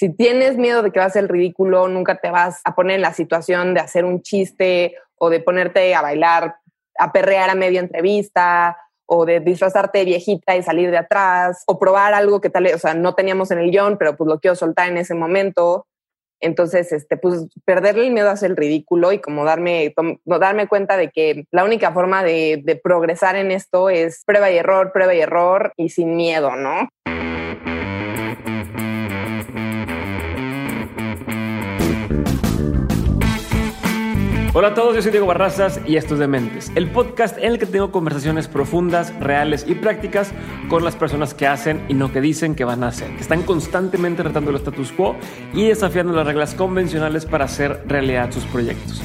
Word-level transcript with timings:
si 0.00 0.08
tienes 0.08 0.56
miedo 0.56 0.82
de 0.82 0.92
que 0.92 0.98
va 0.98 1.04
a 1.04 1.10
ser 1.10 1.30
ridículo, 1.30 1.86
nunca 1.86 2.14
te 2.14 2.30
vas 2.30 2.62
a 2.64 2.74
poner 2.74 2.96
en 2.96 3.02
la 3.02 3.12
situación 3.12 3.74
de 3.74 3.80
hacer 3.80 4.06
un 4.06 4.22
chiste 4.22 4.96
o 5.16 5.28
de 5.28 5.40
ponerte 5.40 5.94
a 5.94 6.00
bailar, 6.00 6.56
a 6.98 7.12
perrear 7.12 7.50
a 7.50 7.54
media 7.54 7.80
entrevista 7.80 8.78
o 9.04 9.26
de 9.26 9.40
disfrazarte 9.40 10.06
viejita 10.06 10.56
y 10.56 10.62
salir 10.62 10.90
de 10.90 10.96
atrás 10.96 11.64
o 11.66 11.78
probar 11.78 12.14
algo 12.14 12.40
que 12.40 12.48
tal, 12.48 12.64
o 12.74 12.78
sea, 12.78 12.94
no 12.94 13.14
teníamos 13.14 13.50
en 13.50 13.58
el 13.58 13.70
guion, 13.70 13.98
pero 13.98 14.16
pues 14.16 14.26
lo 14.26 14.40
quiero 14.40 14.54
soltar 14.54 14.88
en 14.88 14.96
ese 14.96 15.12
momento. 15.14 15.86
Entonces, 16.40 16.92
este, 16.92 17.18
pues 17.18 17.48
perderle 17.66 18.06
el 18.06 18.14
miedo 18.14 18.30
a 18.30 18.46
el 18.46 18.56
ridículo 18.56 19.12
y 19.12 19.18
como 19.18 19.44
darme, 19.44 19.92
darme 20.24 20.66
cuenta 20.66 20.96
de 20.96 21.10
que 21.10 21.44
la 21.50 21.62
única 21.62 21.92
forma 21.92 22.24
de, 22.24 22.62
de 22.64 22.76
progresar 22.76 23.36
en 23.36 23.50
esto 23.50 23.90
es 23.90 24.22
prueba 24.24 24.50
y 24.50 24.56
error, 24.56 24.92
prueba 24.94 25.14
y 25.14 25.20
error 25.20 25.74
y 25.76 25.90
sin 25.90 26.16
miedo, 26.16 26.56
¿no? 26.56 26.88
Hola 34.52 34.68
a 34.68 34.74
todos, 34.74 34.96
yo 34.96 35.02
soy 35.02 35.12
Diego 35.12 35.26
Barrazas 35.26 35.80
y 35.86 35.94
esto 35.94 36.14
es 36.14 36.20
Dementes, 36.20 36.72
el 36.74 36.90
podcast 36.90 37.38
en 37.38 37.52
el 37.52 37.58
que 37.60 37.66
tengo 37.66 37.92
conversaciones 37.92 38.48
profundas, 38.48 39.14
reales 39.20 39.64
y 39.68 39.76
prácticas 39.76 40.32
con 40.68 40.84
las 40.84 40.96
personas 40.96 41.34
que 41.34 41.46
hacen 41.46 41.84
y 41.88 41.94
no 41.94 42.12
que 42.12 42.20
dicen 42.20 42.56
que 42.56 42.64
van 42.64 42.82
a 42.82 42.88
hacer, 42.88 43.14
que 43.14 43.20
están 43.20 43.44
constantemente 43.44 44.24
retando 44.24 44.50
el 44.50 44.56
status 44.56 44.90
quo 44.90 45.14
y 45.54 45.66
desafiando 45.66 46.12
las 46.12 46.26
reglas 46.26 46.54
convencionales 46.54 47.26
para 47.26 47.44
hacer 47.44 47.84
realidad 47.86 48.32
sus 48.32 48.44
proyectos. 48.46 49.00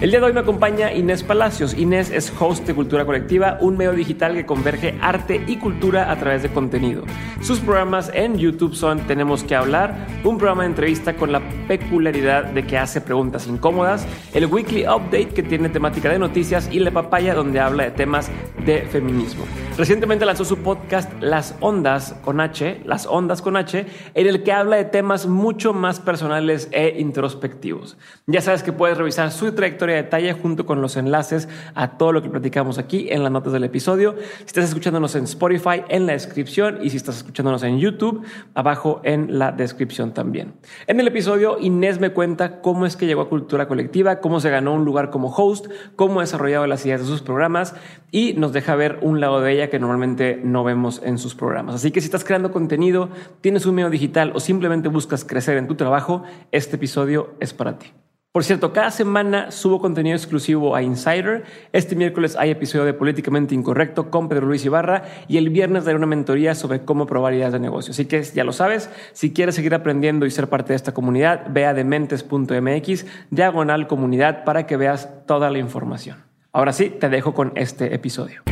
El 0.00 0.10
día 0.10 0.20
de 0.20 0.24
hoy 0.24 0.32
me 0.32 0.40
acompaña 0.40 0.94
Inés 0.94 1.22
Palacios. 1.22 1.74
Inés 1.74 2.10
es 2.10 2.32
host 2.40 2.66
de 2.66 2.74
Cultura 2.74 3.04
Colectiva, 3.04 3.58
un 3.60 3.76
medio 3.76 3.92
digital 3.92 4.32
que 4.32 4.46
converge 4.46 4.94
arte 5.02 5.44
y 5.46 5.58
cultura 5.58 6.10
a 6.10 6.16
través 6.18 6.42
de 6.42 6.48
contenido. 6.48 7.04
Sus 7.42 7.60
programas 7.60 8.10
en 8.14 8.38
YouTube 8.38 8.74
son 8.74 9.00
Tenemos 9.00 9.44
que 9.44 9.54
hablar, 9.54 10.06
un 10.24 10.38
programa 10.38 10.62
de 10.62 10.70
entrevista 10.70 11.16
con 11.16 11.32
la 11.32 11.42
peculiaridad 11.68 12.44
de 12.44 12.66
que 12.66 12.78
hace 12.78 13.02
preguntas 13.02 13.46
incómodas, 13.46 14.06
el 14.32 14.46
Weekly 14.46 14.84
Update 14.86 15.34
que 15.34 15.42
tiene 15.42 15.68
temática 15.68 16.08
de 16.08 16.18
noticias 16.18 16.70
y 16.72 16.78
La 16.78 16.92
Papaya 16.92 17.34
donde 17.34 17.60
habla 17.60 17.84
de 17.84 17.90
temas 17.90 18.30
de 18.64 18.80
feminismo. 18.82 19.44
Recientemente 19.76 20.24
lanzó 20.24 20.46
su 20.46 20.58
podcast 20.58 21.12
Las 21.20 21.56
Ondas 21.60 22.14
con 22.22 22.40
H, 22.40 22.80
Las 22.84 23.06
Ondas 23.06 23.42
con 23.42 23.56
H, 23.56 23.86
en 24.14 24.26
el 24.26 24.42
que 24.42 24.52
habla 24.52 24.76
de 24.76 24.84
temas 24.84 25.26
mucho 25.26 25.74
más 25.74 26.00
personales 26.00 26.68
e 26.72 26.96
introspectivos. 26.98 27.98
Ya 28.26 28.40
sabes 28.40 28.62
que 28.62 28.72
puedes 28.72 28.96
revisar 28.96 29.30
su 29.30 29.52
trayectoria 29.52 29.89
detalle 29.94 30.32
junto 30.32 30.66
con 30.66 30.80
los 30.80 30.96
enlaces 30.96 31.48
a 31.74 31.98
todo 31.98 32.12
lo 32.12 32.22
que 32.22 32.28
platicamos 32.28 32.78
aquí 32.78 33.08
en 33.10 33.22
las 33.22 33.32
notas 33.32 33.52
del 33.52 33.64
episodio. 33.64 34.14
Si 34.38 34.46
estás 34.46 34.64
escuchándonos 34.64 35.14
en 35.14 35.24
Spotify, 35.24 35.82
en 35.88 36.06
la 36.06 36.12
descripción 36.12 36.78
y 36.82 36.90
si 36.90 36.96
estás 36.96 37.18
escuchándonos 37.18 37.62
en 37.62 37.78
YouTube, 37.78 38.24
abajo 38.54 39.00
en 39.04 39.38
la 39.38 39.52
descripción 39.52 40.12
también. 40.12 40.54
En 40.86 41.00
el 41.00 41.08
episodio, 41.08 41.58
Inés 41.60 42.00
me 42.00 42.10
cuenta 42.10 42.60
cómo 42.60 42.86
es 42.86 42.96
que 42.96 43.06
llegó 43.06 43.22
a 43.22 43.28
Cultura 43.28 43.68
Colectiva, 43.68 44.20
cómo 44.20 44.40
se 44.40 44.50
ganó 44.50 44.74
un 44.74 44.84
lugar 44.84 45.10
como 45.10 45.28
host, 45.28 45.66
cómo 45.96 46.20
ha 46.20 46.22
desarrollado 46.22 46.66
las 46.66 46.84
ideas 46.86 47.00
de 47.00 47.06
sus 47.06 47.22
programas 47.22 47.74
y 48.10 48.34
nos 48.34 48.52
deja 48.52 48.74
ver 48.74 48.98
un 49.02 49.20
lado 49.20 49.40
de 49.40 49.52
ella 49.52 49.70
que 49.70 49.78
normalmente 49.78 50.40
no 50.42 50.64
vemos 50.64 51.00
en 51.04 51.18
sus 51.18 51.34
programas. 51.34 51.74
Así 51.74 51.90
que 51.90 52.00
si 52.00 52.06
estás 52.06 52.24
creando 52.24 52.50
contenido, 52.50 53.10
tienes 53.40 53.66
un 53.66 53.74
medio 53.74 53.90
digital 53.90 54.32
o 54.34 54.40
simplemente 54.40 54.88
buscas 54.88 55.24
crecer 55.24 55.56
en 55.56 55.68
tu 55.68 55.74
trabajo, 55.74 56.24
este 56.50 56.76
episodio 56.76 57.34
es 57.40 57.52
para 57.52 57.78
ti. 57.78 57.92
Por 58.32 58.44
cierto, 58.44 58.72
cada 58.72 58.92
semana 58.92 59.50
subo 59.50 59.80
contenido 59.80 60.14
exclusivo 60.14 60.76
a 60.76 60.82
Insider. 60.82 61.42
Este 61.72 61.96
miércoles 61.96 62.36
hay 62.38 62.50
episodio 62.50 62.84
de 62.84 62.94
Políticamente 62.94 63.56
Incorrecto 63.56 64.08
con 64.08 64.28
Pedro 64.28 64.46
Luis 64.46 64.64
Ibarra 64.64 65.02
y 65.26 65.36
el 65.36 65.50
viernes 65.50 65.84
daré 65.84 65.96
una 65.96 66.06
mentoría 66.06 66.54
sobre 66.54 66.84
cómo 66.84 67.06
probar 67.06 67.34
ideas 67.34 67.52
de 67.52 67.58
negocio. 67.58 67.90
Así 67.90 68.04
que 68.04 68.22
ya 68.22 68.44
lo 68.44 68.52
sabes, 68.52 68.88
si 69.14 69.32
quieres 69.32 69.56
seguir 69.56 69.74
aprendiendo 69.74 70.26
y 70.26 70.30
ser 70.30 70.48
parte 70.48 70.68
de 70.68 70.76
esta 70.76 70.94
comunidad, 70.94 71.46
ve 71.50 71.66
a 71.66 71.74
dementes.mx, 71.74 73.06
diagonal 73.30 73.88
comunidad 73.88 74.44
para 74.44 74.64
que 74.64 74.76
veas 74.76 75.08
toda 75.26 75.50
la 75.50 75.58
información. 75.58 76.18
Ahora 76.52 76.72
sí, 76.72 76.88
te 76.88 77.08
dejo 77.08 77.34
con 77.34 77.50
este 77.56 77.96
episodio. 77.96 78.44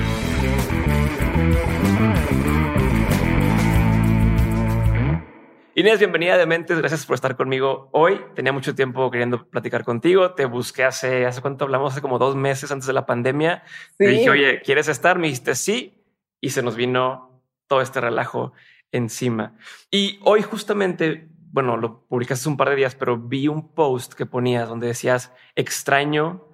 Inés, 5.79 6.01
bienvenida 6.01 6.37
de 6.37 6.45
Mentes. 6.45 6.77
Gracias 6.77 7.07
por 7.07 7.15
estar 7.15 7.37
conmigo 7.37 7.89
hoy. 7.93 8.21
Tenía 8.35 8.53
mucho 8.53 8.75
tiempo 8.75 9.13
queriendo 9.13 9.49
platicar 9.49 9.85
contigo. 9.85 10.35
Te 10.35 10.45
busqué 10.45 10.83
hace, 10.83 11.25
hace 11.25 11.41
cuánto 11.41 11.67
hablamos, 11.67 11.93
hace 11.93 12.03
como 12.03 12.19
dos 12.19 12.35
meses 12.35 12.73
antes 12.73 12.89
de 12.89 12.93
la 12.93 13.07
pandemia. 13.07 13.63
Te 13.97 14.09
dije, 14.09 14.29
oye, 14.29 14.61
¿quieres 14.61 14.89
estar? 14.89 15.21
Me 15.21 15.29
dijiste 15.29 15.55
sí. 15.55 16.03
Y 16.41 16.51
se 16.51 16.65
nos 16.65 16.75
vino 16.75 17.45
todo 17.69 17.81
este 17.81 18.01
relajo 18.01 18.55
encima. 18.91 19.57
Y 19.89 20.19
hoy 20.25 20.43
justamente, 20.43 21.29
bueno, 21.53 21.77
lo 21.77 22.09
publicaste 22.09 22.49
un 22.49 22.57
par 22.57 22.71
de 22.71 22.75
días, 22.75 22.97
pero 22.97 23.17
vi 23.17 23.47
un 23.47 23.73
post 23.73 24.15
que 24.15 24.27
ponías 24.27 24.69
donde 24.69 24.89
decías, 24.89 25.33
extraño 25.55 26.49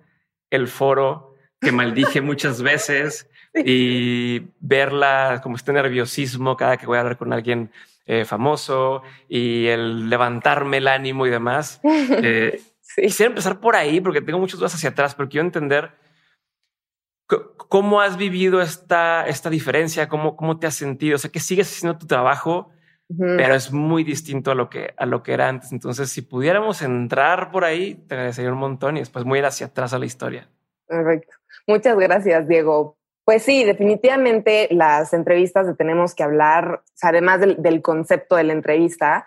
el 0.50 0.68
foro 0.68 1.34
que 1.62 1.72
maldije 1.72 2.20
muchas 2.20 2.60
veces 2.60 3.30
y 3.54 4.40
verla 4.60 5.40
como 5.42 5.56
este 5.56 5.72
nerviosismo 5.72 6.58
cada 6.58 6.76
que 6.76 6.84
voy 6.84 6.98
a 6.98 7.00
hablar 7.00 7.16
con 7.16 7.32
alguien 7.32 7.70
eh, 8.06 8.24
famoso 8.24 9.02
y 9.28 9.66
el 9.66 10.10
levantarme 10.10 10.78
el 10.78 10.88
ánimo 10.88 11.26
y 11.26 11.30
demás. 11.30 11.80
Eh, 11.84 12.60
Quisiera 12.96 13.30
empezar 13.30 13.60
por 13.60 13.76
ahí 13.76 14.00
porque 14.00 14.20
tengo 14.20 14.38
muchas 14.38 14.58
dudas 14.58 14.74
hacia 14.74 14.90
atrás, 14.90 15.14
pero 15.14 15.28
quiero 15.28 15.44
entender 15.46 15.92
cómo 17.26 18.00
has 18.00 18.16
vivido 18.16 18.60
esta, 18.60 19.26
esta 19.26 19.50
diferencia, 19.50 20.08
cómo, 20.08 20.36
cómo 20.36 20.58
te 20.58 20.66
has 20.66 20.74
sentido. 20.74 21.16
O 21.16 21.18
sea, 21.18 21.30
que 21.30 21.40
sigues 21.40 21.68
haciendo 21.68 21.98
tu 21.98 22.06
trabajo, 22.06 22.70
pero 23.08 23.54
es 23.54 23.72
muy 23.72 24.04
distinto 24.04 24.50
a 24.50 24.54
lo, 24.54 24.68
que, 24.68 24.94
a 24.96 25.06
lo 25.06 25.22
que 25.22 25.32
era 25.32 25.48
antes. 25.48 25.72
Entonces, 25.72 26.10
si 26.10 26.22
pudiéramos 26.22 26.82
entrar 26.82 27.50
por 27.50 27.64
ahí, 27.64 27.94
te 28.06 28.14
agradecería 28.14 28.52
un 28.52 28.58
montón 28.58 28.96
y 28.96 29.00
después 29.00 29.24
muy 29.24 29.38
ir 29.38 29.46
hacia 29.46 29.66
atrás 29.66 29.92
a 29.94 29.98
la 29.98 30.06
historia. 30.06 30.48
Perfecto. 30.86 31.36
Muchas 31.66 31.96
gracias, 31.96 32.46
Diego. 32.46 32.98
Pues 33.24 33.42
sí, 33.42 33.64
definitivamente 33.64 34.68
las 34.70 35.14
entrevistas 35.14 35.66
de 35.66 35.74
Tenemos 35.74 36.14
que 36.14 36.22
hablar, 36.22 36.82
además 37.00 37.40
del, 37.40 37.80
concepto 37.80 38.36
de 38.36 38.44
la 38.44 38.52
entrevista, 38.52 39.26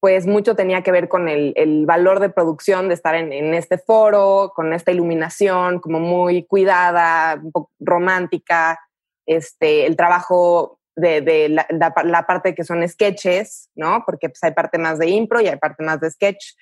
pues 0.00 0.26
mucho 0.26 0.56
tenía 0.56 0.82
que 0.82 0.92
ver 0.92 1.08
con 1.08 1.28
el, 1.28 1.84
valor 1.84 2.20
de 2.20 2.30
producción 2.30 2.88
de 2.88 2.94
estar 2.94 3.14
en, 3.14 3.52
este 3.52 3.76
foro, 3.76 4.52
con 4.54 4.72
esta 4.72 4.92
iluminación 4.92 5.78
como 5.80 6.00
muy 6.00 6.44
cuidada, 6.44 7.38
un 7.42 7.52
poco 7.52 7.70
romántica, 7.78 8.80
este, 9.26 9.84
el 9.84 9.94
trabajo 9.96 10.78
de, 10.96 11.48
la, 11.48 12.26
parte 12.26 12.54
que 12.54 12.64
son 12.64 12.86
sketches, 12.88 13.68
¿no? 13.74 14.04
Porque 14.06 14.30
pues 14.30 14.42
hay 14.42 14.52
parte 14.52 14.78
más 14.78 14.98
de 14.98 15.08
impro 15.08 15.40
y 15.42 15.48
hay 15.48 15.56
parte 15.56 15.84
más 15.84 16.00
de 16.00 16.10
sketch, 16.10 16.54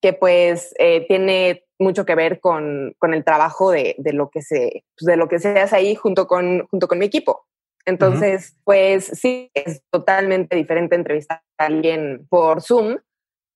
que 0.00 0.12
pues 0.12 0.74
eh, 0.78 1.06
tiene 1.06 1.64
mucho 1.78 2.04
que 2.04 2.14
ver 2.14 2.40
con, 2.40 2.94
con 2.98 3.14
el 3.14 3.24
trabajo 3.24 3.70
de, 3.70 3.94
de, 3.98 4.12
lo 4.12 4.30
que 4.30 4.42
se, 4.42 4.84
pues, 4.96 5.06
de 5.06 5.16
lo 5.16 5.28
que 5.28 5.38
se 5.38 5.58
hace 5.58 5.76
ahí 5.76 5.94
junto 5.94 6.26
con, 6.26 6.66
junto 6.68 6.88
con 6.88 6.98
mi 6.98 7.06
equipo. 7.06 7.46
Entonces, 7.86 8.56
pues 8.64 9.06
sí, 9.06 9.50
es 9.54 9.82
totalmente 9.90 10.54
diferente 10.54 10.94
entrevistar 10.94 11.42
a 11.58 11.64
alguien 11.64 12.26
por 12.28 12.62
Zoom. 12.62 12.98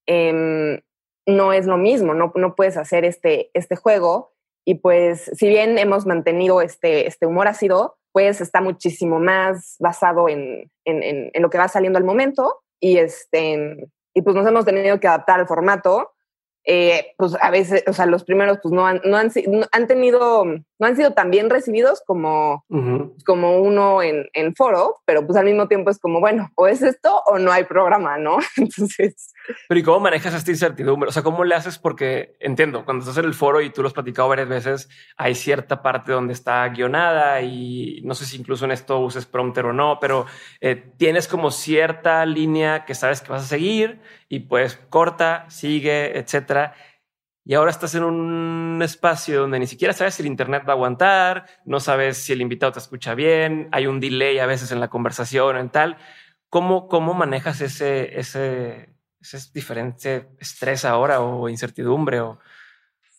Em, 0.06 0.81
no 1.27 1.53
es 1.53 1.66
lo 1.66 1.77
mismo, 1.77 2.15
no, 2.15 2.32
no 2.34 2.55
puedes 2.55 2.76
hacer 2.76 3.05
este, 3.05 3.50
este 3.55 3.76
juego. 3.76 4.32
Y 4.66 4.76
pues, 4.76 5.31
si 5.34 5.49
bien 5.49 5.78
hemos 5.78 6.06
mantenido 6.06 6.62
este, 6.62 7.06
este 7.06 7.26
humor 7.26 7.49
ácido, 7.49 7.99
pues 8.12 8.41
está 8.41 8.61
muchísimo 8.61 9.21
más 9.21 9.76
basado 9.78 10.28
en, 10.28 10.71
en, 10.87 11.31
en, 11.32 11.43
lo 11.43 11.50
que 11.50 11.59
va 11.59 11.69
saliendo 11.69 11.99
al 11.99 12.05
momento. 12.05 12.62
Y, 12.81 12.97
este, 12.97 13.88
y 14.15 14.22
pues 14.22 14.34
nos 14.34 14.47
hemos 14.47 14.65
tenido 14.65 14.99
que 15.00 15.09
adaptar 15.09 15.41
al 15.41 15.47
formato 15.47 16.13
eh, 16.64 17.14
pues 17.19 17.36
a 17.41 17.50
veces, 17.50 17.84
o 17.86 17.92
sea, 17.92 18.06
los 18.06 18.25
primeros 18.25 18.58
pues 18.62 18.72
no 18.72 18.86
han, 18.86 19.00
no 19.04 19.16
han, 19.16 19.30
han 19.72 19.86
tenido, 19.86 20.44
no 20.78 20.86
han 20.86 20.96
sido 20.96 21.12
tan 21.12 21.30
bien 21.30 21.50
recibidos 21.50 22.02
como, 22.06 22.64
como 23.24 23.58
uno 23.58 24.02
en, 24.02 24.26
en, 24.32 24.54
foro, 24.54 24.96
pero 25.04 25.24
pues 25.26 25.38
al 25.38 25.44
mismo 25.44 25.68
tiempo 25.68 25.90
es 25.90 25.98
como, 25.98 26.20
bueno, 26.20 26.50
o 26.56 26.66
es 26.66 26.82
esto 26.82 27.22
o 27.26 27.38
no 27.38 27.52
hay 27.52 27.64
programa, 27.64 28.18
¿no? 28.18 28.38
Entonces... 28.56 29.32
Pero 29.68 29.78
¿y 29.78 29.82
cómo 29.82 30.00
manejas 30.00 30.34
esta 30.34 30.50
incertidumbre? 30.50 31.08
O 31.08 31.12
sea, 31.12 31.22
¿cómo 31.22 31.44
le 31.44 31.54
haces? 31.54 31.78
Porque 31.78 32.37
entiendo, 32.40 32.84
cuando 32.84 33.02
estás 33.02 33.19
en 33.19 33.26
el 33.26 33.34
foro 33.34 33.60
y 33.60 33.70
tú 33.70 33.82
lo 33.82 33.88
has 33.88 33.94
platicado 33.94 34.28
varias 34.28 34.49
veces, 34.49 34.88
hay 35.16 35.34
cierta 35.34 35.82
parte 35.82 36.12
donde 36.12 36.32
está 36.32 36.66
guionada 36.69 37.40
y 37.43 38.00
no 38.04 38.14
sé 38.14 38.25
si 38.25 38.37
incluso 38.37 38.64
en 38.64 38.72
esto 38.72 38.99
uses 39.00 39.26
prompter 39.26 39.66
o 39.66 39.72
no, 39.72 39.99
pero 40.00 40.26
eh, 40.60 40.76
tienes 40.96 41.28
como 41.28 41.50
cierta 41.50 42.25
línea 42.26 42.84
que 42.84 42.94
sabes 42.94 43.20
que 43.20 43.31
vas 43.31 43.43
a 43.43 43.49
seguir 43.49 44.00
y 44.28 44.40
pues 44.40 44.78
corta, 44.88 45.46
sigue, 45.49 46.19
etcétera. 46.19 46.75
Y 47.46 47.55
ahora 47.55 47.70
estás 47.70 47.94
en 47.94 48.05
un 48.05 48.81
espacio 48.82 49.43
donde 49.43 49.58
ni 49.58 49.67
siquiera 49.67 49.93
sabes 49.93 50.14
si 50.14 50.23
el 50.23 50.29
Internet 50.29 50.62
va 50.67 50.73
a 50.73 50.76
aguantar, 50.76 51.44
no 51.67 51.79
sabes 51.79 52.17
si 52.17 52.32
el 52.32 52.41
invitado 52.41 52.73
te 52.73 52.79
escucha 52.79 53.14
bien, 53.14 53.69
hay 53.70 53.87
un 53.87 54.00
delay 54.00 54.38
a 54.38 54.46
veces 54.46 54.73
en 54.73 54.81
la 54.81 54.88
conversación, 54.88 55.58
en 55.58 55.69
tal. 55.69 55.99
¿Cómo, 56.49 56.88
cómo 56.88 57.12
manejas 57.12 57.61
ese, 57.61 58.19
ese, 58.19 58.94
ese 59.20 59.38
diferente 59.52 60.29
estrés 60.38 60.87
ahora 60.87 61.20
o 61.20 61.50
incertidumbre? 61.50 62.20
O, 62.20 62.38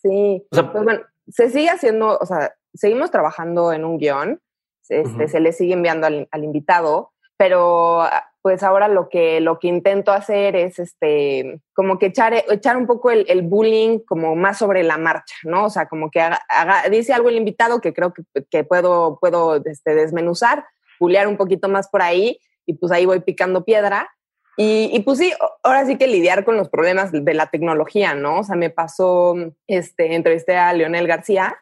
sí, 0.01 0.43
pues 0.49 0.83
bueno, 0.83 1.01
se 1.27 1.51
sigue 1.51 1.69
haciendo, 1.69 2.17
o 2.17 2.25
sea, 2.25 2.55
seguimos 2.73 3.11
trabajando 3.11 3.73
en 3.73 3.85
un 3.85 3.99
guion, 3.99 4.41
este, 4.89 5.27
se 5.27 5.39
le 5.39 5.53
sigue 5.53 5.73
enviando 5.73 6.07
al, 6.07 6.27
al 6.31 6.43
invitado, 6.43 7.13
pero 7.37 8.03
pues 8.45 8.61
ahora 8.61 8.87
lo 8.87 9.09
que, 9.09 9.41
lo 9.41 9.57
que 9.57 9.67
intento 9.67 10.11
hacer 10.11 10.55
es 10.55 10.77
este, 10.77 11.61
como 11.73 11.97
que 11.97 12.05
echar, 12.05 12.31
echar 12.51 12.77
un 12.77 12.85
poco 12.85 13.09
el, 13.09 13.41
bullying 13.41 13.97
como 14.07 14.35
más 14.35 14.59
sobre 14.59 14.83
la 14.83 14.99
marcha, 14.99 15.33
¿no? 15.45 15.65
O 15.65 15.69
sea, 15.71 15.87
como 15.87 16.11
que 16.11 16.21
haga, 16.21 16.87
dice 16.91 17.11
algo 17.11 17.29
el 17.29 17.37
invitado 17.37 17.81
que 17.81 17.91
creo 17.91 18.13
que, 18.13 18.21
que 18.51 18.63
puedo, 18.63 19.17
puedo 19.19 19.55
este, 19.65 19.95
desmenuzar, 19.95 20.63
bullear 20.99 21.27
un 21.27 21.37
poquito 21.37 21.69
más 21.69 21.87
por 21.87 22.03
ahí 22.03 22.39
y 22.67 22.75
pues 22.75 22.91
ahí 22.91 23.07
voy 23.07 23.19
picando 23.21 23.65
piedra. 23.65 24.11
Y, 24.57 24.91
y, 24.93 24.99
pues 24.99 25.17
sí, 25.17 25.33
ahora 25.63 25.87
sí 25.87 25.97
que 25.97 26.05
lidiar 26.05 26.45
con 26.45 26.55
los 26.55 26.69
problemas 26.69 27.11
de 27.11 27.33
la 27.33 27.47
tecnología, 27.47 28.13
¿no? 28.13 28.41
O 28.41 28.43
sea, 28.43 28.55
me 28.55 28.69
pasó, 28.69 29.33
este, 29.65 30.13
entrevisté 30.13 30.55
a 30.55 30.71
Leonel 30.71 31.07
García 31.07 31.57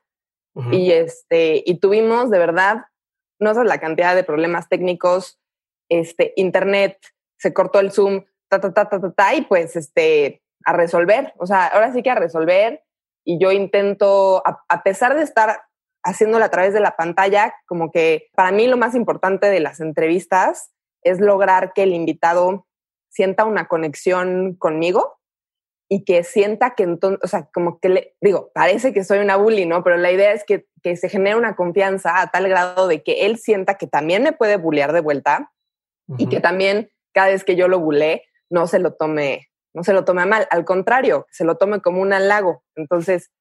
y 0.70 0.92
este, 0.92 1.64
y 1.66 1.80
tuvimos 1.80 2.30
de 2.30 2.40
verdad, 2.40 2.88
no 3.40 3.54
sé 3.54 3.64
la 3.64 3.80
cantidad 3.80 4.18
de 4.18 4.26
problemas 4.26 4.68
técnicos, 4.68 5.40
este, 6.00 6.34
internet, 6.36 6.98
se 7.38 7.54
cortó 7.54 7.80
el 7.80 7.92
Zoom, 7.92 8.24
ta, 8.50 8.60
ta, 8.60 8.74
ta, 8.74 8.90
ta, 8.90 9.00
ta, 9.00 9.12
ta, 9.12 9.36
y 9.36 9.42
pues, 9.44 9.76
este, 9.76 10.42
a 10.66 10.74
resolver, 10.74 11.34
o 11.38 11.46
sea, 11.46 11.68
ahora 11.68 11.94
sí 11.94 12.04
que 12.04 12.10
a 12.10 12.16
resolver, 12.16 12.84
y 13.26 13.40
yo 13.40 13.52
intento, 13.52 14.42
a, 14.46 14.64
a 14.68 14.84
pesar 14.84 15.16
de 15.16 15.24
estar 15.24 15.64
haciéndolo 16.04 16.44
a 16.44 16.50
través 16.50 16.74
de 16.74 16.82
la 16.82 16.96
pantalla, 16.96 17.56
como 17.66 17.92
que 17.92 18.30
para 18.36 18.52
mí 18.52 18.68
lo 18.68 18.78
más 18.78 18.96
importante 18.96 19.48
de 19.48 19.60
las 19.60 19.80
entrevistas 19.80 20.72
es 21.02 21.20
lograr 21.20 21.74
que 21.74 21.84
el 21.84 21.94
invitado 21.94 22.68
sienta 23.10 23.46
una 23.46 23.68
conexión 23.68 24.56
conmigo 24.56 25.18
y 25.90 26.04
que 26.04 26.24
sienta 26.24 26.76
que 26.76 26.84
entonces, 26.84 27.20
o 27.24 27.28
sea, 27.28 27.50
como 27.54 27.80
que 27.80 27.90
le 27.90 28.16
digo, 28.22 28.52
parece 28.54 28.94
que 28.94 29.04
soy 29.04 29.20
una 29.20 29.36
bully, 29.38 29.66
¿no? 29.66 29.84
Pero 29.84 29.98
la 29.98 30.12
idea 30.12 30.34
es 30.34 30.44
que, 30.44 30.66
que 30.82 30.96
se 30.96 31.10
genere 31.10 31.36
una 31.36 31.56
confianza 31.56 32.20
a 32.20 32.28
tal 32.28 32.50
grado 32.50 32.88
de 32.88 33.04
que 33.04 33.26
él 33.26 33.38
sienta 33.38 33.76
que 33.76 33.88
también 33.88 34.24
me 34.24 34.32
puede 34.32 34.58
bullear 34.58 34.92
de 34.92 35.02
vuelta 35.02 35.53
y 36.18 36.28
que 36.28 36.40
también 36.40 36.90
cada 37.14 37.30
vez 37.30 37.44
que 37.44 37.56
yo 37.56 37.68
lo 37.68 37.80
bulé 37.80 38.24
no 38.50 38.68
se 38.68 38.80
lo 38.80 38.94
tome, 38.94 39.50
no 39.74 39.84
se 39.84 39.94
lo 39.94 40.06
tome 40.06 40.26
mal, 40.26 40.48
al 40.52 40.66
contrario, 40.66 41.26
se 41.32 41.46
lo 41.46 41.58
tome 41.58 41.82
como 41.82 42.02
un 42.02 42.14
halago. 42.14 42.64
Entonces, 42.76 43.32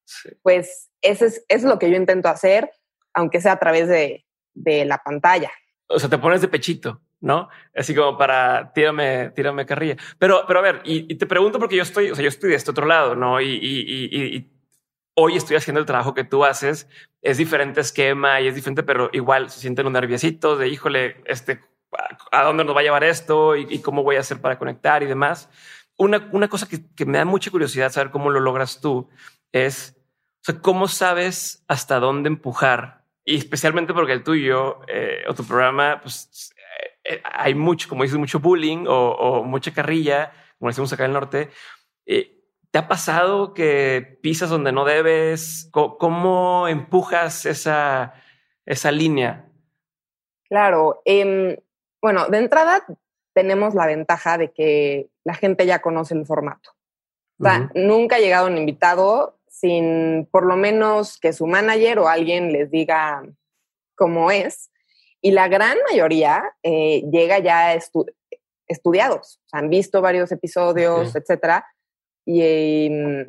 pues 0.43 0.91
eso 1.00 1.25
es, 1.26 1.44
es 1.49 1.64
lo 1.64 1.79
que 1.79 1.91
yo 1.91 1.97
intento 1.97 2.29
hacer, 2.29 2.70
aunque 3.14 3.41
sea 3.41 3.53
a 3.53 3.59
través 3.59 3.88
de, 3.88 4.25
de 4.55 4.85
la 4.85 4.99
pantalla. 4.99 5.50
O 5.88 5.99
sea, 5.99 6.09
te 6.09 6.19
pones 6.19 6.41
de 6.41 6.49
pechito. 6.49 7.00
¿no? 7.23 7.49
Así 7.75 7.94
como 7.94 8.19
para 8.19 8.73
tírame, 8.75 9.31
tírame 9.31 9.65
carrilla. 9.65 9.97
Pero, 10.19 10.44
pero 10.47 10.58
a 10.58 10.62
ver, 10.62 10.82
y, 10.85 11.15
te 11.15 11.26
pregunto 11.26 11.58
porque 11.58 11.76
yo 11.76 11.82
estoy, 11.82 12.11
o 12.11 12.15
sea, 12.15 12.23
yo 12.23 12.29
estoy 12.29 12.50
de 12.50 12.56
este 12.56 12.73
otro 12.73 12.85
lado, 12.85 13.15
¿no? 13.15 13.41
Y, 13.41 13.58
y, 13.62 14.50
hoy 15.15 15.37
estoy 15.37 15.56
haciendo 15.56 15.79
el 15.79 15.87
trabajo 15.87 16.15
que 16.15 16.25
tú 16.25 16.44
haces, 16.44 16.88
es 17.20 17.37
diferente 17.37 17.81
esquema 17.81 18.41
y 18.41 18.49
es 18.49 18.55
diferente, 18.55 18.82
pero 18.82 19.08
igual 19.12 19.50
se 19.50 19.61
sienten 19.61 19.87
un 19.87 19.93
nerviositos 19.93 20.58
de, 20.58 20.69
híjole, 20.69 21.23
este, 21.26 21.61
¿a 22.31 22.43
dónde 22.43 22.65
nos 22.65 22.75
va 22.75 22.81
a 22.81 22.85
llevar 22.85 23.05
esto? 23.05 23.56
Y, 23.56 23.81
cómo 23.81 24.03
voy 24.03 24.17
a 24.17 24.21
hacer 24.21 24.41
para 24.41 24.59
conectar 24.59 25.03
y 25.03 25.06
demás. 25.06 25.49
Una, 25.97 26.29
una 26.33 26.49
cosa 26.49 26.69
que, 26.69 26.93
que 26.94 27.05
me 27.05 27.19
da 27.19 27.25
mucha 27.25 27.50
curiosidad 27.50 27.93
saber 27.93 28.11
cómo 28.11 28.31
lo 28.31 28.41
logras 28.41 28.81
tú 28.81 29.09
es, 29.53 29.97
o 30.41 30.44
sea, 30.44 30.61
¿cómo 30.61 30.89
sabes 30.89 31.65
hasta 31.69 32.00
dónde 32.00 32.29
empujar? 32.29 33.03
Y 33.25 33.37
especialmente 33.37 33.94
porque 33.94 34.12
el 34.12 34.25
tuyo 34.25 34.81
eh, 34.89 35.25
o 35.29 35.35
tu 35.35 35.44
programa, 35.44 36.00
pues 36.03 36.53
eh, 37.05 37.23
hay 37.25 37.55
mucho, 37.55 37.89
como 37.89 38.03
dices, 38.03 38.19
mucho 38.19 38.41
bullying 38.41 38.87
o, 38.89 39.44
mucha 39.44 39.73
carrilla, 39.73 40.33
como 40.59 40.71
decimos 40.71 40.93
acá 40.93 41.05
en 41.05 41.11
el 41.11 41.15
norte. 41.15 41.50
Eh, 42.06 42.39
¿Te 42.71 42.79
ha 42.79 42.89
pasado 42.89 43.53
que 43.55 44.19
pisas 44.23 44.50
donde 44.50 44.73
no 44.73 44.85
debes? 44.85 45.69
¿Cómo, 45.73 46.67
empujas 46.69 47.44
esa, 47.44 48.15
esa 48.65 48.91
línea? 48.91 49.47
Claro. 50.49 51.03
Em, 51.05 51.56
bueno, 52.03 52.27
de 52.27 52.39
entrada 52.39 52.85
tenemos 53.33 53.75
la 53.75 53.87
ventaja 53.87 54.37
de 54.37 54.53
que 54.53 55.09
la 55.25 55.35
gente 55.35 55.65
ya 55.65 55.81
conoce 55.81 56.15
el 56.15 56.27
formato. 56.27 56.71
O 57.39 57.45
sea, 57.45 57.71
nunca 57.75 58.17
ha 58.17 58.21
llegado 58.21 58.47
un 58.47 58.59
invitado 58.59 59.41
sin 59.49 60.29
por 60.31 60.45
lo 60.45 60.57
menos 60.57 61.19
que 61.19 61.33
su 61.33 61.47
manager 61.47 61.99
o 61.99 62.09
alguien 62.09 62.53
les 62.53 62.71
diga 62.71 63.23
cómo 63.97 64.31
es. 64.31 64.71
Y 65.21 65.31
la 65.31 65.49
gran 65.49 65.77
mayoría 65.91 66.45
eh, 66.63 67.03
llega 67.11 67.39
ya 67.39 67.75
estudiados, 68.67 69.41
o 69.45 69.49
sea, 69.49 69.61
han 69.61 69.71
visto 69.71 70.03
varios 70.03 70.33
episodios, 70.33 71.15
etcétera, 71.15 71.67
y 72.25 72.87
em, 72.87 73.29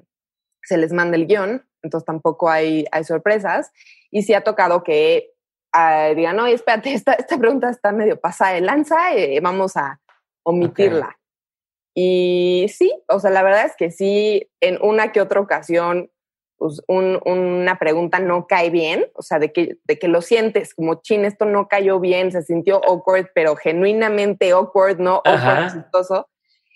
se 0.64 0.78
les 0.78 0.92
manda 0.92 1.16
el 1.16 1.28
guion, 1.28 1.66
entonces 1.84 2.06
tampoco 2.06 2.50
hay, 2.50 2.86
hay 2.92 3.04
sorpresas. 3.04 3.72
Y 4.10 4.24
sí 4.24 4.34
ha 4.34 4.44
tocado 4.44 4.84
que 4.84 5.33
ah, 5.74 6.14
digan, 6.16 6.36
no, 6.36 6.46
espérate, 6.48 6.94
esta, 6.94 7.14
esta 7.14 7.38
pregunta 7.38 7.70
está 7.70 7.92
medio 7.92 8.20
pasada 8.20 8.54
de 8.54 8.62
lanza, 8.62 9.14
eh, 9.14 9.40
vamos 9.42 9.76
a 9.76 10.00
omitirla. 10.44 11.18
Y 11.96 12.68
sí, 12.70 12.92
o 13.08 13.20
sea, 13.20 13.30
la 13.30 13.44
verdad 13.44 13.66
es 13.66 13.76
que 13.76 13.92
sí, 13.92 14.50
en 14.62 14.80
una 14.82 15.12
que 15.12 15.22
otra 15.22 15.40
ocasión 15.40 16.10
pues, 16.58 16.82
una 16.88 17.78
pregunta 17.78 18.20
no 18.20 18.48
cae 18.48 18.70
bien, 18.70 19.08
o 19.16 19.22
sea, 19.22 19.38
de 19.38 19.52
que, 19.52 19.80
de 19.84 20.00
que 20.00 20.08
lo 20.08 20.22
sientes 20.22 20.74
como, 20.74 21.02
chin, 21.02 21.26
esto 21.26 21.44
no 21.44 21.68
cayó 21.68 22.00
bien, 22.00 22.32
se 22.32 22.42
sintió 22.42 22.82
awkward, 22.86 23.28
pero 23.36 23.58
genuinamente 23.58 24.52
awkward, 24.52 24.98
no 24.98 25.22
awkward, 25.26 25.74
chistoso. 25.74 26.30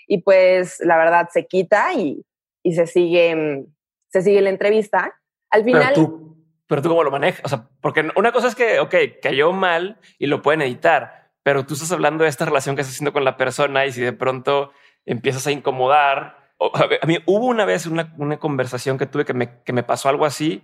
Y 0.06 0.24
pues 0.24 0.82
la 0.82 0.98
verdad 0.98 1.30
se 1.32 1.48
quita 1.48 1.94
y, 1.94 2.26
y 2.64 2.74
se, 2.74 2.86
sigue, 2.86 3.66
se 4.10 4.22
sigue 4.22 4.42
la 4.42 4.50
entrevista. 4.50 5.18
Al 5.50 5.64
final... 5.64 5.94
Pero 5.96 6.08
tú, 6.08 6.26
pero 6.68 6.81
tú 6.81 6.90
cómo 6.90 7.04
lo 7.04 7.12
manejas, 7.12 7.42
o 7.44 7.50
sea, 7.50 7.69
porque 7.81 8.10
una 8.16 8.31
cosa 8.31 8.48
es 8.48 8.56
que, 8.56 8.80
ok, 8.80 8.96
cayó 9.22 9.52
mal 9.54 10.00
y 10.19 10.28
lo 10.28 10.42
pueden 10.42 10.62
editar, 10.62 11.31
pero 11.44 11.66
tú 11.66 11.74
estás 11.74 11.92
hablando 11.92 12.24
de 12.24 12.30
esta 12.30 12.46
relación 12.46 12.75
que 12.75 12.81
estás 12.81 12.96
haciendo 12.96 13.14
con 13.14 13.24
la 13.24 13.38
persona 13.38 13.86
y 13.86 13.92
si 13.92 14.02
de 14.02 14.14
pronto 14.14 14.72
empiezas 15.06 15.48
a 15.48 15.52
incomodar, 15.52 16.38
a 16.60 17.06
mí 17.06 17.19
hubo 17.25 17.46
una 17.46 17.66
vez 17.66 17.86
una, 17.86 18.14
una 18.18 18.38
conversación 18.38 18.98
que 18.98 19.06
tuve 19.06 19.25
que 19.25 19.34
me, 19.34 19.62
que 19.64 19.74
me 19.74 19.84
pasó 19.84 20.10
algo 20.10 20.25
así 20.25 20.64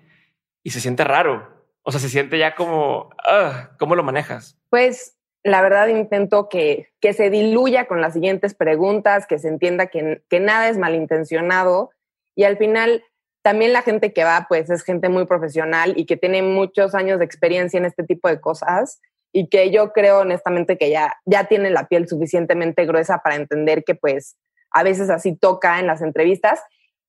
y 0.63 0.71
se 0.71 0.81
siente 0.81 1.03
raro. 1.03 1.63
O 1.83 1.91
sea, 1.91 1.99
se 1.99 2.09
siente 2.09 2.37
ya 2.37 2.55
como, 2.55 3.09
ah, 3.25 3.71
¿cómo 3.77 3.95
lo 3.95 4.03
manejas? 4.03 4.57
Pues 4.69 5.17
la 5.43 5.61
verdad 5.61 5.87
intento 5.87 6.47
que, 6.49 6.89
que 7.01 7.13
se 7.13 7.29
diluya 7.29 7.85
con 7.85 8.01
las 8.01 8.13
siguientes 8.13 8.55
preguntas, 8.55 9.27
que 9.27 9.37
se 9.37 9.49
entienda 9.49 9.87
que, 9.87 10.23
que 10.29 10.39
nada 10.39 10.69
es 10.69 10.77
malintencionado 10.77 11.91
y 12.35 12.45
al 12.45 12.57
final 12.57 13.03
también 13.43 13.73
la 13.73 13.81
gente 13.81 14.13
que 14.13 14.23
va 14.23 14.45
pues 14.47 14.69
es 14.69 14.83
gente 14.83 15.09
muy 15.09 15.25
profesional 15.25 15.93
y 15.95 16.05
que 16.05 16.17
tiene 16.17 16.41
muchos 16.41 16.95
años 16.95 17.19
de 17.19 17.25
experiencia 17.25 17.77
en 17.77 17.85
este 17.85 18.03
tipo 18.03 18.29
de 18.29 18.39
cosas 18.41 19.01
y 19.33 19.49
que 19.49 19.69
yo 19.69 19.91
creo 19.91 20.19
honestamente 20.19 20.77
que 20.77 20.89
ya, 20.89 21.13
ya 21.25 21.45
tiene 21.45 21.69
la 21.69 21.87
piel 21.87 22.07
suficientemente 22.07 22.85
gruesa 22.85 23.19
para 23.19 23.35
entender 23.35 23.83
que 23.83 23.95
pues 23.95 24.37
a 24.71 24.83
veces 24.83 25.09
así 25.09 25.35
toca 25.35 25.79
en 25.79 25.87
las 25.87 26.01
entrevistas. 26.01 26.61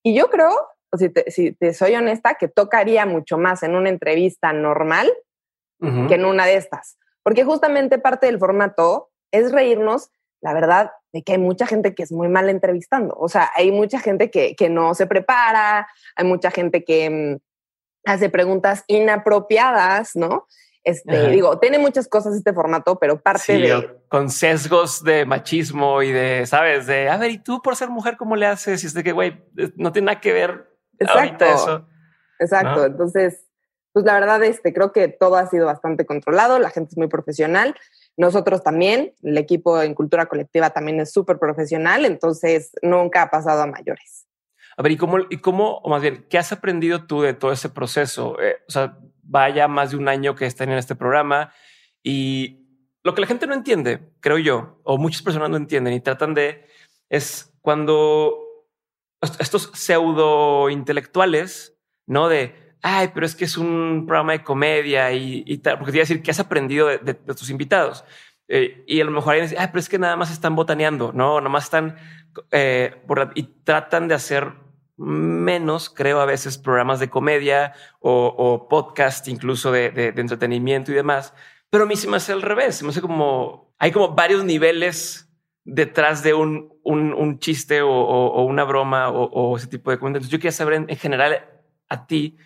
Y 0.03 0.15
yo 0.15 0.29
creo, 0.29 0.51
si 0.99 1.09
te, 1.09 1.31
si 1.31 1.53
te 1.53 1.73
soy 1.73 1.95
honesta, 1.95 2.35
que 2.35 2.49
tocaría 2.49 3.07
mucho 3.07 3.39
más 3.39 3.63
en 3.63 3.75
una 3.75 3.89
entrevista 3.89 4.53
normal 4.53 5.13
que 6.09 6.15
en 6.15 6.25
una 6.25 6.47
de 6.47 6.57
estas. 6.57 6.97
Porque 7.23 7.45
justamente 7.45 7.99
parte 7.99 8.25
del 8.25 8.39
formato 8.39 9.11
es 9.31 9.53
reírnos, 9.53 10.11
la 10.45 10.53
verdad, 10.53 10.93
de 11.11 11.23
que 11.23 11.33
hay 11.33 11.39
mucha 11.39 11.67
gente 11.67 11.95
que 11.95 12.03
es 12.03 12.13
muy 12.13 12.29
mal 12.29 12.51
entrevistando. 12.51 13.15
O 13.19 13.31
sea, 13.31 13.51
hay 13.57 13.73
mucha 13.73 13.99
gente 13.99 14.31
que, 14.31 14.55
que 14.55 14.69
no 14.69 14.95
se 14.95 15.07
prepara, 15.07 15.89
hay 16.15 16.27
mucha 16.27 16.51
gente 16.51 16.85
que 16.85 17.09
mm, 17.09 18.11
hace 18.11 18.29
preguntas 18.29 18.85
inapropiadas, 18.87 20.15
¿no? 20.15 20.47
Este, 20.85 21.31
digo, 21.31 21.59
tiene 21.59 21.79
muchas 21.79 22.09
cosas 22.09 22.37
este 22.37 22.53
formato, 22.53 22.99
pero 22.99 23.19
parte 23.19 23.55
de. 23.55 24.01
Con 24.09 24.29
sesgos 24.29 25.03
de 25.03 25.25
machismo 25.25 26.03
y 26.03 26.13
de, 26.13 26.45
¿sabes? 26.45 26.87
De, 26.87 27.09
a 27.09 27.17
ver, 27.17 27.31
¿y 27.31 27.39
tú 27.39 27.63
por 27.63 27.75
ser 27.75 27.89
mujer 27.89 28.19
cómo 28.19 28.37
le 28.37 28.45
haces? 28.45 28.85
Y 28.85 28.89
es 28.89 28.93
de 28.93 29.03
que, 29.03 29.13
güey, 29.13 29.43
no 29.77 29.93
tiene 29.93 30.07
nada 30.07 30.21
que 30.21 30.35
ver 30.35 30.71
Exacto. 30.99 31.47
eso. 31.47 31.89
Exacto. 32.39 32.85
Entonces, 32.85 33.47
pues 33.95 34.05
la 34.05 34.13
verdad, 34.13 34.45
este, 34.45 34.75
creo 34.75 34.93
que 34.93 35.09
todo 35.09 35.37
ha 35.37 35.47
sido 35.47 35.65
bastante 35.65 36.05
controlado, 36.05 36.59
la 36.59 36.69
gente 36.69 36.91
es 36.91 36.99
muy 36.99 37.09
profesional. 37.09 37.75
Nosotros 38.17 38.63
también, 38.63 39.15
el 39.23 39.39
equipo 39.39 39.81
en 39.83 39.95
cultura 39.95 40.27
colectiva 40.27 40.71
también 40.71 41.01
es 41.01 41.13
súper 41.13 41.39
profesional, 41.39 42.05
entonces 42.05 42.73
nunca 42.83 43.23
ha 43.23 43.31
pasado 43.31 43.63
a 43.63 43.67
mayores. 43.67 44.27
A 44.77 44.83
ver, 44.83 44.93
¿y 44.93 44.97
cómo, 44.97 45.19
y 45.31 45.39
cómo, 45.39 45.79
o 45.79 45.89
más 45.89 46.03
bien, 46.03 46.27
qué 46.29 46.39
has 46.39 46.53
aprendido 46.53 47.07
tú 47.07 47.23
de 47.23 47.35
todo 47.35 47.53
ese 47.53 47.69
proceso? 47.69 48.41
Eh, 48.41 48.57
o 48.69 48.71
sea, 48.71 48.99
vaya 49.23 49.69
más 49.69 49.91
de 49.91 49.97
un 49.97 50.09
año 50.09 50.35
que 50.35 50.47
están 50.47 50.71
en 50.71 50.79
este 50.79 50.95
programa 50.95 51.53
y 52.03 52.65
lo 53.03 53.15
que 53.15 53.21
la 53.21 53.27
gente 53.27 53.47
no 53.47 53.55
entiende, 53.55 54.01
creo 54.21 54.39
yo, 54.39 54.81
o 54.85 54.97
muchas 54.97 55.23
personas 55.23 55.51
no 55.51 55.57
entienden 55.57 55.93
y 55.93 56.01
tratan 56.01 56.35
de, 56.35 56.67
es 57.09 57.53
cuando 57.61 58.39
estos 59.39 59.71
pseudo 59.75 60.71
intelectuales, 60.71 61.77
¿no? 62.07 62.29
De, 62.29 62.64
ay, 62.85 63.13
pero 63.15 63.25
es 63.25 63.35
que 63.35 63.47
es 63.47 63.57
un 63.57 64.05
programa 64.07 64.33
de 64.33 64.45
comedia 64.45 65.11
y, 65.11 65.57
tal, 65.59 65.79
porque 65.79 65.91
te 65.91 65.97
iba 65.97 66.03
a 66.03 66.07
decir, 66.07 66.23
¿qué 66.23 66.31
has 66.31 66.39
aprendido 66.39 66.87
de, 66.87 67.15
tus 67.15 67.49
invitados? 67.49 68.05
Eh, 68.47 68.85
y 68.87 69.01
a 69.01 69.05
lo 69.07 69.11
mejor 69.11 69.33
alguien 69.33 69.49
dice, 69.49 69.59
ay, 69.59 69.69
pero 69.69 69.79
es 69.79 69.89
que 69.89 69.99
nada 69.99 70.17
más 70.17 70.31
están 70.31 70.55
botaneando, 70.55 71.11
¿no? 71.15 71.41
Nada 71.41 71.49
más 71.49 71.65
están, 71.65 71.97
eh, 72.51 72.95
y 73.35 73.43
tratan 73.65 74.07
de 74.07 74.15
hacer 74.15 74.53
menos, 74.99 75.89
creo, 75.89 76.21
a 76.21 76.27
veces 76.27 76.59
programas 76.59 77.01
de 77.01 77.09
comedia 77.09 77.73
o, 78.01 78.69
podcast 78.69 79.29
incluso 79.29 79.73
de, 79.73 80.13
entretenimiento 80.15 80.93
y 80.93 80.95
demás. 80.95 81.33
Pero 81.71 81.85
a 81.85 81.87
mí 81.87 81.97
se 81.97 82.07
me 82.07 82.19
hace 82.19 82.33
al 82.33 82.43
revés, 82.43 82.77
se 82.77 82.85
me 82.85 82.91
hace 82.91 83.01
como, 83.01 83.75
hay 83.79 83.93
como 83.93 84.15
varios 84.15 84.45
niveles 84.45 85.33
detrás 85.65 86.23
de 86.23 86.35
un, 86.35 86.71
un, 86.83 87.39
chiste 87.39 87.81
o, 87.81 88.45
una 88.45 88.65
broma 88.65 89.09
o, 89.09 89.57
ese 89.57 89.69
tipo 89.69 89.91
de 89.91 89.99
comentarios. 89.99 90.31
Yo 90.31 90.37
quería 90.37 90.53
saber 90.53 90.75
en, 90.75 90.97
general 90.99 91.49
a 91.89 92.07
ti, 92.07 92.37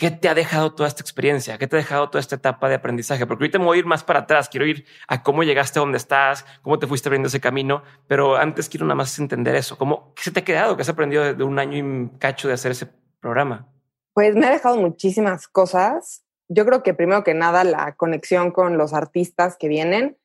¿qué 0.00 0.10
te 0.10 0.30
ha 0.30 0.34
dejado 0.34 0.72
toda 0.72 0.88
esta 0.88 1.02
experiencia? 1.02 1.58
¿Qué 1.58 1.66
te 1.66 1.76
ha 1.76 1.78
dejado 1.78 2.08
toda 2.08 2.20
esta 2.20 2.36
etapa 2.36 2.70
de 2.70 2.74
aprendizaje? 2.74 3.26
Porque 3.26 3.44
ahorita 3.44 3.58
me 3.58 3.66
voy 3.66 3.76
a 3.76 3.80
ir 3.80 3.86
más 3.86 4.02
para 4.02 4.20
atrás, 4.20 4.48
quiero 4.48 4.66
ir 4.66 4.86
a 5.06 5.22
cómo 5.22 5.42
llegaste 5.42 5.78
a 5.78 5.82
donde 5.82 5.98
estás, 5.98 6.46
cómo 6.62 6.78
te 6.78 6.86
fuiste 6.86 7.10
abriendo 7.10 7.28
ese 7.28 7.38
camino, 7.38 7.82
pero 8.08 8.36
antes 8.36 8.70
quiero 8.70 8.86
nada 8.86 8.94
más 8.94 9.18
entender 9.18 9.54
eso. 9.54 9.76
¿Cómo, 9.76 10.14
¿Qué 10.14 10.22
se 10.22 10.30
te 10.30 10.40
ha 10.40 10.44
quedado? 10.44 10.74
¿Qué 10.74 10.82
has 10.82 10.88
aprendido 10.88 11.34
de 11.34 11.44
un 11.44 11.58
año 11.58 11.76
y 11.76 12.18
cacho 12.18 12.48
de 12.48 12.54
hacer 12.54 12.72
ese 12.72 12.88
programa? 13.20 13.68
Pues 14.14 14.34
me 14.34 14.46
ha 14.46 14.50
dejado 14.50 14.78
muchísimas 14.78 15.46
cosas. 15.46 16.24
Yo 16.48 16.64
creo 16.64 16.82
que 16.82 16.94
primero 16.94 17.22
que 17.22 17.34
nada 17.34 17.62
la 17.62 17.94
conexión 17.94 18.52
con 18.52 18.78
los 18.78 18.94
artistas 18.94 19.58
que 19.58 19.68
vienen 19.68 20.16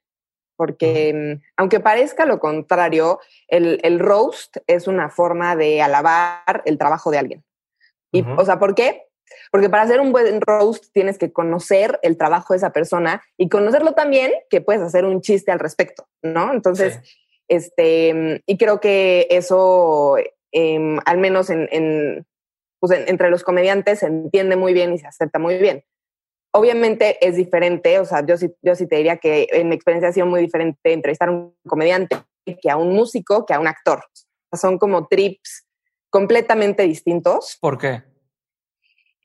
porque 0.55 1.13
mm, 1.13 1.44
aunque 1.58 1.82
parezca 1.82 2.25
lo 2.25 2.39
contrario, 2.39 3.20
el, 3.50 3.82
el, 3.84 4.00
roast 4.00 4.55
es 4.67 4.88
una 4.88 5.10
forma 5.10 5.58
de 5.58 5.82
alabar 5.82 6.63
el 6.63 6.77
trabajo 6.77 7.12
de 7.12 7.17
alguien. 7.17 7.44
Y, 8.13 8.22
O 8.38 8.46
sea, 8.46 8.58
¿por 8.58 8.74
qué? 8.74 9.01
Porque 9.51 9.70
para 9.70 9.84
hacer 9.84 10.00
un 10.00 10.12
buen 10.12 10.41
roast 10.41 10.86
tienes 10.94 11.17
que 11.17 11.32
conocer 11.32 12.00
el 12.01 12.17
trabajo 12.17 12.53
de 12.53 12.58
esa 12.58 12.72
persona 12.72 13.24
y 13.38 13.50
conocerlo 13.50 13.94
también 13.94 14.32
que 14.50 14.62
puedes 14.62 14.82
hacer 14.82 15.05
un 15.05 15.22
chiste 15.22 15.51
al 15.51 15.60
respecto, 15.60 16.08
¿no? 16.22 16.53
Entonces, 16.53 17.00
este, 17.48 18.41
y 18.46 18.58
creo 18.58 18.79
que 18.79 19.27
eso, 19.29 20.15
em, 20.51 21.00
al 21.05 21.17
menos 21.17 21.50
en, 21.50 21.67
en, 21.72 22.25
pues 22.79 23.00
entre 23.08 23.29
los 23.29 23.44
comediantes, 23.44 24.00
se 24.00 24.08
entiende 24.08 24.55
muy 24.55 24.74
bien 24.74 24.94
y 24.94 25.00
se 25.00 25.08
acepta 25.08 25.39
muy 25.39 25.58
bien. 25.58 25.84
Obviamente 26.51 27.17
es 27.25 27.36
diferente, 27.36 28.00
o 28.00 28.05
sea, 28.05 28.25
yo 28.25 28.38
sí, 28.38 28.53
yo 28.62 28.75
sí 28.75 28.88
te 28.88 28.96
diría 28.96 29.17
que 29.17 29.48
en 29.51 29.67
mi 29.67 29.75
experiencia 29.75 30.10
ha 30.10 30.13
sido 30.13 30.25
muy 30.25 30.41
diferente 30.41 30.94
entrevistar 30.94 31.27
a 31.27 31.32
un 31.32 31.55
comediante 31.67 32.17
que 32.62 32.70
a 32.70 32.77
un 32.77 32.94
músico, 32.94 33.46
que 33.46 33.53
a 33.53 33.60
un 33.60 33.67
actor. 33.67 34.03
Son 34.53 34.77
como 34.77 35.08
trips 35.08 35.67
completamente 36.10 36.84
distintos. 36.84 37.58
¿Por 37.60 37.77
qué? 37.77 38.03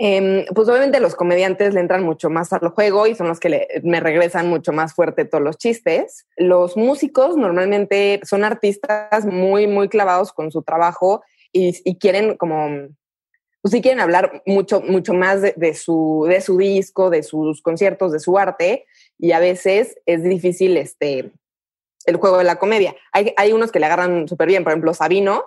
Em, 0.03 0.47
pues 0.55 0.67
obviamente 0.67 0.99
los 0.99 1.15
comediantes 1.15 1.75
le 1.75 1.81
entran 1.81 2.03
mucho 2.03 2.31
más 2.31 2.51
al 2.55 2.71
juego 2.71 3.07
y 3.07 3.15
son 3.15 3.29
los 3.29 3.39
que 3.39 3.69
me 3.83 4.01
regresan 4.01 4.49
mucho 4.49 4.73
más 4.73 4.95
fuerte 4.95 5.27
todos 5.27 5.45
los 5.45 5.59
chistes. 5.59 6.27
Los 6.39 6.79
músicos 6.79 7.37
normalmente 7.37 8.19
son 8.25 8.43
artistas 8.43 9.27
muy, 9.27 9.67
muy 9.67 9.91
clavados 9.91 10.33
con 10.33 10.51
su 10.51 10.63
trabajo 10.63 11.23
y, 11.53 11.99
quieren 11.99 12.39
como 12.39 12.89
pues 13.61 13.73
sí 13.73 13.83
quieren 13.83 14.01
hablar 14.01 14.43
mucho, 14.47 14.81
mucho 14.81 15.13
más 15.13 15.43
de, 15.43 15.75
su, 15.75 16.25
de 16.27 16.41
su 16.41 16.57
disco, 16.57 17.11
de 17.11 17.23
sus 17.23 17.61
conciertos, 17.61 18.11
de 18.11 18.21
su 18.21 18.39
arte, 18.39 18.87
y 19.19 19.33
a 19.33 19.39
veces 19.39 20.01
es 20.07 20.23
difícil 20.23 20.79
este, 20.79 21.31
el 22.07 22.17
juego 22.17 22.39
de 22.39 22.45
la 22.45 22.57
comedia. 22.57 22.97
Hay, 23.13 23.35
hay 23.37 23.53
unos 23.53 23.71
que 23.71 23.81
le 23.81 23.85
agarran 23.85 24.27
súper 24.29 24.49
bien, 24.49 24.65
por 24.65 24.73
ejemplo, 24.73 24.95
Sabino, 24.95 25.45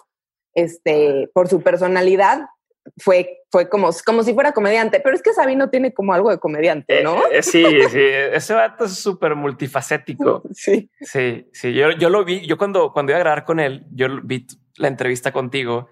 este, 0.54 1.28
por 1.34 1.48
su 1.48 1.64
personalidad, 1.64 2.42
fue, 2.98 3.44
fue 3.50 3.70
como, 3.70 3.90
como 4.06 4.24
si 4.24 4.34
fuera 4.34 4.52
comediante, 4.52 5.00
pero 5.00 5.16
es 5.16 5.22
que 5.22 5.34
Sabino 5.34 5.70
tiene 5.70 5.94
como 5.94 6.14
algo 6.14 6.30
de 6.30 6.40
comediante, 6.40 7.04
¿no? 7.04 7.18
Eh, 7.28 7.40
eh, 7.40 7.44
sí, 7.44 7.64
sí, 7.90 8.00
ese 8.00 8.54
vato 8.54 8.86
es 8.86 8.96
súper 8.96 9.36
multifacético. 9.36 10.44
Sí. 10.54 10.90
Sí, 11.02 11.48
sí, 11.52 11.74
yo, 11.74 11.92
yo 11.92 12.10
lo 12.10 12.24
vi, 12.24 12.46
yo 12.46 12.58
cuando, 12.58 12.94
cuando 12.94 13.12
iba 13.12 13.18
a 13.18 13.24
grabar 13.24 13.44
con 13.44 13.60
él, 13.60 13.86
yo 13.92 14.08
vi 14.24 14.46
la 14.78 14.88
entrevista 14.88 15.32
contigo 15.32 15.90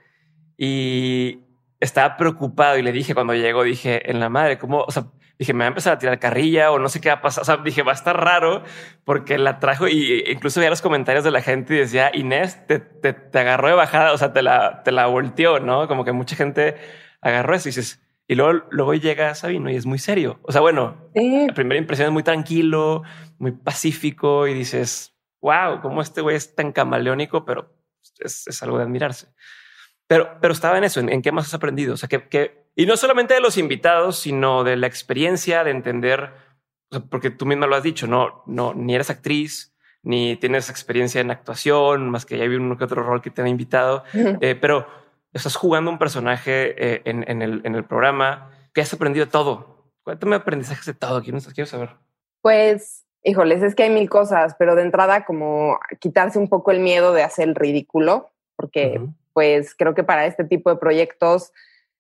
y 0.58 1.40
estaba 1.82 2.16
preocupado 2.16 2.78
y 2.78 2.84
le 2.84 2.92
dije 2.92 3.14
cuando 3.14 3.34
llegó, 3.34 3.64
dije, 3.64 4.10
en 4.10 4.20
la 4.20 4.30
madre, 4.30 4.58
¿cómo? 4.58 4.84
O 4.88 4.92
sea, 4.92 5.08
dije, 5.38 5.54
me 5.54 5.60
va 5.60 5.66
a 5.66 5.68
empezar 5.70 5.94
a 5.94 5.98
tirar 5.98 6.20
carrilla 6.20 6.72
o 6.72 6.78
no 6.78 6.88
sé 6.88 7.02
qué 7.02 7.10
va 7.10 7.16
a 7.16 7.22
pasar. 7.22 7.42
O 7.42 7.46
sea, 7.46 7.58
dije, 7.58 7.82
va 7.82 7.92
a 7.92 7.96
estar 7.96 8.16
raro 8.16 8.64
porque 9.04 9.40
la 9.40 9.60
trajo 9.60 9.88
y 9.88 10.24
incluso 10.28 10.60
veía 10.60 10.70
los 10.70 10.84
comentarios 10.84 11.24
de 11.24 11.32
la 11.32 11.42
gente 11.42 11.74
y 11.74 11.80
decía, 11.80 12.12
Inés, 12.14 12.66
te, 12.68 12.80
te, 12.80 13.14
te 13.14 13.40
agarró 13.40 13.68
de 13.68 13.74
bajada, 13.74 14.14
o 14.14 14.18
sea, 14.18 14.32
te 14.32 14.44
la, 14.44 14.84
te 14.84 14.92
la 14.92 15.08
volteó, 15.08 15.60
¿no? 15.60 15.88
Como 15.88 16.06
que 16.06 16.12
mucha 16.12 16.36
gente 16.36 16.76
agarró 17.20 17.56
eso 17.56 17.68
y 17.68 17.72
dices, 17.72 18.00
y 18.28 18.36
luego, 18.36 18.64
luego 18.70 18.94
llega 18.94 19.34
Sabino 19.34 19.72
y 19.72 19.76
es 19.76 19.88
muy 19.88 19.98
serio. 19.98 20.40
O 20.44 20.52
sea, 20.52 20.62
bueno, 20.62 21.10
la 21.16 21.54
primera 21.56 21.80
impresión 21.80 22.10
es 22.10 22.14
muy 22.14 22.24
tranquilo, 22.24 23.02
muy 23.40 23.54
pacífico 23.54 24.48
y 24.48 24.54
dices, 24.54 25.18
wow, 25.42 25.82
cómo 25.82 26.04
este 26.04 26.22
güey 26.22 26.36
es 26.36 26.54
tan 26.54 26.72
camaleónico, 26.72 27.44
pero 27.44 27.74
es, 28.20 28.48
es 28.48 28.62
algo 28.62 28.78
de 28.78 28.84
admirarse. 28.84 29.30
Pero, 30.12 30.28
pero 30.42 30.52
estaba 30.52 30.78
en 30.78 30.84
eso, 30.84 31.00
en, 31.00 31.22
qué 31.22 31.32
más 31.32 31.46
has 31.46 31.54
aprendido. 31.54 31.94
O 31.94 31.98
sea, 31.98 32.10
que, 32.10 32.66
y 32.76 32.86
no 32.86 32.98
solamente 32.98 33.34
de 33.34 33.40
los 33.40 33.58
invitados, 33.58 34.20
sino 34.20 34.66
de 34.66 34.76
la 34.76 34.86
experiencia 34.86 35.64
de 35.64 35.72
entender, 35.72 36.32
porque 37.10 37.30
tú 37.30 37.46
misma 37.46 37.66
lo 37.66 37.78
has 37.78 37.84
dicho, 37.84 38.08
no, 38.08 38.44
no, 38.46 38.74
ni 38.74 38.94
eres 38.94 39.10
actriz, 39.10 39.74
ni 40.04 40.36
tienes 40.36 40.70
experiencia 40.70 41.22
en 41.22 41.32
actuación, 41.32 42.10
más 42.10 42.26
que 42.26 42.38
ya 42.38 42.46
vi 42.46 42.58
uno 42.58 42.78
que 42.78 42.84
otro 42.84 43.04
rol 43.04 43.22
que 43.22 43.30
te 43.30 43.42
han 43.42 43.48
invitado, 43.48 44.04
eh, 44.14 44.58
pero 44.60 44.86
estás 45.32 45.56
jugando 45.56 45.90
un 45.90 45.98
personaje 45.98 46.76
eh, 46.78 47.02
en, 47.06 47.42
el, 47.42 47.62
en 47.64 47.74
el 47.74 47.86
programa 47.86 48.52
que 48.74 48.82
has 48.82 48.94
aprendido 48.94 49.30
todo. 49.30 49.94
Cuéntame 50.04 50.36
aprendizajes 50.36 50.86
de 50.88 50.94
todo. 50.94 51.24
Quiero, 51.24 51.40
quiero 51.56 51.70
saber. 51.70 51.92
Pues, 52.42 53.06
híjoles, 53.24 53.64
es 53.64 53.76
que 53.76 53.84
hay 53.84 53.90
mil 53.90 54.10
cosas, 54.10 54.58
pero 54.60 54.76
de 54.76 54.82
entrada 54.82 55.24
como 55.24 55.80
quitarse 56.02 56.38
un 56.38 56.50
poco 56.50 56.72
el 56.72 56.82
miedo 56.82 57.14
de 57.14 57.24
hacer 57.24 57.48
el 57.48 57.56
ridículo, 57.56 58.30
porque 58.58 59.00
pues 59.34 59.76
creo 59.76 59.94
que 59.94 60.04
para 60.04 60.26
este 60.26 60.44
tipo 60.44 60.70
de 60.70 60.78
proyectos, 60.78 61.52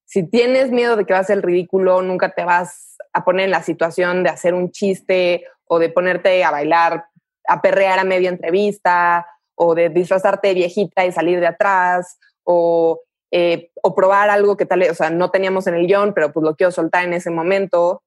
si 0.05 0.23
tienes 0.23 0.71
miedo 0.71 0.97
de 0.97 1.05
que 1.05 1.13
va 1.13 1.19
a 1.19 1.23
ser 1.23 1.41
ridículo, 1.41 2.01
nunca 2.01 2.33
te 2.33 2.43
vas 2.43 2.97
a 3.13 3.23
poner 3.23 3.45
en 3.45 3.51
la 3.51 3.63
situación 3.63 4.23
de 4.23 4.29
hacer 4.29 4.53
un 4.53 4.71
chiste 4.71 5.45
o 5.65 5.79
de 5.79 5.89
ponerte 5.89 6.43
a 6.43 6.51
bailar, 6.51 7.05
a 7.47 7.61
perrear 7.61 7.99
a 7.99 8.03
media 8.03 8.29
entrevista 8.29 9.25
o 9.55 9.75
de 9.75 9.89
disfrazarte 9.89 10.49
de 10.49 10.53
viejita 10.55 11.05
y 11.05 11.11
salir 11.11 11.39
de 11.39 11.47
atrás 11.47 12.17
o, 12.43 13.01
eh, 13.31 13.71
o 13.81 13.95
probar 13.95 14.29
algo 14.29 14.57
que 14.57 14.65
tal 14.65 14.81
o 14.83 14.93
sea, 14.93 15.09
no 15.09 15.31
teníamos 15.31 15.67
en 15.67 15.75
el 15.75 15.87
guion, 15.87 16.13
pero 16.13 16.33
pues 16.33 16.43
lo 16.43 16.55
quiero 16.55 16.71
soltar 16.71 17.05
en 17.05 17.13
ese 17.13 17.29
momento. 17.29 18.03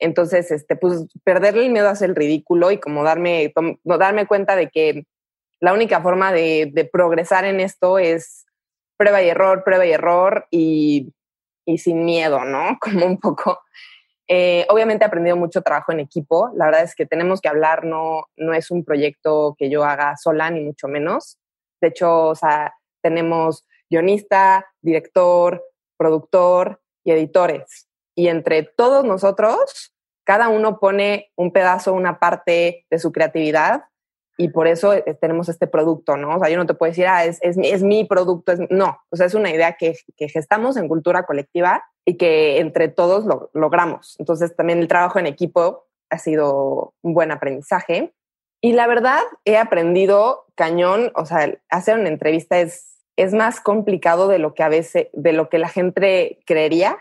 Entonces, 0.00 0.50
este, 0.50 0.74
pues 0.74 1.06
perderle 1.22 1.66
el 1.66 1.72
miedo 1.72 1.88
a 1.88 2.04
el 2.04 2.16
ridículo 2.16 2.72
y 2.72 2.78
como 2.78 3.04
darme, 3.04 3.52
darme 3.84 4.26
cuenta 4.26 4.56
de 4.56 4.70
que 4.70 5.04
la 5.60 5.72
única 5.72 6.00
forma 6.02 6.32
de, 6.32 6.70
de 6.72 6.84
progresar 6.84 7.44
en 7.44 7.60
esto 7.60 7.98
es 7.98 8.44
prueba 8.96 9.22
y 9.22 9.28
error, 9.28 9.64
prueba 9.64 9.86
y 9.86 9.92
error 9.92 10.46
y, 10.50 11.12
sin 11.78 12.04
miedo, 12.04 12.44
¿no? 12.44 12.78
Como 12.80 13.06
un 13.06 13.18
poco. 13.18 13.60
Eh, 14.26 14.66
obviamente 14.70 15.04
he 15.04 15.08
aprendido 15.08 15.36
mucho 15.36 15.62
trabajo 15.62 15.92
en 15.92 16.00
equipo. 16.00 16.50
La 16.54 16.66
verdad 16.66 16.82
es 16.82 16.94
que 16.94 17.06
tenemos 17.06 17.40
que 17.40 17.48
hablar, 17.48 17.84
no, 17.84 18.28
no 18.36 18.54
es 18.54 18.70
un 18.70 18.84
proyecto 18.84 19.54
que 19.58 19.68
yo 19.68 19.84
haga 19.84 20.16
sola, 20.16 20.50
ni 20.50 20.60
mucho 20.60 20.88
menos. 20.88 21.38
De 21.80 21.88
hecho, 21.88 22.32
tenemos 23.02 23.66
guionista, 23.90 24.66
director, 24.80 25.62
productor 25.98 26.80
y 27.04 27.12
editores. 27.12 27.88
Y 28.16 28.28
entre 28.28 28.62
todos 28.62 29.04
nosotros, 29.04 29.94
cada 30.24 30.48
uno 30.48 30.78
pone 30.78 31.30
un 31.36 31.52
pedazo, 31.52 31.92
una 31.92 32.18
parte 32.18 32.86
de 32.88 32.98
su 32.98 33.12
creatividad 33.12 33.84
y 34.36 34.48
por 34.48 34.66
eso 34.66 34.92
eh, 34.92 35.16
tenemos 35.20 35.48
este 35.48 35.66
producto, 35.66 36.16
¿no? 36.16 36.36
O 36.36 36.38
sea, 36.40 36.50
yo 36.50 36.56
no 36.56 36.66
te 36.66 36.74
puedo 36.74 36.90
decir, 36.90 37.06
ah, 37.06 37.24
es, 37.24 37.38
es, 37.42 37.56
es 37.58 37.82
mi 37.82 38.04
producto, 38.04 38.52
es, 38.52 38.60
no, 38.70 38.98
o 39.10 39.16
sea, 39.16 39.26
es 39.26 39.34
una 39.34 39.50
idea 39.50 39.76
que, 39.78 39.94
que 40.16 40.28
gestamos 40.28 40.76
en 40.76 40.88
cultura 40.88 41.24
colectiva 41.24 41.84
y 42.04 42.16
que 42.16 42.58
entre 42.58 42.88
todos 42.88 43.24
lo 43.24 43.50
logramos. 43.54 44.16
Entonces, 44.18 44.54
también 44.56 44.80
el 44.80 44.88
trabajo 44.88 45.18
en 45.18 45.26
equipo 45.26 45.86
ha 46.10 46.18
sido 46.18 46.94
un 47.02 47.14
buen 47.14 47.30
aprendizaje. 47.30 48.12
Y 48.60 48.72
la 48.72 48.86
verdad, 48.86 49.20
he 49.44 49.56
aprendido 49.56 50.46
cañón, 50.54 51.12
o 51.14 51.26
sea, 51.26 51.54
hacer 51.70 51.98
una 51.98 52.08
entrevista 52.08 52.60
es, 52.60 52.98
es 53.16 53.34
más 53.34 53.60
complicado 53.60 54.26
de 54.26 54.38
lo 54.38 54.54
que 54.54 54.62
a 54.62 54.68
veces, 54.68 55.08
de 55.12 55.32
lo 55.32 55.48
que 55.48 55.58
la 55.58 55.68
gente 55.68 56.40
creería, 56.46 56.98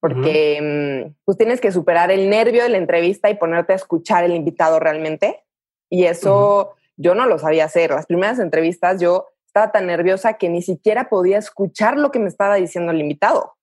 porque 0.00 0.60
mm, 1.08 1.14
pues 1.24 1.38
tienes 1.38 1.60
que 1.60 1.72
superar 1.72 2.10
el 2.10 2.28
nervio 2.28 2.62
de 2.62 2.68
la 2.68 2.78
entrevista 2.78 3.30
y 3.30 3.34
ponerte 3.34 3.72
a 3.72 3.76
escuchar 3.76 4.24
el 4.24 4.34
invitado 4.34 4.78
realmente 4.78 5.44
y 5.90 6.04
eso 6.04 6.74
yo 6.98 7.14
no 7.14 7.26
lo 7.26 7.38
sabía 7.38 7.64
hacer. 7.64 7.90
Las 7.90 8.06
primeras 8.06 8.38
entrevistas 8.38 9.00
yo 9.00 9.28
estaba 9.46 9.72
tan 9.72 9.86
nerviosa 9.86 10.34
que 10.34 10.48
ni 10.48 10.62
siquiera 10.62 11.08
podía 11.08 11.38
escuchar 11.38 11.96
lo 11.96 12.10
que 12.10 12.18
me 12.18 12.28
estaba 12.28 12.56
diciendo 12.56 12.92
el 12.92 13.00
invitado. 13.00 13.56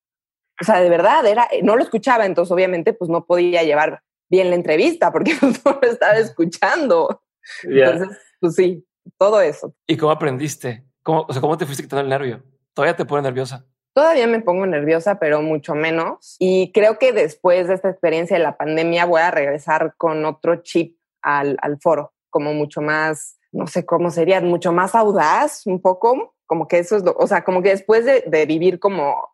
O 0.59 0.63
sea, 0.63 0.81
de 0.81 0.89
verdad, 0.89 1.25
era, 1.25 1.47
no 1.63 1.75
lo 1.75 1.83
escuchaba, 1.83 2.25
entonces 2.25 2.51
obviamente 2.51 2.93
pues 2.93 3.09
no 3.09 3.25
podía 3.25 3.63
llevar 3.63 4.01
bien 4.29 4.49
la 4.49 4.55
entrevista 4.55 5.11
porque 5.11 5.33
no 5.41 5.79
lo 5.81 5.87
estaba 5.87 6.13
escuchando. 6.13 7.21
Entonces, 7.63 8.17
pues 8.39 8.55
sí, 8.55 8.85
todo 9.17 9.41
eso. 9.41 9.75
¿Y 9.85 9.97
cómo 9.97 10.11
aprendiste? 10.11 10.85
¿Cómo, 11.03 11.25
o 11.27 11.33
sea, 11.33 11.41
¿cómo 11.41 11.57
te 11.57 11.65
fuiste 11.65 11.83
quitando 11.83 12.01
el 12.01 12.09
nervio? 12.09 12.41
¿Todavía 12.73 12.95
te 12.95 13.05
pone 13.05 13.21
nerviosa? 13.21 13.65
Todavía 13.93 14.27
me 14.27 14.41
pongo 14.41 14.65
nerviosa, 14.65 15.19
pero 15.19 15.41
mucho 15.41 15.75
menos. 15.75 16.35
Y 16.39 16.71
creo 16.73 16.97
que 16.97 17.13
después 17.13 17.67
de 17.67 17.75
esta 17.75 17.89
experiencia 17.89 18.37
de 18.37 18.43
la 18.43 18.57
pandemia 18.57 19.05
voy 19.05 19.21
a 19.21 19.31
regresar 19.31 19.95
con 19.97 20.25
otro 20.25 20.63
chip 20.63 20.97
al, 21.21 21.57
al 21.61 21.79
foro 21.79 22.14
como 22.35 22.53
mucho 22.53 22.81
más, 22.81 23.39
no 23.53 23.65
sé 23.65 23.85
cómo 23.85 24.11
sería, 24.11 24.41
mucho 24.41 24.73
más 24.73 24.93
audaz, 24.93 25.65
un 25.65 25.81
poco, 25.81 26.35
como 26.45 26.67
que 26.67 26.79
eso 26.79 26.97
es 26.97 27.03
lo, 27.05 27.15
o 27.17 27.27
sea, 27.27 27.45
como 27.45 27.61
que 27.61 27.69
después 27.69 28.03
de, 28.03 28.45
vivir 28.45 28.77
como 28.77 29.29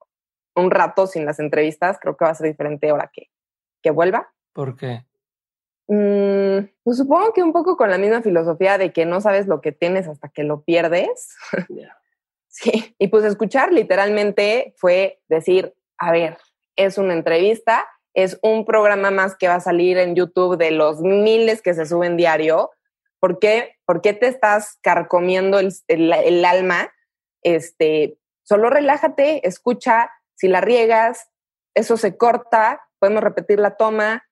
un 0.55 0.70
rato 0.70 1.08
sin 1.08 1.25
las 1.25 1.39
entrevistas, 1.39 1.98
creo 2.00 2.15
que 2.15 2.25
va 2.25 2.29
a 2.29 2.36
ser 2.36 2.46
diferente 2.46 2.91
ahora 2.91 3.10
que, 3.12 3.31
que 3.81 3.89
vuelva. 3.89 4.31
¿Por 4.53 4.75
qué? 4.75 5.03
Mm, 5.88 6.70
pues 6.84 6.98
supongo 6.98 7.34
que 7.34 7.41
un 7.41 7.53
poco 7.53 7.75
con 7.75 7.89
la 7.89 7.98
misma 7.98 8.22
filosofía 8.22 8.77
de 8.77 8.93
que 8.93 9.08
no 9.08 9.20
sabes 9.20 9.48
lo 9.48 9.62
que 9.62 9.72
tienes 9.72 10.08
hasta 10.08 10.29
que 10.29 10.43
lo 10.43 10.62
pierdes. 10.62 11.36
sí, 12.50 12.96
y 13.00 13.08
pues 13.08 13.24
escuchar 13.24 13.74
literalmente 13.74 14.75
fue 14.77 15.24
decir, 15.27 15.74
a 15.98 16.12
ver, 16.12 16.38
es 16.75 17.00
una 17.00 17.15
entrevista, 17.15 17.88
es 18.13 18.38
un 18.43 18.63
programa 18.63 19.10
más 19.10 19.36
que 19.36 19.48
va 19.48 19.55
a 19.55 19.60
salir 19.60 19.98
en 19.98 20.15
YouTube 20.15 20.58
de 20.58 20.70
los 20.70 21.01
miles 21.01 21.63
que 21.63 21.74
se 21.74 21.88
suben 21.88 22.15
diario. 22.17 22.70
¿Por 23.21 23.37
qué, 23.37 23.75
¿Por 23.85 24.01
qué 24.01 24.13
te 24.13 24.27
estás 24.27 24.79
carcomiendo 24.81 25.59
el, 25.59 26.45
alma? 26.45 26.91
Este, 27.43 28.17
solo 28.41 28.71
relájate, 28.71 29.47
escucha, 29.47 30.11
si 30.35 30.47
la 30.47 30.59
riegas, 30.59 31.29
eso 31.75 31.97
se 31.97 32.17
corta, 32.17 32.81
podemos 32.97 33.23
repetir 33.23 33.59
la 33.59 33.77
toma 33.77 34.23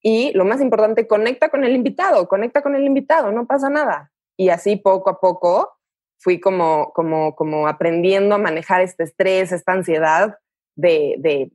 y 0.00 0.30
lo 0.34 0.44
más 0.44 0.60
importante, 0.60 1.08
conecta 1.08 1.48
con 1.48 1.64
el 1.64 1.74
invitado, 1.74 2.28
conecta 2.28 2.62
con 2.62 2.76
el 2.76 2.84
invitado, 2.84 3.32
no 3.32 3.48
pasa 3.48 3.68
nada. 3.68 4.12
Y 4.38 4.50
así 4.50 4.76
poco 4.76 5.10
a 5.10 5.18
poco 5.18 5.72
fui 6.18 6.38
como, 6.38 6.92
como, 6.92 7.34
como 7.34 7.66
aprendiendo 7.66 8.36
a 8.36 8.38
manejar 8.38 8.80
este 8.80 9.02
estrés, 9.02 9.50
esta 9.50 9.72
ansiedad 9.72 10.38
de, 10.76 11.16
de, 11.18 11.50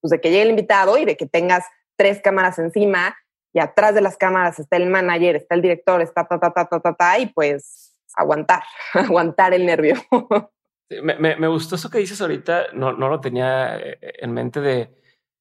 pues 0.00 0.12
de 0.12 0.20
que 0.22 0.30
llegue 0.30 0.42
el 0.42 0.50
invitado 0.50 0.96
y 0.96 1.04
de 1.04 1.18
que 1.18 1.26
tengas 1.26 1.66
tres 1.96 2.22
cámaras 2.22 2.58
encima 2.58 3.14
y 3.52 3.58
atrás 3.58 3.94
de 3.94 4.00
las 4.00 4.16
cámaras 4.16 4.58
está 4.58 4.76
el 4.76 4.88
manager, 4.88 5.36
está 5.36 5.54
el 5.54 5.62
director, 5.62 6.00
está 6.00 6.26
ta, 6.26 6.38
ta, 6.38 6.52
ta, 6.52 6.66
ta, 6.66 6.94
ta, 6.94 7.18
y 7.18 7.26
pues 7.26 7.96
aguantar, 8.14 8.62
aguantar 8.94 9.54
el 9.54 9.66
nervio. 9.66 9.94
Me, 11.02 11.14
me, 11.16 11.36
me, 11.36 11.46
gustó 11.46 11.76
eso 11.76 11.88
que 11.88 11.98
dices 11.98 12.20
ahorita, 12.20 12.72
no, 12.72 12.92
no 12.92 13.08
lo 13.08 13.20
tenía 13.20 13.78
eh, 13.78 13.98
en 14.00 14.32
mente 14.32 14.60
de 14.60 14.90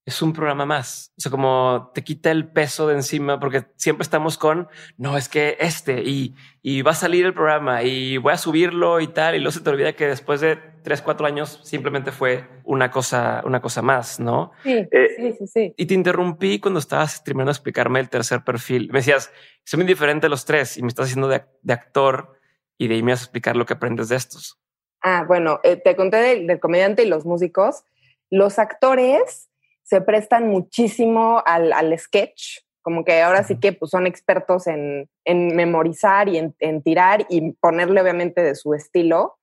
es 0.05 0.21
un 0.21 0.33
programa 0.33 0.65
más. 0.65 1.13
O 1.17 1.21
sea, 1.21 1.29
como 1.29 1.91
te 1.93 2.03
quita 2.03 2.31
el 2.31 2.47
peso 2.47 2.87
de 2.87 2.95
encima, 2.95 3.39
porque 3.39 3.65
siempre 3.75 4.03
estamos 4.03 4.37
con 4.37 4.67
no 4.97 5.17
es 5.17 5.29
que 5.29 5.57
este 5.59 6.01
y, 6.01 6.35
y 6.61 6.81
va 6.81 6.91
a 6.91 6.95
salir 6.95 7.25
el 7.25 7.33
programa 7.33 7.83
y 7.83 8.17
voy 8.17 8.33
a 8.33 8.37
subirlo 8.37 8.99
y 8.99 9.07
tal. 9.07 9.35
Y 9.35 9.39
luego 9.39 9.51
se 9.51 9.61
te 9.61 9.69
olvida 9.69 9.93
que 9.93 10.07
después 10.07 10.41
de 10.41 10.57
tres, 10.83 11.01
cuatro 11.01 11.27
años 11.27 11.59
simplemente 11.63 12.11
fue 12.11 12.45
una 12.63 12.89
cosa, 12.89 13.41
una 13.45 13.61
cosa 13.61 13.81
más, 13.81 14.19
no? 14.19 14.51
Sí, 14.63 14.87
eh, 14.91 15.07
sí, 15.15 15.33
sí, 15.37 15.47
sí, 15.47 15.73
Y 15.77 15.85
te 15.85 15.93
interrumpí 15.93 16.59
cuando 16.59 16.79
estabas 16.79 17.23
terminando 17.23 17.49
de 17.49 17.53
explicarme 17.53 17.99
el 17.99 18.09
tercer 18.09 18.43
perfil. 18.43 18.89
Me 18.91 18.99
decías, 18.99 19.31
son 19.63 19.81
muy 19.81 19.87
diferentes 19.87 20.29
los 20.29 20.45
tres 20.45 20.77
y 20.77 20.81
me 20.81 20.87
estás 20.87 21.05
haciendo 21.05 21.27
de, 21.27 21.43
de 21.61 21.73
actor 21.73 22.39
y 22.77 22.87
de 22.87 22.95
ahí 22.95 23.03
me 23.03 23.11
vas 23.11 23.21
a 23.21 23.25
explicar 23.25 23.55
lo 23.55 23.65
que 23.65 23.73
aprendes 23.73 24.09
de 24.09 24.15
estos. 24.15 24.59
Ah, 25.01 25.23
bueno, 25.27 25.59
eh, 25.63 25.77
te 25.77 25.95
conté 25.95 26.17
del, 26.17 26.47
del, 26.47 26.59
comediante 26.59 27.03
y 27.03 27.07
los 27.07 27.25
músicos. 27.25 27.83
Los 28.29 28.59
actores 28.59 29.48
se 29.89 30.01
prestan 30.01 30.49
muchísimo 30.49 31.41
al, 31.47 31.73
al 31.73 31.97
sketch, 31.97 32.59
como 32.83 33.03
que 33.03 33.21
ahora 33.23 33.43
sí 33.43 33.59
que 33.59 33.73
pues, 33.73 33.89
son 33.89 34.05
expertos 34.05 34.67
en, 34.67 35.09
en 35.25 35.55
memorizar 35.55 36.29
y 36.29 36.37
en, 36.37 36.55
en, 36.59 36.83
tirar 36.83 37.25
y 37.27 37.53
ponerle 37.53 37.99
obviamente 37.99 38.43
de 38.43 38.53
su 38.53 38.75
estilo. 38.75 39.39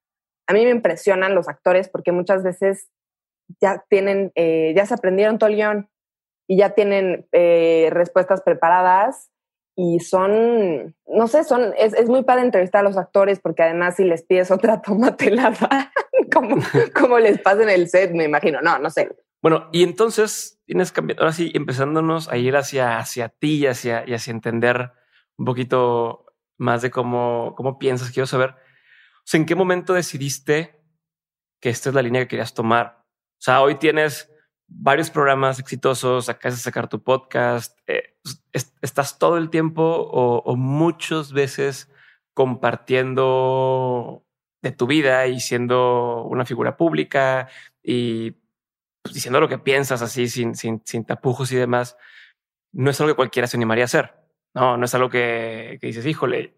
A 0.46 0.52
mí 0.52 0.64
me 0.64 0.70
impresionan 0.70 1.34
los 1.34 1.48
actores 1.48 1.88
porque 1.88 2.12
muchas 2.12 2.44
veces 2.44 2.88
ya 3.60 3.84
tienen, 3.88 4.30
eh, 4.36 4.72
ya 4.76 4.86
se 4.86 4.94
aprendieron 4.94 5.38
todo 5.38 5.50
el 5.50 5.56
guion 5.56 5.90
y 6.46 6.58
ya 6.58 6.70
tienen 6.70 7.26
eh, 7.32 7.88
respuestas 7.90 8.42
preparadas 8.42 9.32
y 9.74 9.98
son, 9.98 10.94
no 11.06 11.26
sé, 11.26 11.42
son, 11.42 11.74
es, 11.76 11.92
es, 11.92 12.08
muy 12.08 12.22
padre 12.22 12.42
entrevistar 12.42 12.82
a 12.82 12.88
los 12.88 12.96
actores 12.96 13.40
porque 13.40 13.64
además 13.64 13.96
si 13.96 14.04
les 14.04 14.22
pides 14.22 14.52
otra 14.52 14.80
toma 14.86 15.16
te 15.16 15.32
la 15.32 15.50
dan, 15.50 15.90
como, 16.32 16.56
como 16.94 17.18
les 17.18 17.40
pasa 17.40 17.64
en 17.64 17.70
el 17.70 17.88
set, 17.88 18.12
me 18.12 18.24
imagino, 18.24 18.60
no, 18.62 18.78
no 18.78 18.90
sé. 18.90 19.10
Bueno, 19.46 19.68
y 19.70 19.84
entonces 19.84 20.60
tienes 20.66 20.90
cambiado, 20.90 21.22
ahora 21.22 21.32
sí, 21.32 21.52
empezándonos 21.54 22.28
a 22.28 22.36
ir 22.36 22.56
hacia, 22.56 22.98
hacia 22.98 23.28
ti 23.28 23.58
y 23.58 23.66
hacia, 23.68 24.02
y 24.04 24.12
hacia 24.12 24.32
entender 24.32 24.90
un 25.36 25.44
poquito 25.44 26.26
más 26.58 26.82
de 26.82 26.90
cómo, 26.90 27.54
cómo 27.56 27.78
piensas, 27.78 28.10
quiero 28.10 28.26
saber, 28.26 28.50
o 28.50 29.22
sea, 29.22 29.38
¿en 29.38 29.46
qué 29.46 29.54
momento 29.54 29.92
decidiste 29.94 30.82
que 31.60 31.68
esta 31.68 31.90
es 31.90 31.94
la 31.94 32.02
línea 32.02 32.22
que 32.22 32.26
querías 32.26 32.54
tomar? 32.54 33.04
O 33.04 33.38
sea, 33.38 33.62
hoy 33.62 33.76
tienes 33.76 34.28
varios 34.66 35.10
programas 35.10 35.60
exitosos, 35.60 36.28
acabas 36.28 36.56
de 36.58 36.62
sacar 36.64 36.88
tu 36.88 37.04
podcast, 37.04 37.78
eh, 37.86 38.16
est 38.52 38.76
estás 38.82 39.16
todo 39.16 39.36
el 39.36 39.48
tiempo 39.50 39.84
o, 39.84 40.38
o, 40.38 40.56
muchas 40.56 41.32
veces 41.32 41.88
compartiendo 42.34 44.26
de 44.60 44.72
tu 44.72 44.88
vida 44.88 45.28
y 45.28 45.38
siendo 45.38 46.24
una 46.24 46.44
figura 46.44 46.76
pública 46.76 47.48
y 47.80 48.44
pues, 49.06 49.14
diciendo 49.14 49.40
lo 49.40 49.48
que 49.48 49.58
piensas 49.58 50.02
así 50.02 50.28
sin, 50.28 50.54
sin, 50.54 50.82
sin 50.84 51.04
tapujos 51.04 51.50
y 51.52 51.56
demás, 51.56 51.96
no 52.72 52.90
es 52.90 53.00
algo 53.00 53.12
que 53.12 53.16
cualquiera 53.16 53.46
se 53.46 53.56
animaría 53.56 53.84
a 53.84 53.86
hacer. 53.86 54.14
No, 54.54 54.76
no 54.76 54.84
es 54.84 54.94
algo 54.94 55.10
que, 55.10 55.78
que 55.80 55.86
dices, 55.88 56.06
híjole, 56.06 56.54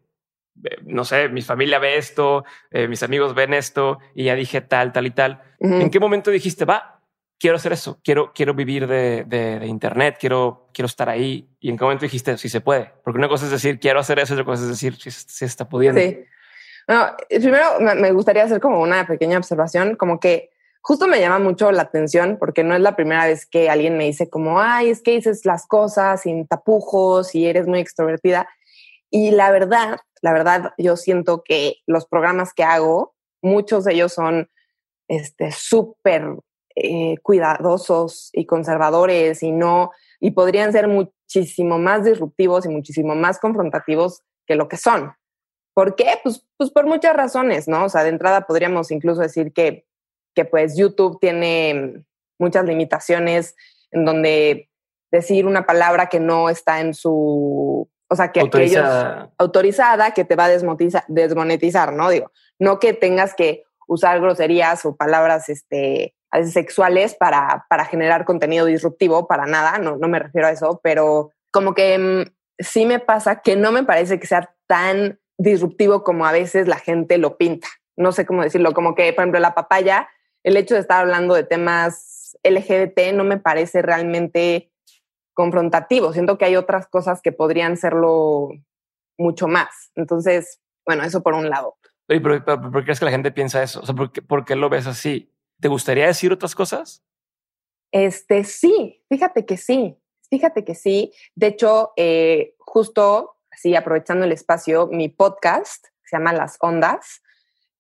no 0.84 1.04
sé, 1.04 1.28
mi 1.28 1.42
familia 1.42 1.78
ve 1.78 1.96
esto, 1.96 2.44
eh, 2.70 2.88
mis 2.88 3.02
amigos 3.02 3.34
ven 3.34 3.54
esto 3.54 3.98
y 4.14 4.24
ya 4.24 4.34
dije 4.34 4.60
tal, 4.60 4.92
tal 4.92 5.06
y 5.06 5.10
tal. 5.10 5.42
Uh 5.58 5.68
-huh. 5.68 5.82
¿En 5.82 5.90
qué 5.90 6.00
momento 6.00 6.30
dijiste, 6.30 6.64
va, 6.64 7.00
quiero 7.38 7.56
hacer 7.56 7.72
eso, 7.72 8.00
quiero, 8.02 8.32
quiero 8.32 8.54
vivir 8.54 8.86
de, 8.86 9.24
de, 9.24 9.58
de, 9.60 9.66
Internet, 9.66 10.16
quiero, 10.18 10.68
quiero 10.72 10.86
estar 10.86 11.08
ahí. 11.08 11.48
Y 11.60 11.70
en 11.70 11.78
qué 11.78 11.84
momento 11.84 12.04
dijiste, 12.04 12.36
sí 12.36 12.48
se 12.48 12.60
puede, 12.60 12.92
porque 13.04 13.18
una 13.18 13.28
cosa 13.28 13.46
es 13.46 13.52
decir, 13.52 13.78
quiero 13.78 14.00
hacer 14.00 14.18
eso, 14.18 14.34
otra 14.34 14.44
cosa 14.44 14.62
es 14.64 14.68
decir, 14.70 14.96
si 14.96 15.10
sí, 15.10 15.24
sí 15.28 15.44
está 15.44 15.68
pudiendo. 15.68 16.00
Sí. 16.00 16.24
No, 16.88 17.14
primero 17.28 17.78
me 17.80 18.12
gustaría 18.12 18.44
hacer 18.44 18.60
como 18.60 18.80
una 18.80 19.06
pequeña 19.06 19.36
observación, 19.36 19.94
como 19.96 20.18
que 20.18 20.50
justo 20.82 21.06
me 21.06 21.20
llama 21.20 21.38
mucho 21.38 21.70
la 21.72 21.82
atención 21.82 22.36
porque 22.38 22.64
no 22.64 22.74
es 22.74 22.80
la 22.80 22.96
primera 22.96 23.26
vez 23.26 23.46
que 23.46 23.70
alguien 23.70 23.96
me 23.96 24.04
dice 24.04 24.28
como, 24.28 24.60
ay, 24.60 24.90
es 24.90 25.02
que 25.02 25.12
dices 25.12 25.44
las 25.44 25.66
cosas 25.66 26.22
sin 26.22 26.46
tapujos 26.46 27.34
y 27.34 27.46
eres 27.46 27.66
muy 27.66 27.80
extrovertida. 27.80 28.48
Y 29.10 29.30
la 29.30 29.50
verdad, 29.50 29.98
la 30.22 30.32
verdad, 30.32 30.72
yo 30.78 30.96
siento 30.96 31.42
que 31.44 31.76
los 31.86 32.06
programas 32.06 32.52
que 32.52 32.64
hago, 32.64 33.14
muchos 33.42 33.84
de 33.84 33.94
ellos 33.94 34.12
son 34.12 34.48
este 35.08 35.50
súper 35.52 36.36
eh, 36.76 37.16
cuidadosos 37.22 38.30
y 38.32 38.46
conservadores 38.46 39.42
y 39.42 39.50
no, 39.50 39.90
y 40.20 40.30
podrían 40.30 40.72
ser 40.72 40.86
muchísimo 40.86 41.78
más 41.78 42.04
disruptivos 42.04 42.66
y 42.66 42.68
muchísimo 42.68 43.14
más 43.14 43.38
confrontativos 43.40 44.22
que 44.46 44.54
lo 44.54 44.68
que 44.68 44.76
son. 44.76 45.12
¿Por 45.74 45.96
qué? 45.96 46.18
Pues, 46.22 46.46
pues 46.56 46.70
por 46.70 46.86
muchas 46.86 47.16
razones, 47.16 47.68
¿no? 47.68 47.84
O 47.84 47.88
sea, 47.88 48.02
de 48.02 48.10
entrada 48.10 48.42
podríamos 48.42 48.90
incluso 48.90 49.22
decir 49.22 49.52
que, 49.52 49.87
que 50.38 50.44
pues 50.44 50.76
YouTube 50.76 51.18
tiene 51.20 52.04
muchas 52.38 52.64
limitaciones 52.64 53.56
en 53.90 54.04
donde 54.04 54.70
decir 55.10 55.46
una 55.46 55.66
palabra 55.66 56.06
que 56.06 56.20
no 56.20 56.48
está 56.48 56.78
en 56.78 56.94
su, 56.94 57.90
o 58.08 58.14
sea, 58.14 58.30
que, 58.30 58.38
autorizada. 58.38 59.14
que 59.14 59.18
ellos, 59.18 59.34
autorizada, 59.36 60.10
que 60.12 60.24
te 60.24 60.36
va 60.36 60.44
a 60.44 60.48
desmonetizar, 61.08 61.92
¿no? 61.92 62.08
Digo, 62.08 62.30
no 62.60 62.78
que 62.78 62.92
tengas 62.92 63.34
que 63.34 63.64
usar 63.88 64.20
groserías 64.20 64.84
o 64.84 64.94
palabras, 64.94 65.48
este, 65.48 66.14
sexuales 66.52 67.16
para, 67.16 67.66
para 67.68 67.84
generar 67.84 68.24
contenido 68.24 68.64
disruptivo, 68.66 69.26
para 69.26 69.46
nada, 69.46 69.78
no, 69.78 69.96
no 69.96 70.06
me 70.06 70.20
refiero 70.20 70.46
a 70.46 70.52
eso, 70.52 70.78
pero 70.84 71.32
como 71.50 71.74
que 71.74 71.98
mmm, 71.98 72.30
sí 72.60 72.86
me 72.86 73.00
pasa 73.00 73.40
que 73.40 73.56
no 73.56 73.72
me 73.72 73.82
parece 73.82 74.20
que 74.20 74.28
sea 74.28 74.54
tan 74.68 75.18
disruptivo 75.36 76.04
como 76.04 76.26
a 76.26 76.32
veces 76.32 76.68
la 76.68 76.76
gente 76.76 77.18
lo 77.18 77.38
pinta. 77.38 77.66
No 77.96 78.12
sé 78.12 78.24
cómo 78.24 78.44
decirlo, 78.44 78.72
como 78.72 78.94
que, 78.94 79.12
por 79.12 79.22
ejemplo, 79.22 79.40
la 79.40 79.56
papaya, 79.56 80.08
el 80.48 80.56
hecho 80.56 80.74
de 80.74 80.80
estar 80.80 81.00
hablando 81.00 81.34
de 81.34 81.44
temas 81.44 82.38
LGBT 82.42 83.12
no 83.12 83.22
me 83.24 83.38
parece 83.38 83.82
realmente 83.82 84.72
confrontativo. 85.34 86.12
Siento 86.14 86.38
que 86.38 86.46
hay 86.46 86.56
otras 86.56 86.88
cosas 86.88 87.20
que 87.20 87.32
podrían 87.32 87.76
serlo 87.76 88.48
mucho 89.18 89.46
más. 89.46 89.92
Entonces, 89.94 90.60
bueno, 90.86 91.04
eso 91.04 91.22
por 91.22 91.34
un 91.34 91.50
lado. 91.50 91.76
Pero, 92.06 92.22
pero, 92.22 92.44
pero 92.44 92.60
¿por 92.62 92.80
qué 92.80 92.84
crees 92.84 92.98
que 92.98 93.04
la 93.04 93.10
gente 93.10 93.30
piensa 93.30 93.62
eso? 93.62 93.80
O 93.80 93.86
sea, 93.86 93.94
¿por 93.94 94.10
qué, 94.10 94.22
¿por 94.22 94.46
qué 94.46 94.56
lo 94.56 94.70
ves 94.70 94.86
así? 94.86 95.30
¿Te 95.60 95.68
gustaría 95.68 96.06
decir 96.06 96.32
otras 96.32 96.54
cosas? 96.54 97.04
Este, 97.92 98.44
sí, 98.44 99.04
fíjate 99.10 99.44
que 99.44 99.58
sí, 99.58 99.98
fíjate 100.30 100.64
que 100.64 100.74
sí. 100.74 101.12
De 101.34 101.48
hecho, 101.48 101.92
eh, 101.96 102.54
justo 102.58 103.36
así 103.50 103.76
aprovechando 103.76 104.24
el 104.24 104.32
espacio, 104.32 104.86
mi 104.86 105.10
podcast 105.10 105.88
se 106.04 106.16
llama 106.16 106.32
Las 106.32 106.56
Ondas, 106.60 107.22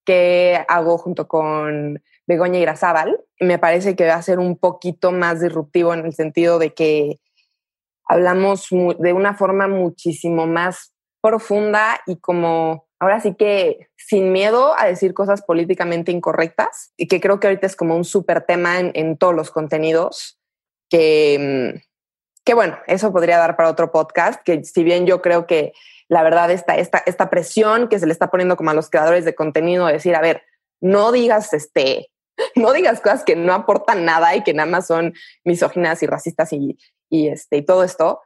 que 0.04 0.64
hago 0.68 0.98
junto 0.98 1.28
con 1.28 2.02
Begoña 2.28 2.60
Irazábal. 2.60 3.24
Me 3.40 3.58
parece 3.58 3.96
que 3.96 4.06
va 4.06 4.14
a 4.14 4.22
ser 4.22 4.38
un 4.38 4.56
poquito 4.58 5.10
más 5.10 5.40
disruptivo 5.40 5.94
en 5.94 6.04
el 6.04 6.12
sentido 6.12 6.58
de 6.58 6.74
que 6.74 7.18
hablamos 8.04 8.68
de 8.70 9.12
una 9.14 9.34
forma 9.34 9.66
muchísimo 9.66 10.46
más 10.46 10.94
profunda 11.22 12.00
y 12.06 12.20
como 12.20 12.86
ahora 13.00 13.20
sí 13.20 13.34
que 13.34 13.88
sin 13.96 14.30
miedo 14.30 14.78
a 14.78 14.86
decir 14.86 15.14
cosas 15.14 15.42
políticamente 15.42 16.12
incorrectas 16.12 16.92
y 16.96 17.08
que 17.08 17.20
creo 17.20 17.40
que 17.40 17.46
ahorita 17.46 17.66
es 17.66 17.76
como 17.76 17.96
un 17.96 18.04
súper 18.04 18.42
tema 18.42 18.78
en, 18.78 19.16
todos 19.16 19.34
los 19.34 19.50
contenidos 19.50 20.38
que, 20.90 21.72
mm, 21.74 21.78
que 22.44 22.54
bueno, 22.54 22.78
eso 22.86 23.10
podría 23.10 23.38
dar 23.38 23.56
para 23.56 23.70
otro 23.70 23.90
podcast, 23.90 24.42
que 24.42 24.64
si 24.64 24.84
bien 24.84 25.06
yo 25.06 25.22
creo 25.22 25.46
que 25.46 25.72
la 26.08 26.22
verdad 26.22 26.50
esta, 26.50 26.76
esta, 26.76 26.98
esta 26.98 27.30
presión 27.30 27.88
que 27.88 27.98
se 27.98 28.06
le 28.06 28.12
está 28.12 28.30
poniendo 28.30 28.56
como 28.56 28.70
a 28.70 28.74
los 28.74 28.90
creadores 28.90 29.24
de 29.24 29.34
contenido, 29.34 29.86
de 29.86 29.94
decir, 29.94 30.14
a 30.14 30.20
ver, 30.20 30.42
no 30.80 31.12
digas 31.12 31.52
este, 31.52 32.10
no 32.56 32.72
digas 32.72 33.00
cosas 33.00 33.24
que 33.24 33.36
no 33.36 33.52
aportan 33.52 34.04
nada 34.04 34.34
y 34.36 34.42
que 34.42 34.54
nada 34.54 34.70
más 34.70 34.86
son 34.86 35.14
misóginas 35.44 36.02
y 36.02 36.06
racistas 36.06 36.52
y, 36.52 36.78
y, 37.08 37.28
este, 37.28 37.58
y 37.58 37.62
todo 37.62 37.84
esto, 37.84 38.20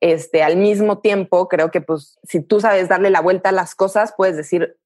este, 0.00 0.42
al 0.42 0.56
mismo 0.56 1.00
tiempo, 1.00 1.48
creo 1.48 1.70
que 1.70 1.80
pues 1.80 2.18
si 2.22 2.40
tú 2.40 2.60
sabes 2.60 2.88
darle 2.88 3.10
la 3.10 3.20
vuelta 3.20 3.48
a 3.48 3.52
las 3.52 3.74
cosas, 3.74 4.14
puedes 4.16 4.36
decir, 4.36 4.76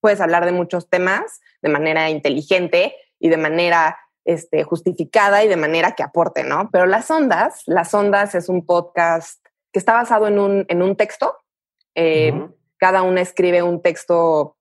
puedes 0.00 0.20
hablar 0.20 0.44
de 0.44 0.52
muchos 0.52 0.88
temas 0.88 1.40
de 1.62 1.68
manera 1.68 2.10
inteligente 2.10 2.94
y 3.18 3.28
de 3.28 3.36
manera 3.36 3.98
este, 4.24 4.64
justificada 4.64 5.44
y 5.44 5.48
de 5.48 5.56
manera 5.56 5.92
que 5.92 6.02
aporte, 6.02 6.44
¿no? 6.44 6.70
Pero 6.72 6.86
Las 6.86 7.10
Ondas, 7.10 7.62
Las 7.66 7.92
Ondas 7.94 8.34
es 8.34 8.48
un 8.48 8.64
podcast 8.64 9.44
que 9.72 9.78
está 9.78 9.92
basado 9.92 10.28
en 10.28 10.38
un, 10.38 10.64
en 10.68 10.82
un 10.82 10.96
texto. 10.96 11.36
Eh, 11.94 12.48
cada 12.78 13.02
una 13.02 13.20
escribe 13.20 13.62
un 13.62 13.82
texto 13.82 14.56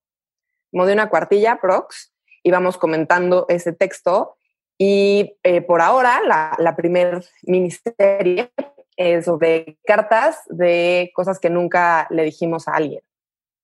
como 0.72 0.86
de 0.86 0.94
una 0.94 1.10
cuartilla, 1.10 1.60
prox, 1.62 2.13
y 2.44 2.52
vamos 2.52 2.78
comentando 2.78 3.46
ese 3.50 3.74
texto. 3.74 4.36
Y 4.78 5.38
eh, 5.44 5.62
por 5.62 5.82
ahora, 5.82 6.22
la, 6.26 6.56
la 6.60 6.76
primer 6.76 7.24
miniserie 7.44 8.52
es 8.98 9.26
sobre 9.26 9.78
cartas 9.86 10.42
de 10.48 11.12
cosas 11.16 11.40
que 11.40 11.50
nunca 11.50 12.08
le 12.10 12.24
dijimos 12.24 12.68
a 12.68 12.74
alguien. 12.74 13.02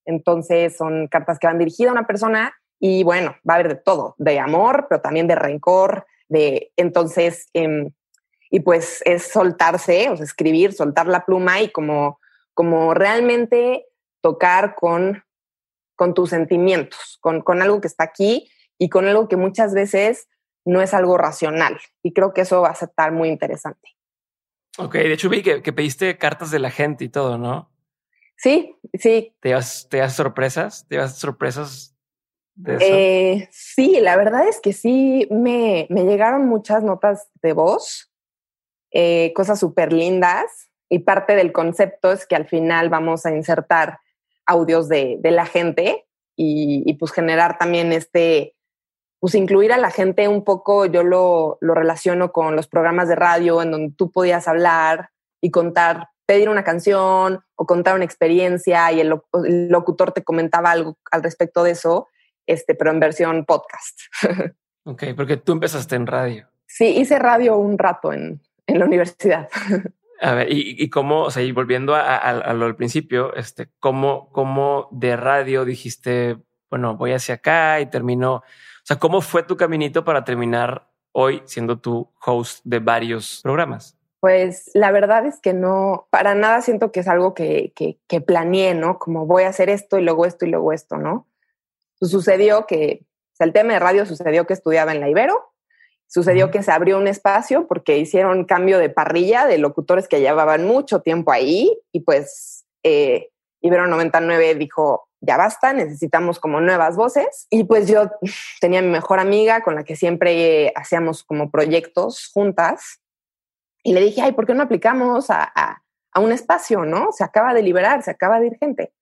Entonces, 0.05 0.77
son 0.77 1.07
cartas 1.07 1.37
que 1.37 1.47
van 1.47 1.59
dirigidas 1.59 1.89
a 1.89 1.93
una 1.93 2.07
persona 2.07 2.53
y 2.79 3.03
bueno, 3.03 3.35
va 3.47 3.55
a 3.55 3.57
haber 3.57 3.67
de 3.67 3.75
todo, 3.75 4.15
de 4.17 4.39
amor, 4.39 4.87
pero 4.89 5.01
también 5.01 5.27
de 5.27 5.35
rencor, 5.35 6.07
de 6.29 6.71
entonces, 6.77 7.49
em, 7.53 7.91
y 8.49 8.61
pues 8.61 9.01
es 9.05 9.23
soltarse, 9.23 10.09
o 10.09 10.15
sea, 10.15 10.23
escribir, 10.23 10.73
soltar 10.73 11.07
la 11.07 11.25
pluma 11.25 11.61
y 11.61 11.69
como, 11.71 12.19
como 12.53 12.93
realmente 12.93 13.85
tocar 14.21 14.75
con, 14.75 15.23
con 15.95 16.13
tus 16.13 16.29
sentimientos, 16.29 17.17
con, 17.19 17.41
con 17.41 17.61
algo 17.61 17.81
que 17.81 17.87
está 17.87 18.05
aquí 18.05 18.49
y 18.79 18.89
con 18.89 19.07
algo 19.07 19.27
que 19.27 19.37
muchas 19.37 19.75
veces 19.75 20.27
no 20.65 20.81
es 20.81 20.95
algo 20.95 21.17
racional. 21.17 21.79
Y 22.01 22.13
creo 22.13 22.33
que 22.33 22.41
eso 22.41 22.61
va 22.61 22.69
a 22.69 22.85
estar 22.85 23.11
muy 23.11 23.29
interesante. 23.29 23.89
Ok, 24.79 24.95
de 24.95 25.13
hecho 25.13 25.29
vi 25.29 25.43
que, 25.43 25.61
que 25.61 25.73
pediste 25.73 26.17
cartas 26.17 26.49
de 26.49 26.59
la 26.59 26.71
gente 26.71 27.03
y 27.03 27.09
todo, 27.09 27.37
¿no? 27.37 27.71
Sí, 28.37 28.75
sí. 28.93 29.35
¿Te 29.41 29.49
das, 29.49 29.87
te 29.89 29.97
das 29.97 30.15
sorpresas? 30.15 30.87
¿Te 30.87 30.95
das 30.95 31.19
sorpresas 31.19 31.95
eh, 32.67 33.47
sí, 33.51 33.99
la 34.01 34.17
verdad 34.17 34.47
es 34.47 34.59
que 34.59 34.73
sí, 34.73 35.27
me, 35.31 35.87
me 35.89 36.03
llegaron 36.03 36.47
muchas 36.47 36.83
notas 36.83 37.29
de 37.41 37.53
voz, 37.53 38.11
eh, 38.91 39.31
cosas 39.33 39.59
súper 39.59 39.93
lindas, 39.93 40.69
y 40.89 40.99
parte 40.99 41.35
del 41.35 41.51
concepto 41.51 42.11
es 42.11 42.25
que 42.25 42.35
al 42.35 42.47
final 42.47 42.89
vamos 42.89 43.25
a 43.25 43.35
insertar 43.35 43.99
audios 44.45 44.89
de, 44.89 45.17
de 45.19 45.31
la 45.31 45.45
gente 45.45 46.05
y, 46.35 46.83
y, 46.85 46.93
pues 46.95 47.11
generar 47.11 47.57
también 47.57 47.93
este, 47.93 48.55
pues 49.19 49.35
incluir 49.35 49.73
a 49.73 49.77
la 49.77 49.91
gente 49.91 50.27
un 50.27 50.43
poco, 50.43 50.85
yo 50.85 51.03
lo, 51.03 51.57
lo 51.61 51.73
relaciono 51.73 52.31
con 52.31 52.55
los 52.55 52.67
programas 52.67 53.07
de 53.09 53.15
radio 53.15 53.61
en 53.61 53.71
donde 53.71 53.93
tú 53.95 54.11
podías 54.11 54.47
hablar 54.47 55.09
y 55.41 55.51
contar 55.51 56.07
pedir 56.25 56.47
una 56.47 56.63
canción 56.63 57.39
o 57.55 57.65
contar 57.65 57.95
una 57.95 58.05
experiencia 58.05 58.91
y 58.91 59.01
el, 59.01 59.19
locutor 59.69 60.11
te 60.11 60.23
comentaba 60.23 60.71
algo 60.71 60.97
al 61.11 61.23
respecto 61.23 61.63
de 61.63 61.71
eso 61.71 62.07
este, 62.45 62.75
pero 62.75 62.91
en 62.91 62.99
versión 62.99 63.45
podcast. 63.45 63.99
ok, 64.83 65.03
porque 65.15 65.37
tú 65.37 65.53
empezaste 65.53 65.95
en 65.95 66.07
radio. 66.07 66.47
Sí, 66.67 66.85
hice 66.97 67.17
radio 67.17 67.57
un 67.57 67.77
rato 67.77 68.13
en, 68.13 68.41
en 68.67 68.79
la 68.79 68.85
universidad. 68.85 69.49
A 70.21 70.33
ver, 70.33 70.51
y, 70.51 70.75
y 70.77 70.89
cómo, 70.89 71.23
o 71.23 71.31
sea, 71.31 71.41
y 71.41 71.51
volviendo 71.51 71.95
a, 71.95 72.01
a, 72.01 72.29
a, 72.29 72.53
lo 72.53 72.65
del 72.65 72.75
principio, 72.75 73.33
este, 73.35 73.69
cómo, 73.79 74.29
cómo 74.31 74.89
de 74.91 75.15
radio 75.15 75.63
dijiste, 75.63 76.37
bueno, 76.69 76.97
voy 76.97 77.13
hacia 77.13 77.35
acá 77.35 77.79
y 77.79 77.85
termino, 77.85 78.43
sea, 78.89 78.97
¿cómo 78.97 79.21
fue 79.21 79.43
tu 79.43 79.55
caminito 79.55 80.03
para 80.03 80.23
terminar 80.23 80.89
hoy 81.11 81.43
siendo 81.45 81.79
tu 81.79 82.09
host 82.25 82.61
de 82.63 82.79
varios 82.79 83.41
programas? 83.43 83.95
Pues 84.19 84.71
la 84.73 84.91
verdad 84.91 85.27
es 85.27 85.39
que 85.39 85.53
no, 85.53 86.07
para 86.09 86.33
nada 86.33 86.61
siento 86.61 86.91
que 86.91 87.01
es 87.01 87.07
algo 87.07 87.35
que, 87.35 87.71
que, 87.75 87.99
que 88.07 88.19
planeé, 88.19 88.73
¿no? 88.73 88.97
Como 88.97 89.27
voy 89.27 89.43
a 89.43 89.49
hacer 89.49 89.69
esto 89.69 89.99
y 89.99 90.01
luego 90.01 90.25
esto 90.25 90.45
y 90.45 90.49
luego 90.49 90.73
esto, 90.73 90.97
¿no? 90.97 91.27
Pues 91.99 92.11
sucedió 92.11 92.65
que, 92.65 93.05
o 93.33 93.35
sea, 93.35 93.45
el 93.45 93.53
tema 93.53 93.73
de 93.73 93.79
radio 93.79 94.07
sucedió 94.07 94.47
que 94.47 94.53
estudiaba 94.53 94.91
en 94.91 95.01
la 95.01 95.09
Ibero, 95.09 95.53
sucedió 96.07 96.49
que 96.49 96.63
se 96.63 96.71
abrió 96.71 96.97
un 96.97 97.07
espacio 97.07 97.67
porque 97.67 97.99
hicieron 97.99 98.45
cambio 98.45 98.79
de 98.79 98.89
parrilla 98.89 99.45
de 99.45 99.59
locutores 99.59 100.07
que 100.07 100.19
llevaban 100.19 100.65
mucho 100.65 101.01
tiempo 101.01 101.31
ahí 101.31 101.79
y 101.91 101.99
pues 101.99 102.65
eh, 102.81 103.29
Ibero 103.61 103.85
99 103.85 104.55
dijo, 104.55 105.08
ya 105.21 105.37
basta, 105.37 105.73
necesitamos 105.73 106.39
como 106.39 106.61
nuevas 106.61 106.95
voces. 106.95 107.47
Y 107.49 107.65
pues 107.65 107.87
yo 107.87 108.11
tenía 108.61 108.81
mi 108.81 108.89
mejor 108.89 109.19
amiga 109.19 109.61
con 109.61 109.75
la 109.75 109.83
que 109.83 109.95
siempre 109.95 110.71
hacíamos 110.75 111.23
como 111.23 111.51
proyectos 111.51 112.29
juntas 112.33 113.01
y 113.83 113.93
le 113.93 114.01
dije, 114.01 114.21
ay, 114.21 114.33
¿por 114.33 114.45
qué 114.45 114.53
no 114.53 114.63
aplicamos 114.63 115.29
a, 115.29 115.43
a, 115.43 115.83
a 116.11 116.19
un 116.19 116.31
espacio, 116.31 116.85
no? 116.85 117.11
Se 117.11 117.23
acaba 117.23 117.53
de 117.53 117.63
liberar, 117.63 118.03
se 118.03 118.11
acaba 118.11 118.39
de 118.39 118.47
ir 118.47 118.57
gente 118.57 118.93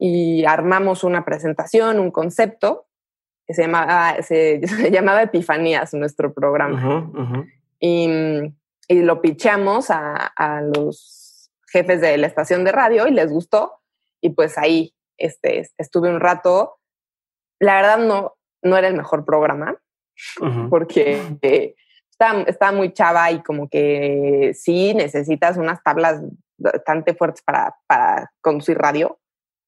y 0.00 0.46
armamos 0.46 1.04
una 1.04 1.26
presentación, 1.26 2.00
un 2.00 2.10
concepto 2.10 2.86
que 3.46 3.52
se 3.52 3.62
llamaba, 3.62 4.22
se, 4.22 4.60
se 4.66 4.90
llamaba 4.90 5.22
Epifanías, 5.22 5.92
nuestro 5.94 6.32
programa. 6.32 6.74
Uh 6.74 6.88
-huh, 6.88 7.10
uh 7.10 7.28
-huh. 7.32 7.52
Y, 7.78 8.08
y, 8.88 9.02
lo 9.02 9.20
pichamos 9.20 9.90
a, 9.90 10.16
a, 10.16 10.62
los 10.62 11.50
jefes 11.68 12.00
de 12.00 12.16
la 12.16 12.26
estación 12.26 12.64
de 12.64 12.72
radio 12.72 13.06
y 13.06 13.10
les 13.10 13.30
gustó. 13.30 13.80
Y 14.22 14.30
pues 14.30 14.58
ahí 14.58 14.94
este, 15.20 15.68
estuve 15.78 16.10
un 16.10 16.20
rato. 16.20 16.78
La 17.60 17.76
verdad 17.76 17.98
no, 17.98 18.36
no 18.62 18.76
era 18.76 18.88
el 18.88 18.94
mejor 18.94 19.24
programa 19.24 19.76
uh 20.40 20.44
-huh. 20.44 20.68
porque 20.68 21.22
eh, 21.42 21.74
estaba, 22.10 22.42
estaba 22.42 22.72
muy 22.72 22.92
chava 22.92 23.30
y 23.30 23.42
como 23.42 23.68
que 23.68 24.52
sí 24.54 24.94
necesitas 24.94 25.56
unas 25.56 25.82
tablas 25.82 26.20
bastante 26.58 27.14
fuertes 27.14 27.42
para, 27.42 27.74
para 27.86 28.32
conducir 28.42 28.76
radio 28.76 29.18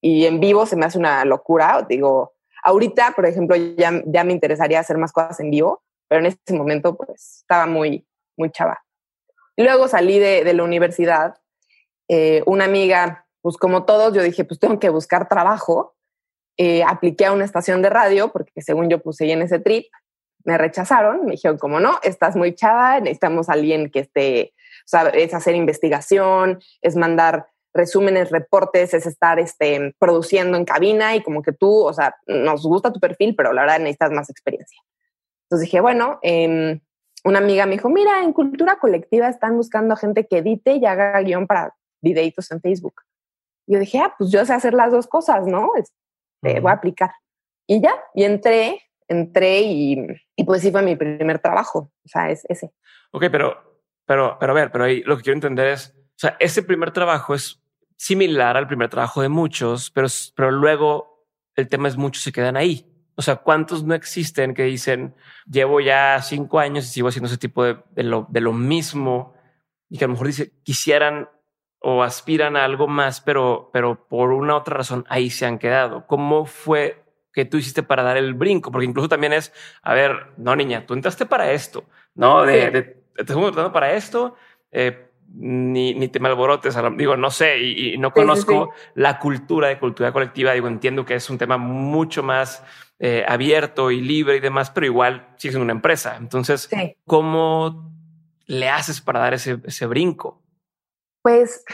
y 0.03 0.27
en 0.27 0.41
vivo 0.41 0.67
se 0.67 0.77
me 0.77 0.85
hace 0.85 0.99
una 0.99 1.25
locura. 1.25 1.87
Digo, 1.89 2.35
ahorita, 2.65 3.13
por 3.15 3.25
ejemplo, 3.25 3.57
ya, 3.57 4.03
ya 4.05 4.25
me 4.25 4.33
interesaría 4.33 4.81
hacer 4.81 4.99
más 4.99 5.13
cosas 5.13 5.39
en 5.41 5.51
vivo, 5.51 5.83
pero 6.09 6.21
en 6.21 6.27
ese 6.27 6.55
momento 6.55 6.97
pues 6.97 7.39
estaba 7.41 7.67
muy, 7.67 8.07
muy 8.37 8.51
chava. 8.51 8.83
Luego 9.57 9.87
salí 9.87 10.19
de, 10.19 10.45
de 10.45 10.55
la 10.55 10.65
universidad, 10.65 11.37
eh, 12.09 12.43
una 12.47 12.65
amiga, 12.65 13.27
pues 13.43 13.57
como 13.57 13.85
todos, 13.85 14.15
yo 14.15 14.23
dije, 14.23 14.45
pues 14.45 14.59
tengo 14.59 14.79
que 14.79 14.89
buscar 14.89 15.29
trabajo. 15.29 15.95
Eh, 16.57 16.83
apliqué 16.85 17.27
a 17.27 17.33
una 17.33 17.45
estación 17.45 17.83
de 17.83 17.91
radio 17.91 18.31
porque 18.31 18.63
según 18.63 18.89
yo 18.89 19.03
puse 19.03 19.31
en 19.31 19.43
ese 19.43 19.59
trip, 19.59 19.87
me 20.45 20.59
rechazaron, 20.59 21.25
me 21.25 21.33
dijeron, 21.33 21.59
como 21.59 21.81
no, 21.81 21.99
estás 22.03 22.37
muy 22.37 22.55
chava, 22.55 23.01
necesitamos 23.01 23.49
a 23.49 23.53
alguien 23.53 23.91
que 23.91 24.01
esté, 24.01 24.55
o 24.85 24.89
sea, 24.89 25.09
es 25.09 25.35
hacer 25.35 25.55
investigación, 25.55 26.61
es 26.81 26.97
mandar 26.97 27.47
resúmenes, 27.75 28.31
reportes, 28.31 28.93
es 28.95 29.07
estar 29.07 29.39
este, 29.39 29.95
produciendo 29.99 30.57
en 30.57 30.65
cabina 30.65 31.17
y 31.17 31.23
como 31.23 31.43
que 31.43 31.53
tú, 31.53 31.85
o 31.85 31.93
sea, 31.93 32.17
nos 32.27 32.65
gusta 32.65 32.93
tu 32.93 33.01
perfil, 33.01 33.35
pero 33.35 33.53
la 33.53 33.63
verdad 33.63 33.79
necesitas 33.79 34.13
más 34.13 34.31
experiencia. 34.31 34.79
Entonces 35.45 35.67
dije, 35.67 35.81
bueno, 35.81 36.19
eh, 36.23 36.81
una 37.25 37.39
amiga 37.39 37.67
me 37.67 37.73
dijo, 37.73 37.89
mira, 37.89 38.23
en 38.23 38.33
cultura 38.33 38.77
colectiva 38.77 39.29
están 39.29 39.57
buscando 39.57 39.97
gente 39.97 40.27
que 40.27 40.39
edite 40.39 40.75
y 40.77 40.87
haga 40.87 41.21
guion 41.21 41.47
para 41.47 41.75
videitos 42.01 42.51
en 42.51 42.61
Facebook. 42.61 42.95
Yo 43.67 43.79
dije, 43.79 43.99
ah, 43.99 44.15
pues 44.19 44.31
yo 44.31 44.45
sé 44.45 44.53
hacer 44.53 44.75
las 44.75 44.93
dos 44.93 45.07
cosas, 45.07 45.47
¿no? 45.47 45.71
Este. 45.77 46.61
Voy 46.61 46.71
a 46.71 46.75
aplicar. 46.75 47.11
Y 47.67 47.81
ya, 47.81 47.95
y 48.15 48.25
entré, 48.25 48.83
entré 49.09 49.61
y, 49.61 49.97
y, 50.37 50.45
pues 50.45 50.63
sí 50.63 50.73
fue 50.73 50.83
mi 50.83 50.97
primer 50.97 51.39
trabajo, 51.39 51.93
o 52.05 52.09
sea, 52.09 52.31
es 52.31 52.45
ese. 52.49 52.73
Ok, 53.13 53.27
pero, 53.31 53.83
pero, 54.05 54.37
pero 54.41 54.53
a 54.53 54.55
ver, 54.55 54.73
pero 54.73 54.85
ahí 54.85 55.03
lo 55.03 55.17
que 55.17 55.23
quiero 55.23 55.37
entender 55.37 55.69
es, 55.69 55.95
o 55.97 56.19
sea, 56.19 56.37
ese 56.41 56.63
primer 56.63 56.91
trabajo 56.91 57.35
es 57.35 57.63
similar 57.97 58.57
al 58.57 58.67
primer 58.67 58.89
trabajo 58.89 59.23
de 59.23 59.29
muchos, 59.29 59.91
pero, 59.93 60.09
pero 60.35 60.51
luego 60.51 61.29
el 61.55 61.69
tema 61.69 61.89
es 61.89 61.97
muchos 61.97 62.25
se 62.25 62.33
quedan 62.33 62.57
ahí. 62.57 62.89
O 63.15 63.23
sea, 63.23 63.37
¿cuántos 63.37 63.85
no 63.85 63.95
existen 63.95 64.55
que 64.55 64.65
dicen, 64.65 65.15
llevo 65.47 65.81
ya 65.81 66.21
cinco 66.23 66.59
años 66.59 66.87
y 66.87 66.89
sigo 66.89 67.09
haciendo 67.09 67.29
ese 67.29 67.39
tipo 67.39 67.63
de, 67.63 67.79
de, 67.91 68.03
lo, 68.03 68.27
de 68.31 68.41
lo 68.41 68.53
mismo 68.53 69.35
y 69.89 69.99
que 69.99 70.05
a 70.05 70.09
lo 70.09 70.15
mejor 70.15 70.29
dice, 70.29 70.53
quisieran 70.63 71.29
o 71.83 72.03
aspiran 72.03 72.57
a 72.57 72.65
algo 72.65 72.87
más, 72.89 73.21
pero, 73.21 73.71
pero 73.73 74.07
por 74.09 74.33
una 74.33 74.57
otra 74.57 74.77
razón 74.77 75.05
ahí 75.09 75.31
se 75.31 75.47
han 75.47 75.59
quedado? 75.59 76.07
¿Cómo 76.07 76.47
fue 76.47 77.03
que 77.33 77.45
tú 77.45 77.57
hiciste 77.57 77.83
para 77.83 78.03
dar 78.03 78.17
el 78.17 78.35
brinco? 78.35 78.71
Porque 78.71 78.87
incluso 78.87 79.09
también 79.09 79.33
es, 79.33 79.53
a 79.83 79.95
ver, 79.95 80.29
no, 80.37 80.55
niña, 80.55 80.87
tú 80.87 80.95
entraste 80.95 81.27
para 81.27 81.53
esto, 81.53 81.85
¿no? 82.15 82.43
De, 82.43 82.71
de, 82.71 82.83
te 82.83 83.23
estamos 83.23 83.53
tratando 83.53 83.73
para 83.73 83.93
esto, 83.95 84.37
eh, 84.71 85.09
ni, 85.35 85.95
ni 85.95 86.09
te 86.09 86.21
malborotes, 86.21 86.77
digo, 86.97 87.17
no 87.17 87.31
sé, 87.31 87.59
y, 87.59 87.95
y 87.95 87.99
no 87.99 88.13
conozco 88.13 88.53
sí, 88.53 88.81
sí, 88.81 88.89
sí. 88.95 89.01
la 89.01 89.19
cultura 89.19 89.69
de 89.69 89.79
cultura 89.79 90.13
colectiva, 90.13 90.53
digo, 90.53 90.69
entiendo 90.69 91.05
que 91.05 91.15
es 91.15 91.31
un 91.31 91.39
tema 91.39 91.57
mucho 91.57 92.23
más 92.23 92.63
eh, 92.99 93.25
abierto 93.27 93.91
y 93.91 94.01
libre 94.01 94.37
y 94.37 94.41
demás, 94.41 94.71
pero 94.71 94.87
igual 94.87 95.27
sigue 95.37 95.53
siendo 95.53 95.65
una 95.65 95.73
empresa. 95.73 96.17
Entonces, 96.19 96.69
¿cómo 97.07 97.91
le 98.47 98.69
haces 98.69 99.01
para 99.01 99.21
dar 99.21 99.35
ese, 99.35 99.59
ese 99.65 99.87
brinco? 99.87 100.42
Pues, 101.23 101.65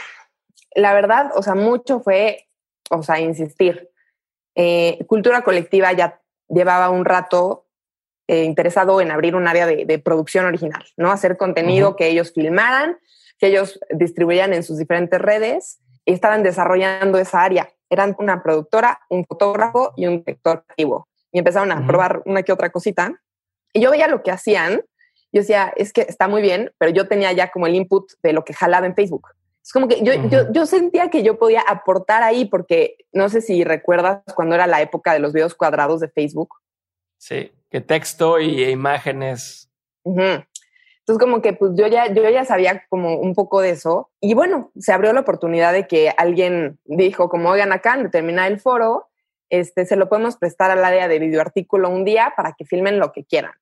la 0.75 0.93
verdad, 0.93 1.31
o 1.35 1.43
sea, 1.43 1.55
mucho 1.55 1.99
fue, 1.99 2.47
o 2.89 3.03
sea, 3.03 3.19
insistir. 3.19 3.89
Eh, 4.55 5.05
cultura 5.07 5.41
colectiva 5.41 5.91
ya 5.93 6.21
llevaba 6.47 6.89
un 6.89 7.05
rato 7.05 7.67
eh, 8.27 8.43
interesado 8.43 9.01
en 9.01 9.11
abrir 9.11 9.35
un 9.35 9.47
área 9.47 9.65
de, 9.65 9.85
de, 9.85 9.99
producción 9.99 10.45
original, 10.45 10.83
¿no? 10.97 11.11
Hacer 11.11 11.37
contenido 11.37 11.89
uh 11.89 11.91
-huh. 11.93 11.95
que 11.95 12.07
ellos 12.07 12.31
filmaran, 12.31 12.97
que 13.39 13.47
ellos 13.47 13.79
distribuían 13.89 14.53
en 14.53 14.63
sus 14.63 14.77
diferentes 14.77 15.19
redes 15.19 15.79
y 16.05 16.13
estaban 16.13 16.43
desarrollando 16.43 17.17
esa 17.17 17.41
área. 17.43 17.69
Eran 17.89 18.15
una 18.19 18.43
productora, 18.43 18.99
un 19.09 19.25
fotógrafo 19.25 19.93
y 19.95 20.05
un 20.05 20.19
director 20.19 20.63
activo. 20.67 21.07
Y 21.31 21.39
empezaron 21.39 21.71
a 21.71 21.85
probar 21.87 22.21
una 22.25 22.43
que 22.43 22.51
otra 22.51 22.69
cosita. 22.69 23.19
Y 23.73 23.81
yo 23.81 23.91
veía 23.91 24.07
lo 24.07 24.21
que 24.21 24.31
hacían. 24.31 24.83
Yo 25.31 25.41
decía, 25.41 25.73
es 25.75 25.93
que 25.93 26.01
está 26.01 26.27
muy 26.27 26.41
bien, 26.41 26.71
pero 26.77 26.91
yo 26.91 27.07
tenía 27.07 27.31
ya 27.31 27.51
como 27.51 27.67
el 27.67 27.75
input 27.75 28.11
de 28.23 28.33
lo 28.33 28.43
que 28.43 28.53
jalaba 28.53 28.85
en 28.87 28.95
Facebook. 28.95 29.27
Es 29.63 29.71
como 29.71 29.87
que 29.87 30.03
yo, 30.03 30.13
yo, 30.29 30.51
yo, 30.51 30.65
sentía 30.65 31.09
que 31.09 31.21
yo 31.21 31.37
podía 31.37 31.61
aportar 31.61 32.23
ahí 32.23 32.45
porque 32.45 32.97
no 33.11 33.29
sé 33.29 33.41
si 33.41 33.63
recuerdas 33.63 34.21
cuando 34.35 34.55
era 34.55 34.67
la 34.67 34.81
época 34.81 35.13
de 35.13 35.19
los 35.19 35.33
videos 35.33 35.53
cuadrados 35.53 35.99
de 35.99 36.09
Facebook. 36.09 36.55
Sí, 37.17 37.51
que 37.69 37.81
texto 37.81 38.39
y 38.39 38.63
imágenes. 38.63 39.69
Entonces 40.05 41.19
como 41.19 41.41
que 41.41 41.53
pues 41.53 41.71
yo 41.75 41.87
ya, 41.87 42.11
yo 42.13 42.27
ya 42.29 42.45
sabía 42.45 42.85
como 42.89 43.17
un 43.17 43.33
poco 43.33 43.61
de 43.61 43.71
eso 43.71 44.09
y 44.19 44.33
bueno, 44.33 44.71
se 44.79 44.93
abrió 44.93 45.11
la 45.13 45.21
oportunidad 45.21 45.73
de 45.73 45.87
que 45.87 46.13
alguien 46.17 46.79
dijo 46.85 47.29
como 47.29 47.49
oigan 47.49 47.71
acá 47.71 47.97
de 47.97 48.09
terminar 48.09 48.51
el 48.51 48.59
foro, 48.59 49.09
este, 49.49 49.85
se 49.85 49.95
lo 49.95 50.09
podemos 50.09 50.37
prestar 50.37 50.71
al 50.71 50.85
área 50.85 51.07
de 51.07 51.19
videoartículo 51.19 51.89
un 51.89 52.05
día 52.05 52.33
para 52.35 52.53
que 52.53 52.65
filmen 52.65 52.99
lo 52.99 53.11
que 53.11 53.25
quieran. 53.25 53.53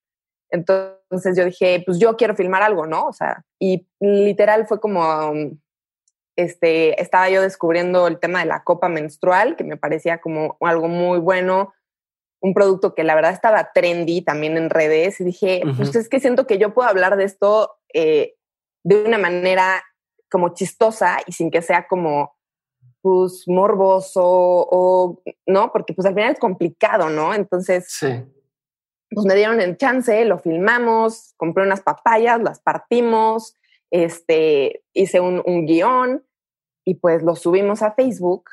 Entonces 0.50 1.38
yo 1.38 1.46
dije, 1.46 1.84
pues 1.86 2.00
yo 2.00 2.16
quiero 2.16 2.36
filmar 2.36 2.64
algo, 2.64 2.86
¿no? 2.86 3.06
O 3.08 3.14
sea, 3.14 3.44
y 3.60 3.88
literal 4.00 4.68
fue 4.68 4.80
como 4.80 5.34
este, 6.38 7.02
estaba 7.02 7.30
yo 7.30 7.42
descubriendo 7.42 8.08
el 8.08 8.20
tema 8.20 8.40
de 8.40 8.46
la 8.46 8.64
copa 8.64 8.90
menstrual, 8.90 9.56
que 9.56 9.64
me 9.64 9.76
parecía 9.76 10.20
como 10.20 10.56
algo 10.62 10.88
muy 10.88 11.20
bueno, 11.20 11.74
un 12.40 12.54
producto 12.54 12.94
que 12.94 13.04
la 13.04 13.16
verdad 13.16 13.34
estaba 13.34 13.72
trendy 13.74 14.22
también 14.22 14.56
en 14.56 14.70
redes, 14.70 15.20
y 15.20 15.24
dije, 15.26 15.64
pues 15.76 15.96
es 15.96 16.08
que 16.08 16.20
siento 16.20 16.46
que 16.46 16.60
yo 16.60 16.76
puedo 16.76 16.88
hablar 16.88 17.18
de 17.18 17.24
esto 17.24 17.80
eh, 17.92 18.36
de 18.84 19.04
una 19.04 19.18
manera 19.18 19.84
como 20.30 20.54
chistosa 20.54 21.18
y 21.26 21.32
sin 21.32 21.50
que 21.50 21.64
sea 21.64 21.88
como 21.88 22.36
pues 23.02 23.44
morboso 23.48 24.22
o 24.24 25.22
no, 25.48 25.72
porque 25.72 25.94
pues 25.94 26.06
al 26.06 26.14
final 26.14 26.34
es 26.34 26.40
complicado, 26.40 27.10
¿no? 27.10 27.34
Entonces, 27.34 27.98
pues 29.10 29.26
me 29.26 29.34
dieron 29.34 29.60
el 29.60 29.78
chance, 29.78 30.24
lo 30.26 30.38
filmamos, 30.38 31.34
compré 31.38 31.64
unas 31.64 31.82
papayas, 31.82 32.42
las 32.44 32.60
partimos, 32.60 33.56
este, 33.90 34.84
hice 34.94 35.20
un, 35.20 35.42
un 35.46 35.66
guion 35.66 36.27
y 36.88 36.96
pues 36.96 37.22
lo 37.22 37.36
subimos 37.36 37.82
a 37.82 37.92
Facebook 37.92 38.46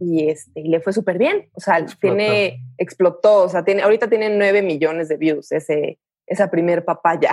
y 0.00 0.30
este 0.30 0.62
le 0.64 0.80
fue 0.80 0.94
súper 0.94 1.18
bien. 1.18 1.50
O 1.52 1.60
sea, 1.60 1.84
tiene, 2.00 2.64
explotó, 2.78 3.42
o 3.42 3.48
sea, 3.50 3.62
tiene, 3.62 3.82
ahorita 3.82 4.08
tiene 4.08 4.30
nueve 4.30 4.62
millones 4.62 5.10
de 5.10 5.18
views 5.18 5.52
ese, 5.52 5.98
esa 6.26 6.50
primer 6.50 6.86
papaya. 6.86 7.32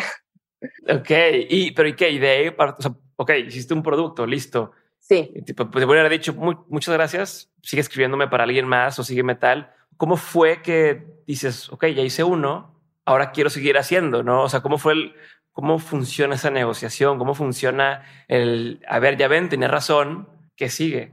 Ok, 0.89 1.09
y, 1.49 1.71
pero 1.71 1.87
¿y 1.87 1.95
qué? 1.95 2.09
¿Y 2.09 2.19
de 2.19 2.29
ahí, 2.29 2.47
o 2.49 2.81
sea, 2.81 2.91
ok, 3.15 3.31
hiciste 3.47 3.73
un 3.73 3.81
producto, 3.81 4.25
listo. 4.25 4.73
Sí. 4.99 5.31
Y 5.33 5.41
tipo, 5.43 5.71
pues 5.71 5.85
te 5.85 5.89
haber 5.89 6.11
dicho 6.11 6.33
muchas 6.33 6.93
gracias, 6.93 7.49
sigue 7.63 7.79
escribiéndome 7.79 8.27
para 8.27 8.43
alguien 8.43 8.67
más 8.67 8.99
o 8.99 9.05
sígueme 9.05 9.35
tal. 9.35 9.73
¿Cómo 9.95 10.17
fue 10.17 10.61
que 10.61 11.01
dices, 11.25 11.71
ok, 11.71 11.85
ya 11.85 12.01
hice 12.01 12.25
uno, 12.25 12.77
ahora 13.05 13.31
quiero 13.31 13.49
seguir 13.49 13.77
haciendo, 13.77 14.21
¿no? 14.21 14.43
O 14.43 14.49
sea, 14.49 14.59
¿cómo 14.59 14.77
fue 14.77 14.91
el, 14.91 15.15
¿Cómo 15.59 15.77
funciona 15.77 16.35
esa 16.35 16.49
negociación? 16.49 17.17
¿Cómo 17.17 17.33
funciona 17.33 18.05
el, 18.29 18.81
a 18.87 18.97
ver, 18.99 19.17
ya 19.17 19.27
ven, 19.27 19.49
tenía 19.49 19.67
razón, 19.67 20.29
¿qué 20.55 20.69
sigue? 20.69 21.11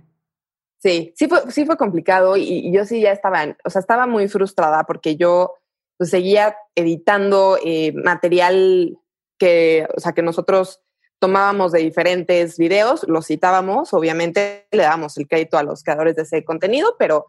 Sí, 0.79 1.13
sí 1.17 1.27
fue, 1.27 1.51
sí 1.51 1.67
fue 1.67 1.77
complicado 1.77 2.37
y, 2.37 2.71
yo 2.73 2.85
sí 2.85 3.01
ya 3.01 3.11
estaba, 3.11 3.57
o 3.65 3.71
sea, 3.71 3.81
estaba 3.81 4.07
muy 4.07 4.29
frustrada 4.29 4.85
porque 4.85 5.17
yo 5.17 5.55
pues, 5.97 6.11
seguía 6.11 6.57
editando 6.77 7.59
eh, 7.65 7.93
material 7.93 8.97
que, 9.37 9.89
o 9.97 9.99
sea, 9.99 10.13
que 10.13 10.23
nosotros 10.23 10.81
tomábamos 11.19 11.73
de 11.73 11.81
diferentes 11.81 12.57
videos, 12.57 13.05
los 13.09 13.27
citábamos, 13.27 13.93
obviamente 13.95 14.69
le 14.71 14.85
dábamos 14.85 15.19
el 15.19 15.27
crédito 15.27 15.59
a 15.59 15.65
los 15.65 15.83
creadores 15.83 16.15
de 16.15 16.23
ese 16.23 16.45
contenido, 16.45 16.95
pero 17.01 17.27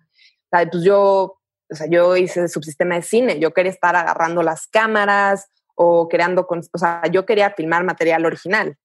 pues 0.51 0.69
yo, 0.84 1.39
o 1.67 1.75
sea, 1.75 1.88
yo 1.89 2.15
hice 2.15 2.47
subsistema 2.47 2.93
de 2.93 3.01
cine, 3.01 3.39
yo 3.39 3.56
quería 3.56 3.71
estar 3.71 3.95
agarrando 3.95 4.43
las 4.43 4.67
cámaras, 4.67 5.49
o 5.77 6.09
creando, 6.09 6.47
con, 6.47 6.61
o 6.71 6.77
sea, 6.77 7.03
yo 7.11 7.25
quería 7.25 7.51
filmar 7.51 7.83
material 7.83 8.25
original. 8.25 8.75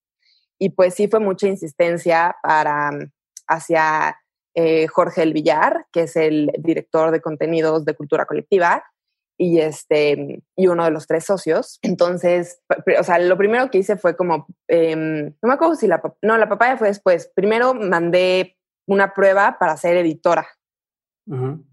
Y 0.59 0.71
pues 0.71 0.95
sí 0.95 1.09
fue 1.09 1.21
mucha 1.21 1.49
insistencia 1.49 2.37
para, 2.43 2.93
mm, 2.93 3.11
hacia 3.49 4.17
eh, 4.55 4.87
Jorge 4.87 5.23
El 5.23 5.33
Villar, 5.33 5.87
que 5.93 6.03
es 6.03 6.17
el 6.17 6.53
director 6.59 7.11
de 7.11 7.23
contenidos 7.23 7.85
de 7.87 7.95
cultura 7.95 8.27
colectiva, 8.27 8.85
y, 9.39 9.59
este, 9.59 10.43
y 10.55 10.67
uno 10.67 10.85
de 10.85 10.91
los 10.91 11.07
tres 11.07 11.25
socios. 11.25 11.79
Entonces, 11.83 12.61
o 12.99 13.03
sea, 13.03 13.19
lo 13.19 13.37
primero 13.37 13.71
que 13.71 13.79
hice 13.79 13.97
fue 13.97 14.15
como, 14.15 14.47
em, 14.69 15.35
no 15.43 15.49
me 15.49 15.55
acuerdo 15.55 15.75
si 15.75 15.87
la, 15.87 16.03
no, 16.21 16.37
la 16.37 16.49
papaya 16.49 16.77
fue 16.77 16.89
después. 16.89 17.31
Primero 17.35 17.75
mandé 17.75 18.57
una 18.87 19.15
prueba 19.15 19.57
para 19.59 19.77
ser 19.77 19.97
editora. 19.97 20.47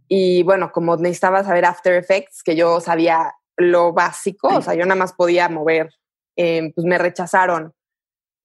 Y 0.07 0.43
bueno, 0.43 0.71
como 0.71 0.95
necesitaba 0.95 1.43
saber 1.43 1.65
After 1.65 1.93
Effects, 1.93 2.43
que 2.43 2.55
yo 2.55 2.79
sabía 2.79 3.33
lo 3.59 3.93
básico, 3.93 4.47
o 4.47 4.61
sea, 4.61 4.73
yo 4.73 4.85
nada 4.85 4.95
más 4.95 5.13
podía 5.13 5.49
mover, 5.49 5.93
eh, 6.35 6.71
pues 6.73 6.85
me 6.85 6.97
rechazaron. 6.97 7.73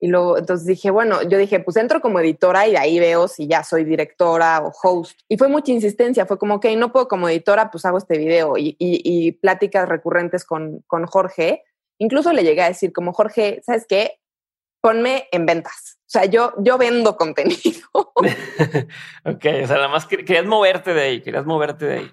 Y 0.00 0.09
luego, 0.09 0.37
entonces 0.37 0.66
dije, 0.66 0.90
bueno, 0.90 1.22
yo 1.22 1.38
dije, 1.38 1.61
pues 1.61 1.77
entro 1.77 2.00
como 2.00 2.20
editora 2.20 2.66
y 2.66 2.72
de 2.72 2.79
ahí 2.79 2.98
veo 2.98 3.27
si 3.27 3.46
ya 3.46 3.62
soy 3.62 3.85
directora 3.85 4.61
o 4.61 4.72
host. 4.83 5.20
Y 5.29 5.38
fue 5.38 5.48
mucha 5.48 5.72
insistencia, 5.72 6.27
fue 6.27 6.37
como, 6.37 6.57
ok, 6.57 6.66
no 6.77 6.92
puedo 6.92 7.09
como 7.09 7.29
editora, 7.29 7.70
pues 7.70 7.87
hago 7.87 7.96
este 7.96 8.18
video 8.18 8.59
y, 8.59 8.77
y, 8.79 9.33
pláticas 9.33 9.88
recurrentes 9.88 10.44
con, 10.44 10.83
con 10.87 11.07
Jorge. 11.07 11.62
Incluso 11.98 12.33
le 12.33 12.42
llegué 12.42 12.62
a 12.62 12.68
decir 12.68 12.92
como, 12.92 13.12
Jorge, 13.12 13.62
¿sabes 13.64 13.87
qué? 13.88 14.20
Ponme 14.83 15.29
en 15.33 15.46
ventas. 15.46 15.98
O 16.00 16.11
sea, 16.11 16.27
yo, 16.27 16.53
yo 16.59 16.77
vendo 16.77 17.16
contenido. 17.16 17.88
ok, 17.94 19.44
o 19.62 19.66
sea, 19.66 19.77
nada 19.77 19.88
más 19.88 20.07
querías 20.07 20.44
moverte 20.44 20.92
de 20.92 21.03
ahí, 21.03 21.22
querías 21.22 21.46
moverte 21.46 21.87
de 21.87 21.94
ahí. 21.98 22.12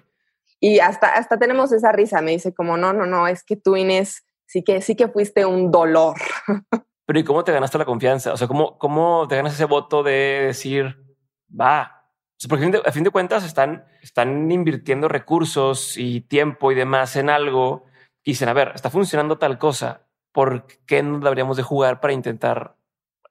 Y 0.64 0.78
hasta, 0.78 1.08
hasta 1.08 1.40
tenemos 1.40 1.72
esa 1.72 1.90
risa, 1.90 2.22
me 2.22 2.30
dice 2.30 2.54
como, 2.54 2.76
no, 2.76 2.92
no, 2.92 3.04
no, 3.04 3.26
es 3.26 3.42
que 3.42 3.56
tú 3.56 3.74
Inés 3.74 4.24
sí 4.46 4.62
que, 4.62 4.80
sí 4.80 4.94
que 4.94 5.08
fuiste 5.08 5.44
un 5.44 5.72
dolor. 5.72 6.14
Pero 7.04 7.18
¿y 7.18 7.24
cómo 7.24 7.42
te 7.42 7.50
ganaste 7.50 7.78
la 7.78 7.84
confianza? 7.84 8.32
O 8.32 8.36
sea, 8.36 8.46
¿cómo, 8.46 8.78
cómo 8.78 9.26
te 9.28 9.34
ganas 9.34 9.54
ese 9.54 9.64
voto 9.64 10.04
de 10.04 10.44
decir, 10.46 11.02
va? 11.50 12.06
O 12.30 12.34
sea, 12.38 12.48
porque 12.48 12.80
a 12.86 12.92
fin 12.92 13.02
de 13.02 13.10
cuentas 13.10 13.42
están, 13.42 13.84
están 14.02 14.48
invirtiendo 14.52 15.08
recursos 15.08 15.98
y 15.98 16.20
tiempo 16.20 16.70
y 16.70 16.76
demás 16.76 17.16
en 17.16 17.28
algo 17.28 17.86
y 18.22 18.30
dicen, 18.30 18.48
a 18.48 18.52
ver, 18.52 18.70
está 18.72 18.88
funcionando 18.88 19.38
tal 19.38 19.58
cosa, 19.58 20.06
¿por 20.30 20.68
qué 20.86 21.02
no 21.02 21.18
deberíamos 21.18 21.56
de 21.56 21.64
jugar 21.64 21.98
para 21.98 22.12
intentar 22.12 22.76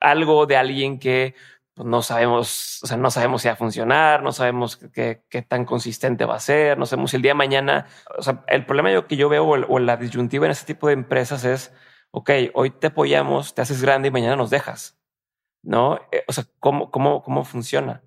algo 0.01 0.47
de 0.47 0.57
alguien 0.57 0.99
que 0.99 1.35
pues, 1.73 1.88
no 1.88 2.01
sabemos, 2.01 2.79
o 2.84 2.88
sea, 2.88 2.97
no 2.97 3.10
sabemos 3.12 3.41
si 3.41 3.47
va 3.47 3.53
a 3.53 3.57
funcionar, 3.57 4.23
no 4.23 4.31
sabemos 4.34 4.77
qué, 4.77 5.23
tan 5.47 5.65
consistente 5.65 6.25
va 6.25 6.36
a 6.36 6.39
ser, 6.39 6.77
no 6.77 6.86
sabemos 6.86 7.12
si 7.12 7.15
el 7.15 7.21
día 7.21 7.31
de 7.31 7.36
mañana, 7.36 7.88
o 8.17 8.21
sea, 8.21 8.43
el 8.47 8.65
problema 8.65 9.07
que 9.07 9.15
yo 9.15 9.29
veo 9.29 9.47
o, 9.47 9.79
la 9.79 9.97
disyuntiva 9.97 10.45
en 10.45 10.51
este 10.51 10.73
tipo 10.73 10.88
de 10.88 10.93
empresas 10.93 11.45
es, 11.45 11.73
ok, 12.12 12.29
hoy 12.53 12.71
te 12.71 12.88
apoyamos, 12.88 13.55
te 13.55 13.62
haces 13.62 13.81
grande 13.81 14.10
y 14.10 14.12
mañana 14.12 14.36
nos 14.36 14.49
dejas, 14.49 14.99
¿no? 15.63 15.99
Eh, 16.12 16.23
o 16.27 16.34
sea, 16.34 16.43
¿cómo, 16.60 16.91
cómo, 16.91 17.23
cómo 17.23 17.45
funciona? 17.45 18.03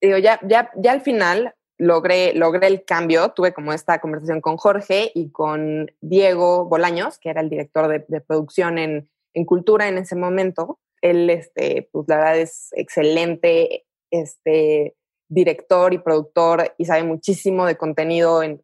Digo, 0.00 0.18
ya, 0.18 0.40
ya, 0.42 0.70
ya 0.76 0.92
al 0.92 1.00
final 1.00 1.54
logré, 1.76 2.34
logré 2.34 2.66
el 2.66 2.84
cambio, 2.84 3.30
tuve 3.30 3.52
como 3.52 3.72
esta 3.72 4.00
conversación 4.00 4.40
con 4.40 4.56
Jorge 4.56 5.12
y 5.14 5.30
con 5.30 5.90
Diego 6.00 6.64
Bolaños, 6.64 7.18
que 7.18 7.30
era 7.30 7.40
el 7.40 7.48
director 7.48 7.86
de, 7.86 8.04
de 8.08 8.20
producción 8.20 8.78
en, 8.78 9.08
en 9.34 9.44
Cultura 9.44 9.86
en 9.88 9.98
ese 9.98 10.16
momento, 10.16 10.80
él, 11.02 11.30
este, 11.30 11.88
pues 11.92 12.06
la 12.08 12.16
verdad 12.16 12.38
es 12.38 12.68
excelente, 12.72 13.86
este, 14.10 14.96
director 15.28 15.92
y 15.92 15.98
productor 15.98 16.74
y 16.78 16.86
sabe 16.86 17.04
muchísimo 17.04 17.66
de 17.66 17.76
contenido 17.76 18.42
en, 18.42 18.62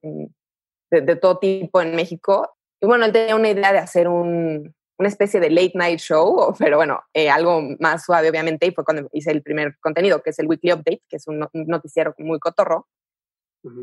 de, 0.91 1.17
todo 1.17 1.39
tipo 1.39 1.81
en 1.81 1.95
México. 1.95 2.57
Y 2.81 2.87
bueno, 2.87 3.05
él 3.05 3.13
tenía 3.13 3.37
una 3.37 3.51
idea 3.51 3.73
de 3.73 3.79
hacer 3.79 4.09
un, 4.09 4.75
una 4.99 5.09
especie 5.09 5.41
de 5.41 5.51
late 5.51 5.73
night 5.75 5.99
show, 5.99 6.55
pero 6.59 6.77
bueno, 6.77 7.03
eh, 7.13 7.31
algo 7.31 7.63
más 7.81 8.05
suave 8.05 8.31
obviamente, 8.31 8.67
y 8.67 8.73
fue 8.73 8.85
cuando 8.85 9.09
hice 9.13 9.31
el 9.31 9.43
primer 9.43 9.77
contenido, 9.81 10.23
que 10.23 10.31
es 10.31 10.39
el 10.39 10.47
Weekly 10.47 10.73
Update, 10.73 11.03
que 11.09 11.17
es 11.17 11.27
un, 11.29 11.47
noticiero 11.53 12.15
muy 12.19 12.39
cotorro. 12.39 12.89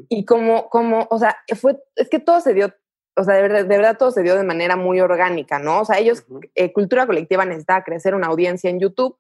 Y 0.09 0.25
como, 0.25 0.69
como, 0.69 1.07
o 1.09 1.17
sea, 1.17 1.37
fue, 1.59 1.75
es 1.95 2.07
que 2.07 2.19
todo 2.19 2.39
se 2.39 2.53
dio 2.53 2.71
o 3.15 3.23
sea, 3.23 3.35
de 3.35 3.41
verdad, 3.41 3.65
de 3.65 3.77
verdad 3.77 3.97
todo 3.97 4.11
se 4.11 4.23
dio 4.23 4.35
de 4.35 4.43
manera 4.43 4.75
muy 4.75 5.01
orgánica, 5.01 5.59
¿no? 5.59 5.81
O 5.81 5.85
sea, 5.85 5.99
ellos, 5.99 6.25
eh, 6.55 6.71
Cultura 6.71 7.05
Colectiva 7.05 7.45
necesitaba 7.45 7.83
crecer 7.83 8.15
una 8.15 8.27
audiencia 8.27 8.69
en 8.69 8.79
YouTube 8.79 9.17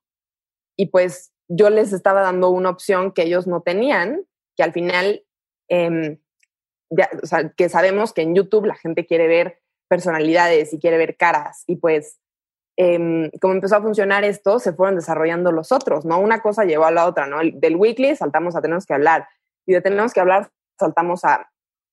y 0.77 0.87
pues 0.87 1.33
yo 1.47 1.69
les 1.69 1.91
estaba 1.93 2.21
dando 2.21 2.49
una 2.49 2.69
opción 2.69 3.11
que 3.11 3.23
ellos 3.23 3.47
no 3.47 3.61
tenían, 3.61 4.25
que 4.55 4.63
al 4.63 4.71
final, 4.71 5.23
eh, 5.69 6.19
ya, 6.89 7.09
o 7.21 7.25
sea, 7.25 7.49
que 7.49 7.69
sabemos 7.69 8.13
que 8.13 8.21
en 8.21 8.35
YouTube 8.35 8.65
la 8.65 8.75
gente 8.75 9.05
quiere 9.05 9.27
ver 9.27 9.59
personalidades 9.89 10.73
y 10.73 10.79
quiere 10.79 10.97
ver 10.97 11.17
caras 11.17 11.63
y 11.67 11.75
pues 11.75 12.21
eh, 12.77 13.29
como 13.41 13.53
empezó 13.53 13.75
a 13.75 13.81
funcionar 13.81 14.23
esto, 14.23 14.57
se 14.57 14.73
fueron 14.73 14.95
desarrollando 14.95 15.51
los 15.51 15.71
otros, 15.71 16.05
¿no? 16.05 16.19
Una 16.19 16.41
cosa 16.41 16.63
llevó 16.63 16.85
a 16.85 16.91
la 16.91 17.05
otra, 17.05 17.27
¿no? 17.27 17.39
Del 17.53 17.75
weekly 17.75 18.15
saltamos 18.15 18.55
a 18.55 18.61
tenemos 18.61 18.85
que 18.85 18.93
hablar 18.93 19.27
y 19.65 19.73
de 19.73 19.81
tenemos 19.81 20.13
que 20.13 20.21
hablar 20.21 20.49
saltamos 20.79 21.25
a 21.25 21.51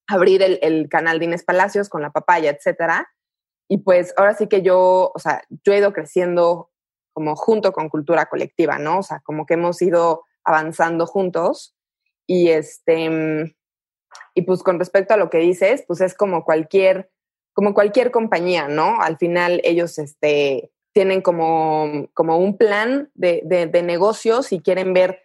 abrir 0.09 0.43
el, 0.43 0.89
canal 0.89 1.19
de 1.19 1.27
Inés 1.27 1.45
Palacios 1.45 1.89
con 1.89 2.03
la 2.03 2.11
papaya, 2.11 2.51
etcétera. 2.51 3.09
Y 3.69 3.79
pues 3.79 4.15
ahora 4.17 4.35
sí 4.35 4.49
que 4.49 4.63
yo, 4.63 5.13
o 5.15 5.19
sea, 5.19 5.43
yo 5.65 5.73
he 5.73 5.79
ido 5.79 5.93
creciendo 5.93 6.71
como 7.13 7.37
junto 7.37 7.73
con 7.73 7.89
cultura 7.89 8.27
colectiva, 8.27 8.79
¿no? 8.79 9.01
O 9.01 9.03
sea, 9.03 9.21
como 9.21 9.45
que 9.45 9.55
hemos 9.55 9.81
ido 9.83 10.25
avanzando 10.45 11.07
juntos 11.07 11.77
y 12.27 12.49
este, 12.49 13.55
y 14.35 14.43
pues 14.43 14.63
con 14.63 14.79
respecto 14.79 15.15
a 15.15 15.19
lo 15.19 15.29
que 15.29 15.39
dices, 15.39 15.85
pues 15.87 16.01
es 16.01 16.15
como 16.15 16.45
cualquier, 16.45 17.11
como 17.53 17.75
cualquier 17.75 18.11
compañía, 18.11 18.69
¿no? 18.69 19.01
Al 19.01 19.19
final 19.19 19.61
ellos, 19.65 19.99
este, 19.99 20.71
tienen 20.93 21.23
como, 21.23 22.09
como 22.15 22.39
un 22.39 22.57
plan 22.57 23.11
de, 23.15 23.43
de, 23.45 23.83
negocios 23.83 24.53
y 24.53 24.61
quieren 24.61 24.95
ver 24.95 25.23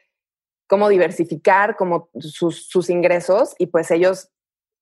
cómo 0.68 0.90
diversificar 0.90 1.76
como 1.76 2.10
sus, 2.20 2.68
sus, 2.68 2.90
ingresos 2.90 3.56
y 3.58 3.68
pues 3.68 3.90
ellos, 3.92 4.30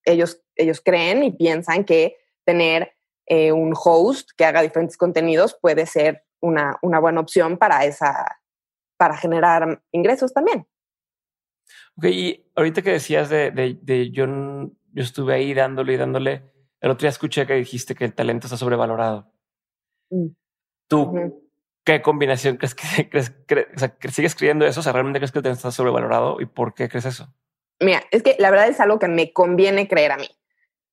ellos, 0.06 0.42
ellos 0.56 0.82
creen 0.84 1.24
y 1.24 1.32
piensan 1.32 1.84
que 1.84 2.18
tener 2.46 2.94
eh, 3.28 3.52
un 3.52 3.74
host 3.76 4.32
que 4.36 4.46
haga 4.46 4.62
diferentes 4.62 4.98
contenidos 4.98 5.58
puede 5.62 5.86
ser 5.86 6.24
una, 6.42 6.78
una 6.82 7.00
buena 7.00 7.22
opción 7.22 7.58
para 7.58 7.86
esa, 7.86 8.42
para 8.98 9.16
generar 9.16 9.82
ingresos 9.92 10.34
también. 10.34 10.68
Ok, 11.96 12.06
y 12.06 12.52
ahorita 12.56 12.82
que 12.82 12.92
decías 12.92 13.30
de, 13.30 13.52
de, 13.52 13.78
de 13.82 14.12
yo, 14.12 14.26
yo 14.26 15.04
estuve 15.04 15.36
ahí 15.36 15.54
dándole 15.54 15.94
y 15.94 15.98
dándole, 15.98 16.44
el 16.80 16.90
otro 16.90 17.02
día 17.02 17.10
escuché 17.10 17.46
que 17.46 17.54
dijiste 17.54 17.96
que 17.96 18.06
el 18.06 18.14
talento 18.14 18.48
está 18.48 18.58
sobrevalorado. 18.58 19.32
Mm. 20.10 20.28
¿Tú 20.88 21.42
qué 21.84 22.02
combinación 22.02 22.58
crees 22.58 22.76
que, 22.76 23.10
crees, 23.10 23.32
o 23.76 23.80
sea, 23.80 23.98
que 23.98 24.10
sigues 24.10 24.36
creyendo 24.36 24.66
eso? 24.66 24.80
O 24.80 24.84
sea, 24.84 24.94
¿realmente 24.94 25.20
crees 25.20 25.32
que 25.32 25.40
el 25.40 25.44
talento 25.44 25.60
está 25.60 25.72
sobrevalorado? 25.72 26.42
¿Y 26.42 26.46
por 26.46 26.74
qué 26.74 26.90
crees 26.90 27.06
eso? 27.06 27.34
Mira, 27.82 28.04
es 28.12 28.22
que 28.22 28.36
la 28.40 28.52
verdad 28.52 28.68
es 28.68 28.80
algo 28.80 29.00
que 29.00 29.08
me 29.08 29.34
conviene 29.34 29.88
creer 29.88 30.12
a 30.12 30.18
mí. 30.18 30.30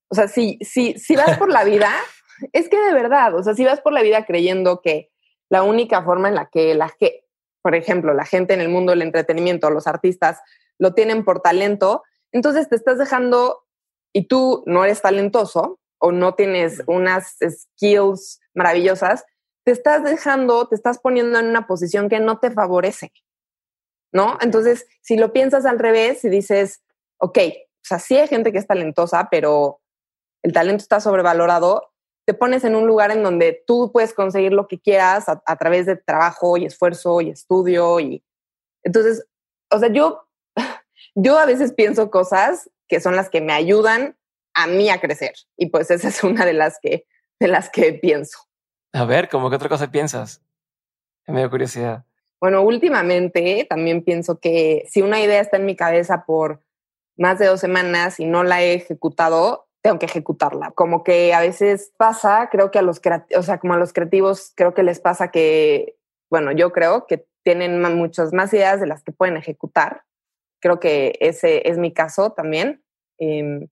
O 0.09 0.15
sea, 0.15 0.27
si, 0.27 0.59
si, 0.63 0.95
si 0.95 1.17
vas 1.17 1.39
por 1.39 1.53
la 1.53 1.63
vida, 1.63 1.91
es 2.53 2.69
que 2.69 2.79
de 2.79 2.95
verdad, 2.95 3.35
o 3.35 3.43
sea, 3.43 3.55
si 3.55 3.65
vas 3.65 3.81
por 3.81 3.93
la 3.93 4.03
vida 4.03 4.25
creyendo 4.25 4.81
que 4.81 5.11
la 5.51 5.63
única 5.63 6.03
forma 6.03 6.29
en 6.29 6.35
la 6.35 6.49
que 6.51 6.75
la 6.75 6.91
que, 6.99 7.25
por 7.63 7.75
ejemplo, 7.75 8.15
la 8.15 8.25
gente 8.25 8.55
en 8.55 8.61
el 8.61 8.71
mundo 8.71 8.91
del 8.91 9.03
entretenimiento, 9.03 9.71
los 9.71 9.87
artistas, 9.87 10.41
lo 10.79 10.95
tienen 10.95 11.25
por 11.25 11.41
talento, 11.41 12.03
entonces 12.33 12.69
te 12.69 12.77
estás 12.77 12.99
dejando 12.99 13.65
y 14.13 14.27
tú 14.27 14.63
no 14.67 14.85
eres 14.85 15.03
talentoso 15.03 15.81
o 15.99 16.13
no 16.13 16.35
tienes 16.35 16.83
unas 16.87 17.37
skills 17.41 18.41
maravillosas, 18.55 19.25
te 19.65 19.73
estás 19.73 20.05
dejando, 20.05 20.69
te 20.69 20.75
estás 20.75 20.99
poniendo 20.99 21.39
en 21.39 21.47
una 21.47 21.67
posición 21.67 22.09
que 22.09 22.21
no 22.21 22.39
te 22.39 22.51
favorece, 22.51 23.13
¿no? 24.13 24.39
Entonces, 24.41 24.87
si 25.01 25.17
lo 25.17 25.33
piensas 25.33 25.67
al 25.67 25.79
revés 25.79 26.25
y 26.25 26.29
dices, 26.29 26.83
ok, 27.19 27.39
o 27.39 27.85
sea, 27.85 27.99
sí 27.99 28.17
hay 28.17 28.29
gente 28.29 28.53
que 28.53 28.59
es 28.59 28.67
talentosa, 28.67 29.29
pero 29.31 29.81
el 30.43 30.53
talento 30.53 30.83
está 30.83 31.01
sobrevalorado, 31.01 31.93
te 32.27 32.35
pones 32.35 32.65
en 32.65 32.75
un 32.75 32.87
lugar 32.87 33.11
en 33.11 33.23
donde 33.23 33.65
tú 33.67 33.91
puedes 33.93 34.13
conseguir 34.13 34.53
lo 34.53 34.69
que 34.69 34.79
quieras 34.79 35.29
a, 35.29 35.43
a 35.47 35.57
través 35.57 35.87
de 35.87 35.97
trabajo 35.97 36.57
y 36.57 36.67
esfuerzo 36.67 37.21
y 37.21 37.31
estudio 37.31 38.01
y 38.01 38.23
entonces, 38.83 39.27
o 39.71 39.79
sea, 39.79 39.89
yo 39.93 40.29
yo 41.15 41.39
a 41.39 41.47
veces 41.47 41.73
pienso 41.73 42.11
cosas 42.11 42.71
que 42.89 43.01
son 43.01 43.17
las 43.17 43.29
que 43.29 43.41
me 43.41 43.53
ayudan 43.53 44.17
a 44.55 44.67
mí 44.67 44.89
a 44.91 45.01
crecer. 45.01 45.35
Y 45.57 45.67
pues 45.67 45.91
esa 45.91 46.09
es 46.09 46.25
una 46.25 46.45
de 46.45 46.55
las 46.55 46.79
que, 46.81 47.07
de 47.39 47.49
las 47.49 47.71
que 47.71 47.93
pienso. 47.93 48.39
A 48.93 49.05
ver, 49.05 49.29
¿cómo 49.29 49.51
que 49.51 49.57
otra 49.57 49.69
cosa 49.69 49.91
piensas? 49.91 50.43
Me 51.27 51.41
dio 51.41 51.51
curiosidad. 51.51 52.05
Bueno, 52.41 52.63
últimamente 52.63 53.67
también 53.69 54.03
pienso 54.03 54.39
que 54.39 54.85
si 54.89 55.03
una 55.03 55.21
idea 55.21 55.41
está 55.41 55.57
en 55.57 55.67
mi 55.67 55.77
cabeza 55.77 56.25
por 56.25 56.63
más 57.17 57.39
de 57.39 57.47
dos 57.47 57.61
semanas 57.61 58.21
y 58.21 58.27
no 58.27 58.45
la 58.45 58.63
he 58.63 58.75
ejecutado, 58.75 59.67
tengo 59.83 59.99
que 59.99 60.07
ejecutarla. 60.07 60.71
Como 60.73 61.03
que 61.03 61.35
a 61.35 61.41
veces 61.41 61.93
pasa, 61.97 62.49
creo 62.51 62.71
que 62.71 62.79
a 62.79 62.83
los 62.83 63.01
o 63.37 63.43
sea, 63.43 63.59
como 63.59 63.75
a 63.75 63.79
los 63.79 63.93
creativos, 63.93 64.53
creo 64.55 64.75
que 64.75 64.83
les 64.85 65.01
pasa 65.01 65.31
que, 65.31 65.97
bueno, 66.31 66.53
yo 66.53 66.73
creo 66.73 67.07
que 67.07 67.27
tienen 67.43 67.81
muchas 67.97 68.33
más 68.33 68.53
ideas 68.53 68.81
de 68.81 68.87
las 68.87 69.03
que 69.03 69.13
pueden 69.13 69.37
ejecutar 69.37 70.05
Creo 70.61 70.81
que 70.81 71.17
ese 71.21 71.69
es 71.69 71.79
mi 71.79 71.93
caso 71.93 72.31
también. 72.33 72.83
Em, 73.19 73.69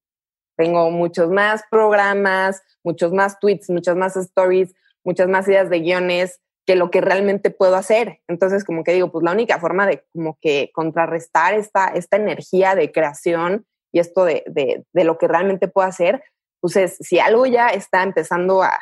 tengo 0.57 0.91
muchos 0.91 1.31
más 1.31 1.63
programas, 1.71 2.63
muchos 2.83 3.13
más 3.13 3.39
tweets, 3.41 3.69
muchas 3.71 3.97
más 3.97 4.17
stories, 4.17 4.75
muchas 5.05 5.29
más 5.29 5.49
ideas 5.49 5.69
de 5.71 5.81
guiones 5.81 6.41
que 6.67 6.77
lo 6.77 6.91
que 6.91 7.01
realmente 7.01 7.51
puedo 7.51 7.77
hacer. 7.77 8.21
Entonces, 8.29 8.65
como 8.65 8.85
que 8.85 8.93
digo, 8.93 9.11
pues 9.13 9.23
la 9.25 9.33
única 9.33 9.59
forma 9.59 9.87
de 9.87 10.05
como 10.13 10.39
que 10.41 10.71
contrarrestar 10.75 11.55
esta, 11.55 11.89
esta 11.89 12.17
energía 12.17 12.75
de 12.75 12.93
creación 12.93 13.67
y 13.93 14.01
esto 14.01 14.25
de, 14.25 14.43
de, 14.47 14.85
de 14.93 15.05
lo 15.05 15.17
que 15.17 15.29
realmente 15.29 15.69
puedo 15.69 15.87
hacer, 15.87 16.23
pues 16.61 16.77
es, 16.77 16.97
si 17.01 17.19
algo 17.21 17.47
ya 17.47 17.69
está 17.69 18.03
empezando 18.03 18.63
a, 18.63 18.79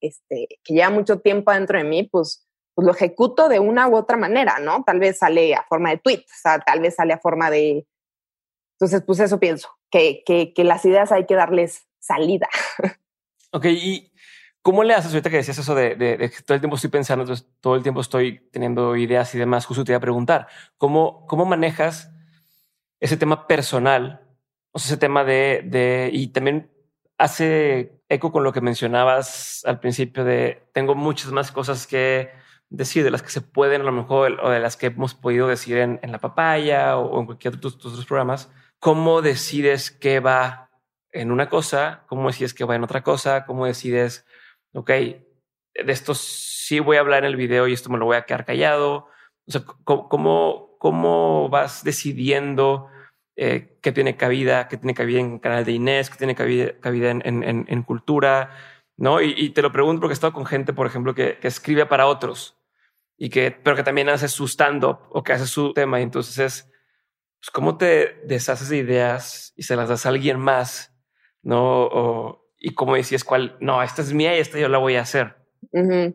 este, 0.00 0.48
que 0.62 0.74
lleva 0.74 0.90
mucho 0.90 1.20
tiempo 1.20 1.50
dentro 1.52 1.78
de 1.78 1.84
mí, 1.84 2.02
pues 2.04 2.44
pues 2.74 2.86
lo 2.86 2.92
ejecuto 2.92 3.48
de 3.48 3.60
una 3.60 3.88
u 3.88 3.96
otra 3.96 4.16
manera, 4.16 4.58
¿no? 4.58 4.82
Tal 4.84 4.98
vez 4.98 5.18
sale 5.18 5.54
a 5.54 5.64
forma 5.68 5.90
de 5.90 5.98
tweet, 5.98 6.24
o 6.24 6.40
sea, 6.42 6.58
tal 6.58 6.80
vez 6.80 6.96
sale 6.96 7.12
a 7.12 7.18
forma 7.18 7.50
de... 7.50 7.86
Entonces, 8.76 9.02
pues 9.06 9.20
eso 9.20 9.38
pienso, 9.38 9.68
que, 9.90 10.22
que, 10.26 10.52
que 10.52 10.64
las 10.64 10.84
ideas 10.84 11.12
hay 11.12 11.26
que 11.26 11.34
darles 11.34 11.86
salida. 12.00 12.48
Ok, 13.56 13.66
¿y 13.66 14.10
cómo 14.64 14.82
le 14.82 14.94
haces 14.94 15.12
ahorita 15.12 15.28
que 15.28 15.36
decías 15.36 15.58
eso 15.58 15.74
de, 15.74 15.94
de, 15.94 16.16
que 16.30 16.42
todo 16.42 16.54
el 16.54 16.60
tiempo 16.62 16.76
estoy 16.76 16.88
pensando, 16.88 17.22
entonces 17.22 17.46
todo 17.60 17.76
el 17.76 17.82
tiempo 17.82 18.00
estoy 18.00 18.48
teniendo 18.50 18.96
ideas 18.96 19.34
y 19.34 19.38
demás? 19.38 19.66
Justo 19.66 19.84
te 19.84 19.92
iba 19.92 19.98
a 19.98 20.00
preguntar, 20.00 20.48
¿cómo, 20.78 21.26
cómo 21.26 21.44
manejas 21.44 22.10
ese 22.98 23.18
tema 23.18 23.46
personal? 23.46 24.22
O 24.72 24.78
ese 24.78 24.96
tema 24.96 25.22
de, 25.22 25.60
de... 25.66 26.08
Y 26.14 26.28
también 26.28 26.72
hace 27.18 28.00
eco 28.08 28.32
con 28.32 28.42
lo 28.42 28.54
que 28.54 28.62
mencionabas 28.62 29.62
al 29.66 29.80
principio 29.80 30.24
de 30.24 30.66
tengo 30.72 30.94
muchas 30.94 31.30
más 31.30 31.52
cosas 31.52 31.86
que 31.86 32.30
decir, 32.70 33.04
de 33.04 33.10
las 33.10 33.22
que 33.22 33.28
se 33.28 33.42
pueden 33.42 33.82
a 33.82 33.84
lo 33.84 33.92
mejor 33.92 34.40
o 34.42 34.48
de 34.48 34.60
las 34.60 34.78
que 34.78 34.86
hemos 34.86 35.14
podido 35.14 35.46
decir 35.46 35.76
en, 35.76 36.00
en 36.02 36.10
la 36.10 36.20
papaya 36.20 36.96
o, 36.96 37.20
en 37.20 37.26
cualquier 37.26 37.56
otro 37.56 37.68
de 37.68 37.76
tus 37.76 37.92
otros 37.92 38.06
programas, 38.06 38.50
¿cómo 38.78 39.20
decides 39.20 39.90
qué 39.90 40.20
va 40.20 40.70
en 41.12 41.30
una 41.30 41.50
cosa? 41.50 42.04
¿Cómo 42.08 42.28
decides 42.28 42.54
qué 42.54 42.64
va 42.64 42.74
en 42.76 42.84
otra 42.84 43.02
cosa? 43.02 43.44
¿Cómo 43.44 43.66
decides, 43.66 44.26
ok, 44.74 44.90
de 44.90 45.92
esto 45.92 46.14
sí 46.14 46.80
voy 46.80 46.96
a 46.96 47.00
hablar 47.00 47.24
en 47.24 47.30
el 47.30 47.36
video 47.36 47.66
y 47.66 47.72
esto 47.72 47.90
me 47.90 47.98
lo 47.98 48.04
voy 48.04 48.16
a 48.16 48.24
quedar 48.24 48.44
callado? 48.44 49.08
O 49.46 49.50
sea, 49.50 49.62
¿cómo, 49.84 50.76
cómo, 50.78 51.48
vas 51.48 51.84
decidiendo 51.84 52.88
eh, 53.36 53.78
qué 53.82 53.92
tiene 53.92 54.16
cabida, 54.16 54.68
qué 54.68 54.76
tiene 54.76 54.94
cabida 54.94 55.20
en 55.20 55.38
canal 55.38 55.64
de 55.64 55.72
Inés, 55.72 56.10
qué 56.10 56.16
tiene 56.16 56.34
cabida, 56.34 56.78
cabida 56.80 57.10
en, 57.10 57.22
en, 57.24 57.64
en, 57.68 57.82
cultura? 57.82 58.50
¿no? 58.96 59.20
Y, 59.20 59.34
y, 59.36 59.50
te 59.50 59.62
lo 59.62 59.72
pregunto 59.72 60.00
porque 60.00 60.12
he 60.12 60.14
estado 60.14 60.32
con 60.32 60.46
gente, 60.46 60.72
por 60.72 60.86
ejemplo, 60.86 61.14
que, 61.14 61.38
que 61.38 61.48
escribe 61.48 61.86
para 61.86 62.06
otros 62.06 62.58
y 63.16 63.30
que, 63.30 63.50
pero 63.50 63.76
que 63.76 63.82
también 63.82 64.08
hace 64.08 64.28
su 64.28 64.46
stand-up 64.46 64.98
o 65.10 65.22
que 65.22 65.32
hace 65.32 65.46
su 65.46 65.72
tema. 65.72 66.00
Y 66.00 66.04
entonces 66.04 66.38
es, 66.38 66.70
pues, 67.40 67.50
¿cómo 67.52 67.76
te 67.76 68.20
deshaces 68.24 68.68
de 68.68 68.78
ideas 68.78 69.52
y 69.56 69.64
se 69.64 69.76
las 69.76 69.88
das 69.88 70.06
a 70.06 70.08
alguien 70.08 70.38
más? 70.38 70.94
¿No? 71.42 71.84
O, 71.84 72.43
y 72.64 72.74
cómo 72.74 72.94
decías 72.94 73.24
cuál, 73.24 73.56
no, 73.60 73.82
esta 73.82 74.00
es 74.00 74.14
mía 74.14 74.34
y 74.34 74.40
esta 74.40 74.58
yo 74.58 74.68
la 74.68 74.78
voy 74.78 74.96
a 74.96 75.02
hacer. 75.02 75.36
Um, 75.70 76.14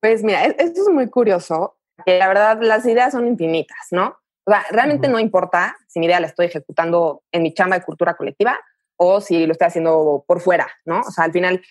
pues 0.00 0.24
mira, 0.24 0.44
e-, 0.44 0.56
esto 0.58 0.82
es 0.82 0.88
muy 0.88 1.08
curioso. 1.08 1.76
Que 2.04 2.18
la 2.18 2.26
verdad, 2.26 2.58
las 2.60 2.84
ideas 2.86 3.12
son 3.12 3.28
infinitas, 3.28 3.88
¿no? 3.92 4.16
O 4.44 4.50
sea, 4.50 4.64
realmente 4.70 5.06
no 5.06 5.20
importa 5.20 5.76
si 5.86 6.00
mi 6.00 6.06
idea 6.06 6.18
la 6.18 6.26
estoy 6.26 6.46
ejecutando 6.46 7.22
en 7.30 7.42
mi 7.42 7.54
chamba 7.54 7.78
de 7.78 7.84
cultura 7.84 8.14
colectiva 8.14 8.58
o 8.96 9.20
si 9.20 9.46
lo 9.46 9.52
estoy 9.52 9.68
haciendo 9.68 10.24
por 10.26 10.40
fuera, 10.40 10.66
¿no? 10.84 11.00
O 11.00 11.10
sea, 11.10 11.24
al 11.24 11.32
final 11.32 11.62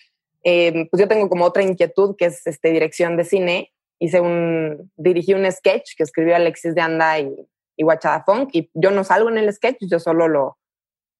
eh, 0.44 0.88
pues 0.90 1.00
yo 1.00 1.08
tengo 1.08 1.28
como 1.28 1.44
otra 1.44 1.62
inquietud 1.62 2.14
que 2.16 2.26
es 2.26 2.46
este, 2.46 2.70
dirección 2.70 3.16
de 3.16 3.24
cine. 3.24 3.72
Hice 3.98 4.20
un, 4.20 4.90
dirigí 4.96 5.34
un 5.34 5.50
sketch 5.50 5.96
que 5.96 6.04
escribió 6.04 6.34
Alexis 6.34 6.74
de 6.74 6.80
Anda 6.80 7.18
y, 7.18 7.34
y 7.76 7.82
Guachada 7.82 8.22
Funk 8.24 8.50
y 8.52 8.70
yo 8.72 8.90
no 8.90 9.04
salgo 9.04 9.28
en 9.28 9.36
el 9.36 9.52
sketch, 9.52 9.78
yo 9.80 9.98
solo 9.98 10.28
lo, 10.28 10.59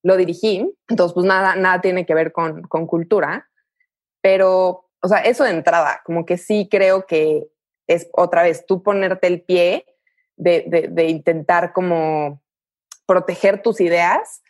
lo 0.02 0.16
dirigí. 0.16 0.72
Entonces, 0.88 1.14
pues 1.14 1.26
nada, 1.26 1.56
nada 1.56 1.80
tiene 1.80 2.06
que 2.06 2.14
ver 2.14 2.32
con, 2.32 2.62
con 2.62 2.86
cultura. 2.86 3.48
Pero, 4.22 4.88
o 5.02 5.08
sea, 5.08 5.18
eso 5.18 5.44
de 5.44 5.50
entrada, 5.50 6.02
como 6.04 6.26
que 6.26 6.36
sí 6.36 6.68
creo 6.70 7.06
que 7.06 7.46
es 7.86 8.08
otra 8.12 8.42
vez 8.42 8.66
tú 8.66 8.82
ponerte 8.82 9.26
el 9.26 9.42
pie 9.42 9.84
de, 10.36 10.88
de, 10.90 11.04
intentar 11.08 11.72
como 11.72 12.40
proteger 13.06 13.62
tus 13.62 13.80
ideas. 13.80 14.42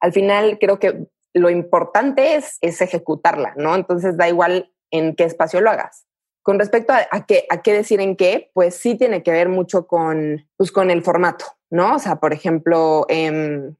Al 0.00 0.12
final 0.12 0.58
creo 0.58 0.78
que 0.78 1.06
lo 1.34 1.50
importante 1.50 2.36
es, 2.36 2.58
es 2.60 2.80
ejecutarla, 2.80 3.54
¿no? 3.56 3.74
Entonces 3.74 4.16
da 4.16 4.28
igual 4.28 4.72
en 4.90 5.14
qué 5.14 5.24
espacio 5.24 5.60
lo 5.60 5.70
hagas. 5.70 6.06
Con 6.42 6.58
respecto 6.58 6.92
a, 6.92 7.26
qué, 7.26 7.44
a 7.50 7.60
qué 7.60 7.72
decir 7.72 8.00
en 8.00 8.16
qué, 8.16 8.50
pues 8.54 8.76
sí 8.76 8.96
tiene 8.96 9.22
que 9.22 9.32
ver 9.32 9.48
mucho 9.48 9.86
con, 9.86 10.48
pues 10.56 10.70
con 10.70 10.90
el 10.90 11.02
formato, 11.02 11.44
¿no? 11.70 11.96
O 11.96 11.98
sea, 11.98 12.16
por 12.16 12.32
ejemplo, 12.32 13.04
eh, 13.08 13.72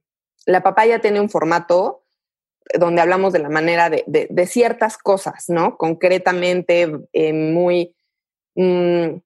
la 0.46 0.62
papaya 0.62 1.00
tiene 1.00 1.20
un 1.20 1.28
formato 1.28 2.04
donde 2.74 3.00
hablamos 3.00 3.32
de 3.32 3.38
la 3.38 3.48
manera 3.48 3.90
de, 3.90 4.46
ciertas 4.46 4.98
cosas, 4.98 5.44
¿no? 5.48 5.76
Concretamente, 5.76 6.90
eh, 7.12 7.32
muy, 7.32 7.94
mmm, 8.54 9.18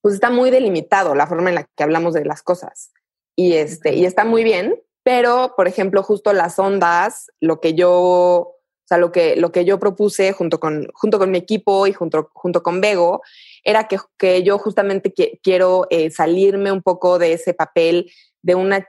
pues 0.00 0.14
está 0.14 0.30
muy 0.30 0.50
delimitado 0.50 1.14
la 1.14 1.26
forma 1.26 1.50
en 1.50 1.56
la 1.56 1.64
que 1.64 1.82
hablamos 1.82 2.14
de 2.14 2.24
las 2.24 2.42
cosas. 2.42 2.92
Y, 3.36 3.54
este, 3.54 3.94
y 3.94 4.04
está 4.04 4.24
muy 4.24 4.42
bien, 4.42 4.80
pero, 5.04 5.54
por 5.56 5.68
ejemplo, 5.68 6.02
justo 6.02 6.32
las 6.32 6.58
ondas, 6.58 7.30
lo 7.40 7.60
que 7.60 7.74
yo, 7.74 7.90
o 7.92 8.56
sea, 8.84 8.98
lo 8.98 9.12
que, 9.12 9.36
lo 9.36 9.52
que 9.52 9.64
yo 9.64 9.78
propuse 9.78 10.32
junto 10.32 10.58
con, 10.60 10.88
junto 10.92 11.18
con 11.18 11.30
mi 11.30 11.38
equipo 11.38 11.86
y 11.86 11.92
junto, 11.92 12.30
junto 12.34 12.62
con 12.62 12.80
Bego 12.80 13.22
era 13.64 13.86
que, 13.86 13.98
que 14.18 14.42
yo 14.42 14.58
justamente 14.58 15.14
quiero 15.42 15.86
eh, 15.90 16.10
salirme 16.10 16.72
un 16.72 16.82
poco 16.82 17.18
de 17.18 17.32
ese 17.34 17.54
papel 17.54 18.10
de 18.42 18.56
una, 18.56 18.86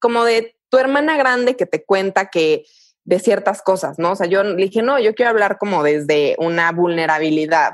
como 0.00 0.24
de 0.24 0.55
tu 0.76 0.80
hermana 0.80 1.16
grande 1.16 1.56
que 1.56 1.64
te 1.64 1.86
cuenta 1.86 2.26
que 2.26 2.66
de 3.04 3.18
ciertas 3.18 3.62
cosas, 3.62 3.98
¿no? 3.98 4.12
O 4.12 4.14
sea, 4.14 4.26
yo 4.26 4.42
le 4.44 4.56
dije, 4.56 4.82
no, 4.82 4.98
yo 4.98 5.14
quiero 5.14 5.30
hablar 5.30 5.56
como 5.56 5.82
desde 5.82 6.36
una 6.38 6.70
vulnerabilidad, 6.70 7.72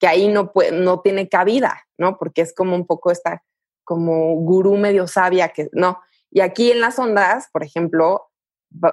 que 0.00 0.06
ahí 0.06 0.28
no, 0.28 0.50
puede, 0.50 0.72
no 0.72 1.00
tiene 1.00 1.28
cabida, 1.28 1.84
¿no? 1.98 2.16
Porque 2.16 2.40
es 2.40 2.54
como 2.54 2.74
un 2.74 2.86
poco 2.86 3.10
esta, 3.10 3.44
como 3.84 4.34
gurú 4.36 4.78
medio 4.78 5.06
sabia 5.06 5.50
que, 5.50 5.68
no. 5.72 6.00
Y 6.30 6.40
aquí 6.40 6.72
en 6.72 6.80
las 6.80 6.98
ondas, 6.98 7.50
por 7.52 7.64
ejemplo, 7.64 8.30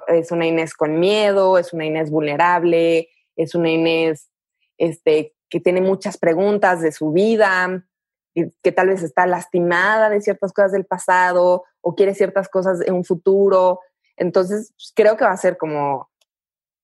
es 0.08 0.30
una 0.32 0.46
Inés 0.46 0.74
con 0.74 1.00
miedo, 1.00 1.56
es 1.56 1.72
una 1.72 1.86
Inés 1.86 2.10
vulnerable, 2.10 3.08
es 3.36 3.54
una 3.54 3.70
Inés 3.70 4.28
este, 4.76 5.34
que 5.48 5.60
tiene 5.60 5.80
muchas 5.80 6.18
preguntas 6.18 6.82
de 6.82 6.92
su 6.92 7.10
vida, 7.10 7.86
que 8.34 8.72
tal 8.72 8.88
vez 8.88 9.02
está 9.02 9.26
lastimada 9.26 10.08
de 10.08 10.20
ciertas 10.20 10.52
cosas 10.52 10.72
del 10.72 10.86
pasado 10.86 11.64
o 11.80 11.94
quiere 11.94 12.14
ciertas 12.14 12.48
cosas 12.48 12.80
en 12.80 12.94
un 12.94 13.04
futuro. 13.04 13.80
Entonces, 14.16 14.72
pues, 14.76 14.92
creo 14.94 15.16
que 15.16 15.24
va 15.24 15.32
a 15.32 15.36
ser 15.36 15.56
como 15.56 16.10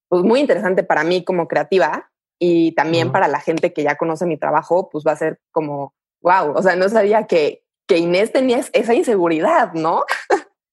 pues, 0.09 0.23
muy 0.23 0.41
interesante 0.41 0.83
para 0.83 1.05
mí 1.05 1.25
como 1.25 1.49
creativa 1.49 2.11
y 2.39 2.73
también 2.73 3.13
para 3.13 3.29
la 3.29 3.41
gente 3.41 3.73
que 3.73 3.83
ya 3.83 3.97
conoce 3.97 4.27
mi 4.27 4.37
trabajo, 4.37 4.91
pues 4.91 5.05
va 5.07 5.13
a 5.13 5.17
ser 5.17 5.41
como, 5.53 5.95
wow, 6.21 6.53
o 6.55 6.63
sea, 6.63 6.77
no 6.77 6.89
sabía 6.89 7.27
que, 7.27 7.65
que 7.87 7.99
Inés 7.99 8.33
tenía 8.33 8.61
esa 8.73 8.95
inseguridad, 8.95 9.73
¿no? 9.73 10.05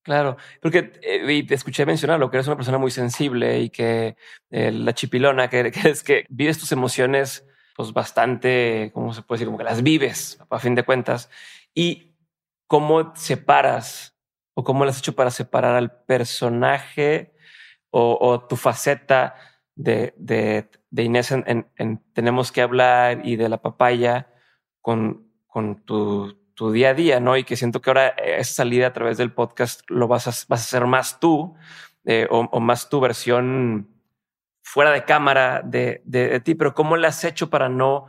Claro, 0.03 0.35
porque 0.61 0.91
eh, 1.01 1.47
te 1.47 1.55
escuché 1.55 1.85
mencionar 1.85 2.19
lo 2.19 2.29
que 2.29 2.35
eres 2.35 2.47
una 2.47 2.57
persona 2.57 2.77
muy 2.77 2.91
sensible 2.91 3.59
y 3.59 3.69
que 3.69 4.17
eh, 4.51 4.71
la 4.71 4.93
chipilona, 4.93 5.49
que, 5.49 5.71
que, 5.71 5.89
es 5.89 6.03
que 6.03 6.25
vives 6.29 6.57
tus 6.57 6.73
emociones 6.73 7.45
pues 7.75 7.93
bastante, 7.93 8.91
¿cómo 8.93 9.13
se 9.13 9.21
puede 9.21 9.37
decir? 9.37 9.47
Como 9.47 9.57
que 9.57 9.63
las 9.63 9.83
vives 9.83 10.39
a 10.49 10.59
fin 10.59 10.75
de 10.75 10.83
cuentas. 10.83 11.29
Y 11.73 12.13
cómo 12.67 13.15
separas 13.15 14.15
o 14.53 14.63
cómo 14.63 14.83
lo 14.83 14.91
has 14.91 14.99
hecho 14.99 15.15
para 15.15 15.31
separar 15.31 15.75
al 15.75 15.91
personaje 16.05 17.33
o, 17.89 18.45
tu 18.49 18.55
faceta 18.55 19.35
de, 19.75 20.13
de, 20.17 21.03
Inés 21.03 21.31
en, 21.31 22.01
Tenemos 22.13 22.51
que 22.51 22.61
hablar 22.61 23.21
y 23.23 23.35
de 23.35 23.49
la 23.49 23.61
papaya 23.61 24.33
con, 24.81 25.27
con 25.45 25.83
tu, 25.85 26.35
tu, 26.55 26.71
día 26.71 26.89
a 26.89 26.93
día, 26.95 27.19
¿no? 27.19 27.37
Y 27.37 27.43
que 27.43 27.55
siento 27.55 27.81
que 27.81 27.91
ahora 27.91 28.07
esa 28.07 28.55
salida 28.55 28.87
a 28.87 28.93
través 28.93 29.17
del 29.17 29.31
podcast 29.31 29.81
lo 29.89 30.07
vas 30.07 30.27
a, 30.27 30.31
vas 30.47 30.61
a 30.61 30.63
hacer 30.63 30.87
más 30.87 31.19
tú 31.19 31.55
eh, 32.05 32.27
o, 32.29 32.59
más 32.59 32.89
tu 32.89 32.99
versión 32.99 33.87
fuera 34.63 34.91
de 34.91 35.03
cámara 35.03 35.61
de, 35.63 36.01
de, 36.05 36.39
ti, 36.39 36.55
pero 36.55 36.73
¿cómo 36.73 36.97
le 36.97 37.07
has 37.07 37.23
hecho 37.23 37.49
para 37.49 37.69
no 37.69 38.07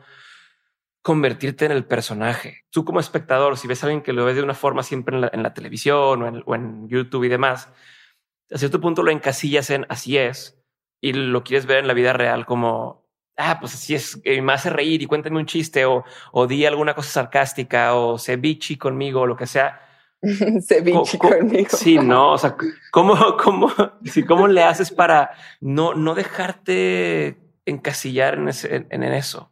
convertirte 1.02 1.66
en 1.66 1.72
el 1.72 1.84
personaje? 1.84 2.64
Tú 2.70 2.84
como 2.84 3.00
espectador, 3.00 3.58
si 3.58 3.68
ves 3.68 3.82
a 3.82 3.86
alguien 3.86 4.02
que 4.02 4.12
lo 4.12 4.24
ves 4.24 4.36
de 4.36 4.42
una 4.42 4.54
forma 4.54 4.82
siempre 4.82 5.16
en 5.16 5.42
la, 5.42 5.54
televisión 5.54 6.42
o 6.46 6.54
en, 6.54 6.88
YouTube 6.88 7.24
y 7.24 7.28
demás, 7.28 7.70
a 8.50 8.58
cierto 8.58 8.80
punto 8.80 9.02
lo 9.02 9.10
encasillas 9.10 9.68
en 9.70 9.84
así 9.88 10.16
es 10.16 10.58
y 11.00 11.12
lo 11.12 11.42
quieres 11.42 11.66
ver 11.66 11.78
en 11.78 11.88
la 11.88 11.94
vida 11.94 12.12
real 12.12 12.46
como, 12.46 13.04
ah, 13.36 13.58
pues 13.60 13.74
así 13.74 13.94
es, 13.94 14.22
me 14.24 14.52
hace 14.52 14.70
reír 14.70 15.02
y 15.02 15.06
cuéntame 15.06 15.38
un 15.38 15.46
chiste 15.46 15.84
o, 15.84 16.04
o 16.32 16.46
di 16.46 16.64
alguna 16.64 16.94
cosa 16.94 17.10
sarcástica 17.10 17.94
o 17.94 18.16
se 18.16 18.40
conmigo 18.78 19.22
o 19.22 19.26
lo 19.26 19.36
que 19.36 19.46
sea 19.46 19.80
ceviche 20.66 21.18
conmigo. 21.18 21.68
Sí, 21.70 21.98
no, 21.98 22.32
o 22.32 22.38
sea, 22.38 22.56
¿cómo, 22.92 23.16
cómo, 23.42 23.70
sí, 24.04 24.24
cómo 24.24 24.48
le 24.48 24.62
haces 24.62 24.90
para 24.90 25.30
no, 25.60 25.94
no 25.94 26.14
dejarte 26.14 27.38
encasillar 27.66 28.34
en, 28.34 28.48
ese, 28.48 28.86
en, 28.88 29.02
eso? 29.02 29.50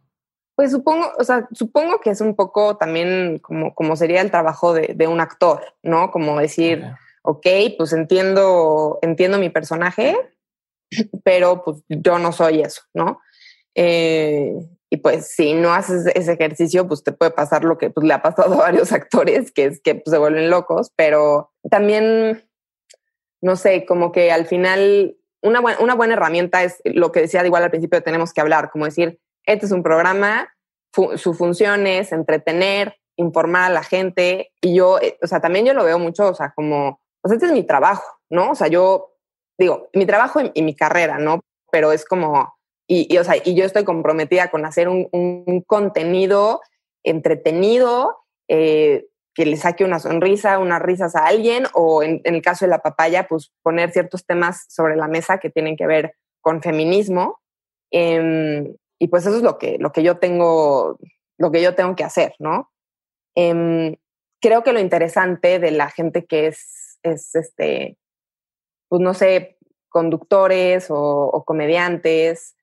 Pues 0.55 0.71
supongo, 0.71 1.11
o 1.17 1.23
sea, 1.23 1.47
supongo 1.53 1.99
que 1.99 2.11
es 2.11 2.21
un 2.21 2.35
poco 2.35 2.77
también 2.77 3.39
como, 3.39 3.73
como 3.73 3.95
sería 3.95 4.21
el 4.21 4.31
trabajo 4.31 4.73
de, 4.73 4.93
de 4.95 5.07
un 5.07 5.19
actor, 5.19 5.63
¿no? 5.81 6.11
Como 6.11 6.39
decir, 6.39 6.85
ok, 7.23 7.47
pues 7.77 7.93
entiendo, 7.93 8.99
entiendo 9.01 9.39
mi 9.39 9.49
personaje, 9.49 10.15
pero 11.23 11.63
pues 11.63 11.81
yo 11.89 12.19
no 12.19 12.31
soy 12.31 12.61
eso, 12.61 12.83
¿no? 12.93 13.19
Eh, 13.75 14.53
y 14.93 14.97
pues 14.97 15.33
si 15.33 15.55
no 15.55 15.73
haces 15.73 16.05
ese 16.13 16.33
ejercicio, 16.33 16.87
pues 16.87 17.03
te 17.03 17.13
puede 17.13 17.31
pasar 17.31 17.63
lo 17.63 17.79
que 17.79 17.89
pues, 17.89 18.05
le 18.05 18.13
ha 18.13 18.21
pasado 18.21 18.53
a 18.53 18.57
varios 18.57 18.91
actores, 18.91 19.51
que 19.51 19.65
es 19.65 19.81
que 19.81 19.95
pues, 19.95 20.11
se 20.11 20.19
vuelven 20.19 20.51
locos, 20.51 20.91
pero 20.95 21.51
también, 21.67 22.47
no 23.41 23.55
sé, 23.55 23.87
como 23.87 24.11
que 24.11 24.31
al 24.31 24.45
final 24.45 25.17
una, 25.41 25.61
una 25.79 25.95
buena 25.95 26.13
herramienta 26.13 26.63
es 26.63 26.79
lo 26.85 27.11
que 27.11 27.21
decía 27.21 27.43
igual 27.43 27.63
al 27.63 27.71
principio, 27.71 28.03
tenemos 28.03 28.33
que 28.33 28.41
hablar, 28.41 28.69
como 28.69 28.85
decir, 28.85 29.19
este 29.47 29.65
es 29.65 29.71
un 29.71 29.81
programa, 29.81 30.53
su 31.15 31.33
función 31.33 31.87
es 31.87 32.11
entretener, 32.11 32.95
informar 33.15 33.71
a 33.71 33.73
la 33.73 33.83
gente, 33.83 34.51
y 34.61 34.75
yo, 34.75 34.99
eh, 34.99 35.17
o 35.23 35.25
sea, 35.25 35.39
también 35.39 35.65
yo 35.65 35.73
lo 35.73 35.85
veo 35.85 35.97
mucho, 35.97 36.27
o 36.27 36.35
sea, 36.35 36.53
como, 36.55 37.01
pues 37.19 37.33
este 37.33 37.47
es 37.47 37.51
mi 37.51 37.63
trabajo, 37.63 38.19
¿no? 38.29 38.51
O 38.51 38.55
sea, 38.55 38.67
yo 38.67 39.15
digo, 39.57 39.89
mi 39.95 40.05
trabajo 40.05 40.39
y 40.53 40.61
mi 40.61 40.75
carrera, 40.75 41.17
¿no? 41.17 41.39
Pero 41.71 41.91
es 41.91 42.05
como, 42.05 42.53
y, 42.87 43.17
o 43.17 43.23
sea, 43.23 43.35
y 43.43 43.55
yo 43.55 43.65
estoy 43.65 43.85
comprometida 43.85 44.51
con 44.51 44.65
hacer 44.65 44.89
un, 44.89 45.63
contenido 45.65 46.61
entretenido, 47.03 48.17
eh, 48.47 49.05
que 49.33 49.45
le 49.45 49.57
saque 49.57 49.83
una 49.83 49.99
sonrisa, 49.99 50.59
unas 50.59 50.81
risas 50.81 51.15
a 51.15 51.25
alguien, 51.25 51.65
o 51.73 52.03
en, 52.03 52.21
el 52.23 52.41
caso 52.41 52.65
de 52.65 52.69
la 52.69 52.79
papaya, 52.79 53.27
pues 53.27 53.51
poner 53.63 53.91
ciertos 53.91 54.25
temas 54.25 54.65
sobre 54.69 54.95
la 54.95 55.07
mesa 55.07 55.39
que 55.39 55.49
tienen 55.49 55.75
que 55.75 55.87
ver 55.87 56.15
con 56.41 56.61
feminismo. 56.61 57.39
Em, 57.91 58.75
y 58.99 59.07
pues 59.07 59.25
eso 59.25 59.37
es 59.37 59.43
lo 59.43 59.57
que, 59.57 59.77
lo 59.79 59.91
que 59.91 60.03
yo 60.03 60.17
tengo, 60.17 60.99
lo 61.37 61.51
que 61.51 61.61
yo 61.61 61.75
tengo 61.75 61.95
que 61.95 62.03
hacer, 62.03 62.35
¿no? 62.39 62.71
Em, 63.35 63.95
creo 64.41 64.63
que 64.63 64.73
lo 64.73 64.79
interesante 64.79 65.59
de 65.59 65.71
la 65.71 65.89
gente 65.89 66.25
que 66.25 66.47
es, 66.47 66.99
es 67.01 67.33
este, 67.35 67.97
pues 68.87 69.01
no 69.01 69.13
sé, 69.13 69.57
conductores 69.89 70.91
o, 70.91 70.95
o 70.97 71.43
comediantes, 71.43 72.55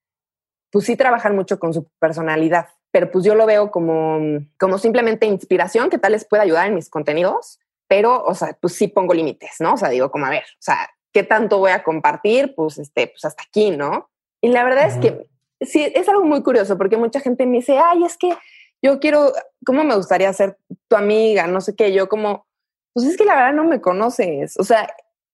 pues 0.70 0.86
sí 0.86 0.96
trabajan 0.96 1.34
mucho 1.34 1.58
con 1.58 1.74
su 1.74 1.88
personalidad, 1.98 2.68
pero 2.90 3.10
pues 3.10 3.24
yo 3.24 3.34
lo 3.34 3.46
veo 3.46 3.70
como, 3.70 4.40
como 4.58 4.78
simplemente 4.78 5.26
inspiración 5.26 5.90
que 5.90 5.98
tal 5.98 6.12
les 6.12 6.24
pueda 6.24 6.42
ayudar 6.42 6.66
en 6.66 6.74
mis 6.74 6.88
contenidos, 6.88 7.58
pero, 7.88 8.22
o 8.24 8.34
sea, 8.34 8.56
pues 8.60 8.74
sí 8.74 8.88
pongo 8.88 9.14
límites, 9.14 9.56
¿no? 9.58 9.74
O 9.74 9.76
sea, 9.76 9.88
digo 9.88 10.10
como, 10.10 10.26
a 10.26 10.30
ver, 10.30 10.44
o 10.44 10.62
sea, 10.62 10.90
¿qué 11.12 11.22
tanto 11.22 11.58
voy 11.58 11.72
a 11.72 11.82
compartir? 11.82 12.54
Pues, 12.54 12.78
este, 12.78 13.08
pues 13.08 13.24
hasta 13.24 13.42
aquí, 13.42 13.70
¿no? 13.70 14.08
Y 14.40 14.48
la 14.48 14.64
verdad 14.64 14.86
es 14.86 14.96
que 14.96 15.26
sí, 15.60 15.90
es 15.94 16.08
algo 16.08 16.24
muy 16.24 16.42
curioso 16.42 16.78
porque 16.78 16.96
mucha 16.96 17.20
gente 17.20 17.46
me 17.46 17.58
dice, 17.58 17.78
ay, 17.78 18.04
es 18.04 18.16
que 18.16 18.36
yo 18.82 19.00
quiero, 19.00 19.32
¿cómo 19.66 19.84
me 19.84 19.96
gustaría 19.96 20.32
ser 20.32 20.56
tu 20.88 20.96
amiga? 20.96 21.46
No 21.46 21.60
sé 21.60 21.74
qué, 21.74 21.92
yo 21.92 22.08
como, 22.08 22.46
pues 22.94 23.06
es 23.06 23.16
que 23.16 23.24
la 23.24 23.34
verdad 23.34 23.52
no 23.52 23.64
me 23.64 23.80
conoces, 23.80 24.58
o 24.58 24.64
sea, 24.64 24.88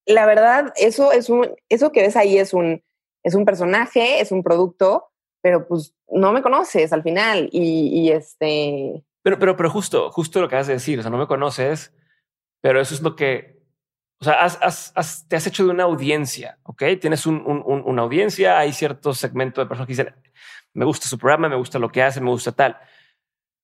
la 0.07 0.25
verdad, 0.25 0.73
eso 0.77 1.13
es 1.13 1.29
un, 1.29 1.55
eso 1.69 1.93
que 1.93 2.03
ves 2.03 2.17
ahí 2.17 2.39
es 2.39 2.55
un, 2.55 2.83
es 3.25 3.35
un 3.35 3.45
personaje, 3.45 4.21
es 4.21 4.31
un 4.33 4.43
producto, 4.43 5.11
pero 5.47 5.65
pues 5.65 5.95
no 6.09 6.33
me 6.33 6.43
conoces 6.43 6.93
al 6.93 7.05
final 7.05 7.49
y, 7.53 8.11
este... 8.11 9.05
Pero, 9.23 9.39
pero, 9.39 9.57
pero 9.57 9.71
justo, 9.71 10.11
justo 10.11 10.41
lo 10.41 10.49
que 10.49 10.57
has 10.57 10.67
de 10.67 10.73
decir, 10.73 10.99
o 10.99 11.03
sea, 11.03 11.11
no 11.13 11.19
me 11.19 11.29
conoces, 11.29 11.95
pero 12.61 12.81
eso 12.81 12.93
es 12.93 13.01
lo 13.01 13.15
que, 13.15 13.63
o 14.19 14.25
sea, 14.25 14.43
has, 14.43 15.25
te 15.29 15.37
has 15.37 15.47
hecho 15.47 15.65
de 15.65 15.71
una 15.71 15.85
audiencia, 15.85 16.59
¿ok? 16.65 16.83
Tienes 17.01 17.27
un, 17.27 17.45
una 17.47 18.03
audiencia, 18.03 18.59
hay 18.59 18.73
cierto 18.73 19.15
segmento 19.15 19.61
de 19.61 19.69
personas 19.69 19.87
que 19.87 19.93
dicen, 19.93 20.17
me 20.75 20.85
gusta 20.85 21.07
su 21.07 21.17
programa, 21.17 21.49
me 21.49 21.55
gusta 21.55 21.79
lo 21.79 21.93
que 21.93 22.03
hace, 22.03 22.21
me 22.21 22.31
gusta 22.31 22.51
tal. 22.51 22.77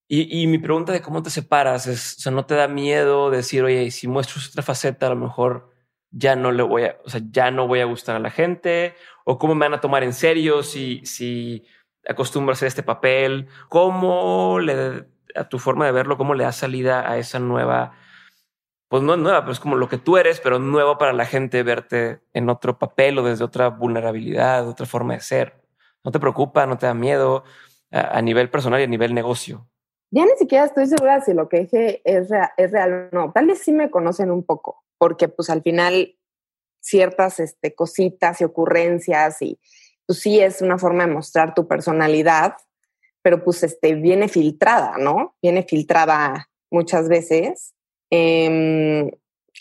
Y, 0.07 0.41
y 0.41 0.47
mi 0.47 0.59
pregunta 0.59 0.93
de 0.93 1.03
cómo 1.03 1.21
te 1.21 1.31
separas 1.31 1.89
es, 1.89 2.17
o 2.19 2.21
sea, 2.21 2.31
¿no 2.31 2.47
te 2.47 2.55
da 2.55 2.69
miedo 2.69 3.29
decir, 3.29 3.65
oye, 3.65 3.91
si 3.91 4.07
muestro 4.07 4.41
otra 4.49 4.63
faceta, 4.63 5.09
a 5.09 5.11
lo 5.11 5.17
mejor 5.17 5.72
ya 6.13 6.37
no 6.37 6.53
le 6.53 6.63
voy 6.63 6.85
a, 6.85 6.99
o 7.05 7.09
sea, 7.09 7.21
ya 7.31 7.51
no 7.51 7.67
voy 7.67 7.81
a 7.81 7.87
gustar 7.87 8.17
a 8.17 8.21
la 8.21 8.31
gente 8.31 8.95
o 9.25 9.39
cómo 9.39 9.55
me 9.55 9.67
van 9.67 9.75
a 9.75 9.81
tomar 9.81 10.05
en 10.05 10.13
serio 10.13 10.63
si, 10.63 11.05
si 11.05 11.65
acostumbro 12.07 12.53
a 12.53 12.55
hacer 12.55 12.69
este 12.69 12.83
papel, 12.83 13.49
cómo 13.69 14.61
le, 14.61 15.07
a 15.35 15.49
tu 15.49 15.59
forma 15.59 15.87
de 15.87 15.93
verlo, 15.93 16.17
cómo 16.19 16.35
le 16.35 16.45
da 16.45 16.53
salida 16.53 17.11
a 17.11 17.19
esa 17.19 17.39
nueva, 17.39 17.93
pues 18.89 19.03
no 19.03 19.15
es 19.15 19.21
nueva, 19.21 19.41
pero 19.41 19.53
es 19.53 19.61
como 19.61 19.77
lo 19.77 19.89
que 19.89 19.99
tú 19.99 20.19
eres, 20.19 20.41
pero 20.41 20.59
nuevo 20.59 20.99
para 20.99 21.13
la 21.13 21.25
gente 21.25 21.63
verte 21.63 22.21
en 22.33 22.49
otro 22.49 22.79
papel 22.79 23.19
o 23.19 23.23
desde 23.23 23.45
otra 23.45 23.69
vulnerabilidad, 23.69 24.69
otra 24.69 24.87
forma 24.87 25.15
de 25.15 25.21
ser. 25.21 25.63
No 26.05 26.11
te 26.11 26.21
preocupa, 26.21 26.67
no 26.67 26.77
te 26.77 26.87
da 26.87 26.95
miedo 26.95 27.45
a, 27.91 28.21
nivel 28.21 28.51
personal 28.51 28.81
y 28.81 28.85
a 28.85 28.89
nivel 28.89 29.15
negocio. 29.15 29.69
Ya 30.11 30.25
ni 30.25 30.37
siquiera 30.37 30.65
estoy 30.67 30.87
segura 30.87 31.21
si 31.23 31.33
lo 31.33 31.49
que 31.49 31.61
dije 31.61 32.03
es, 32.05 32.29
es 32.57 32.71
real 32.71 33.09
o 33.13 33.17
no. 33.17 33.33
Tal 33.33 33.47
vez 33.47 33.61
sí 33.61 33.73
me 33.73 33.91
conocen 33.91 34.31
un 34.31 34.45
poco, 34.45 34.82
porque 35.03 35.27
pues 35.27 35.51
al 35.51 35.63
final 35.63 36.17
ciertas 36.81 37.41
este, 37.41 37.75
cositas 37.75 38.41
y 38.41 38.45
ocurrencias 38.45 39.43
y 39.43 39.59
pues 40.07 40.21
sí 40.21 40.39
es 40.39 40.63
una 40.63 40.79
forma 40.79 41.05
de 41.05 41.13
mostrar 41.13 41.57
tu 41.57 41.67
personalidad, 41.67 42.55
pero 43.21 43.43
pues 43.43 43.65
este, 43.65 43.97
viene 43.97 44.29
filtrada, 44.29 44.99
¿no? 44.99 45.35
Viene 45.43 45.65
filtrada 45.65 46.49
muchas 46.71 47.09
veces. 47.09 47.75
Em, 48.11 49.11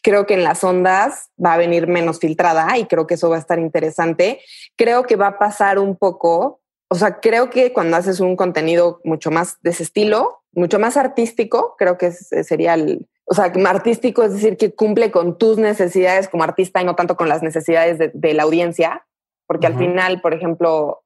Creo 0.03 0.25
que 0.25 0.35
en 0.35 0.43
las 0.43 0.63
ondas 0.63 1.31
va 1.43 1.53
a 1.53 1.57
venir 1.57 1.87
menos 1.87 2.19
filtrada 2.19 2.77
y 2.77 2.85
creo 2.85 3.07
que 3.07 3.15
eso 3.15 3.29
va 3.29 3.35
a 3.35 3.39
estar 3.39 3.59
interesante. 3.59 4.41
Creo 4.75 5.03
que 5.03 5.15
va 5.15 5.27
a 5.27 5.39
pasar 5.39 5.79
un 5.79 5.95
poco, 5.95 6.60
o 6.91 6.95
sea, 6.95 7.21
creo 7.21 7.49
que 7.49 7.71
cuando 7.71 7.95
haces 7.95 8.19
un 8.19 8.35
contenido 8.35 8.99
mucho 9.05 9.31
más 9.31 9.61
de 9.61 9.69
ese 9.69 9.83
estilo, 9.83 10.43
mucho 10.51 10.77
más 10.77 10.97
artístico, 10.97 11.75
creo 11.77 11.97
que 11.97 12.11
sería 12.11 12.73
el, 12.73 13.07
o 13.23 13.33
sea, 13.33 13.45
artístico 13.65 14.23
es 14.23 14.33
decir, 14.33 14.57
que 14.57 14.75
cumple 14.75 15.09
con 15.09 15.37
tus 15.37 15.57
necesidades 15.57 16.27
como 16.27 16.43
artista 16.43 16.81
y 16.81 16.85
no 16.85 16.97
tanto 16.97 17.15
con 17.15 17.29
las 17.29 17.43
necesidades 17.43 18.11
de, 18.13 18.33
la 18.33 18.43
audiencia, 18.43 19.07
porque 19.47 19.67
al 19.67 19.77
final, 19.77 20.19
por 20.19 20.33
ejemplo, 20.33 21.05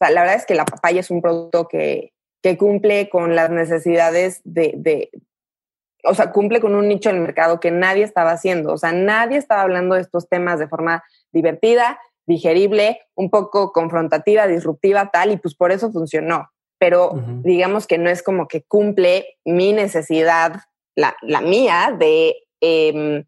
la 0.00 0.20
verdad 0.20 0.34
es 0.34 0.46
que 0.46 0.56
la 0.56 0.64
papaya 0.64 0.98
es 0.98 1.12
un 1.12 1.22
producto 1.22 1.68
que, 1.68 2.12
que 2.42 2.58
cumple 2.58 3.08
con 3.08 3.36
las 3.36 3.50
necesidades 3.50 4.40
de, 4.42 4.72
de, 4.76 5.10
o 6.02 6.14
sea, 6.14 6.32
cumple 6.32 6.60
con 6.60 6.74
un 6.74 6.88
nicho 6.88 7.08
en 7.08 7.16
el 7.16 7.22
mercado 7.22 7.60
que 7.60 7.70
nadie 7.70 8.02
estaba 8.02 8.32
haciendo. 8.32 8.72
O 8.72 8.78
sea, 8.78 8.90
nadie 8.90 9.38
estaba 9.38 9.62
hablando 9.62 9.94
de 9.94 10.00
estos 10.00 10.28
temas 10.28 10.58
de 10.58 10.66
forma 10.66 11.04
divertida, 11.30 12.00
digerible, 12.30 13.00
un 13.14 13.28
poco 13.28 13.72
confrontativa, 13.72 14.46
disruptiva, 14.46 15.10
tal, 15.10 15.32
y 15.32 15.36
pues 15.36 15.54
por 15.54 15.72
eso 15.72 15.92
funcionó. 15.92 16.50
Pero 16.78 17.12
digamos 17.42 17.86
que 17.86 17.98
no 17.98 18.08
es 18.08 18.22
como 18.22 18.48
que 18.48 18.62
cumple 18.62 19.38
mi 19.44 19.74
necesidad, 19.74 20.62
la, 20.96 21.14
la 21.20 21.42
mía, 21.42 21.94
de, 21.98 22.36
eh, 22.62 23.24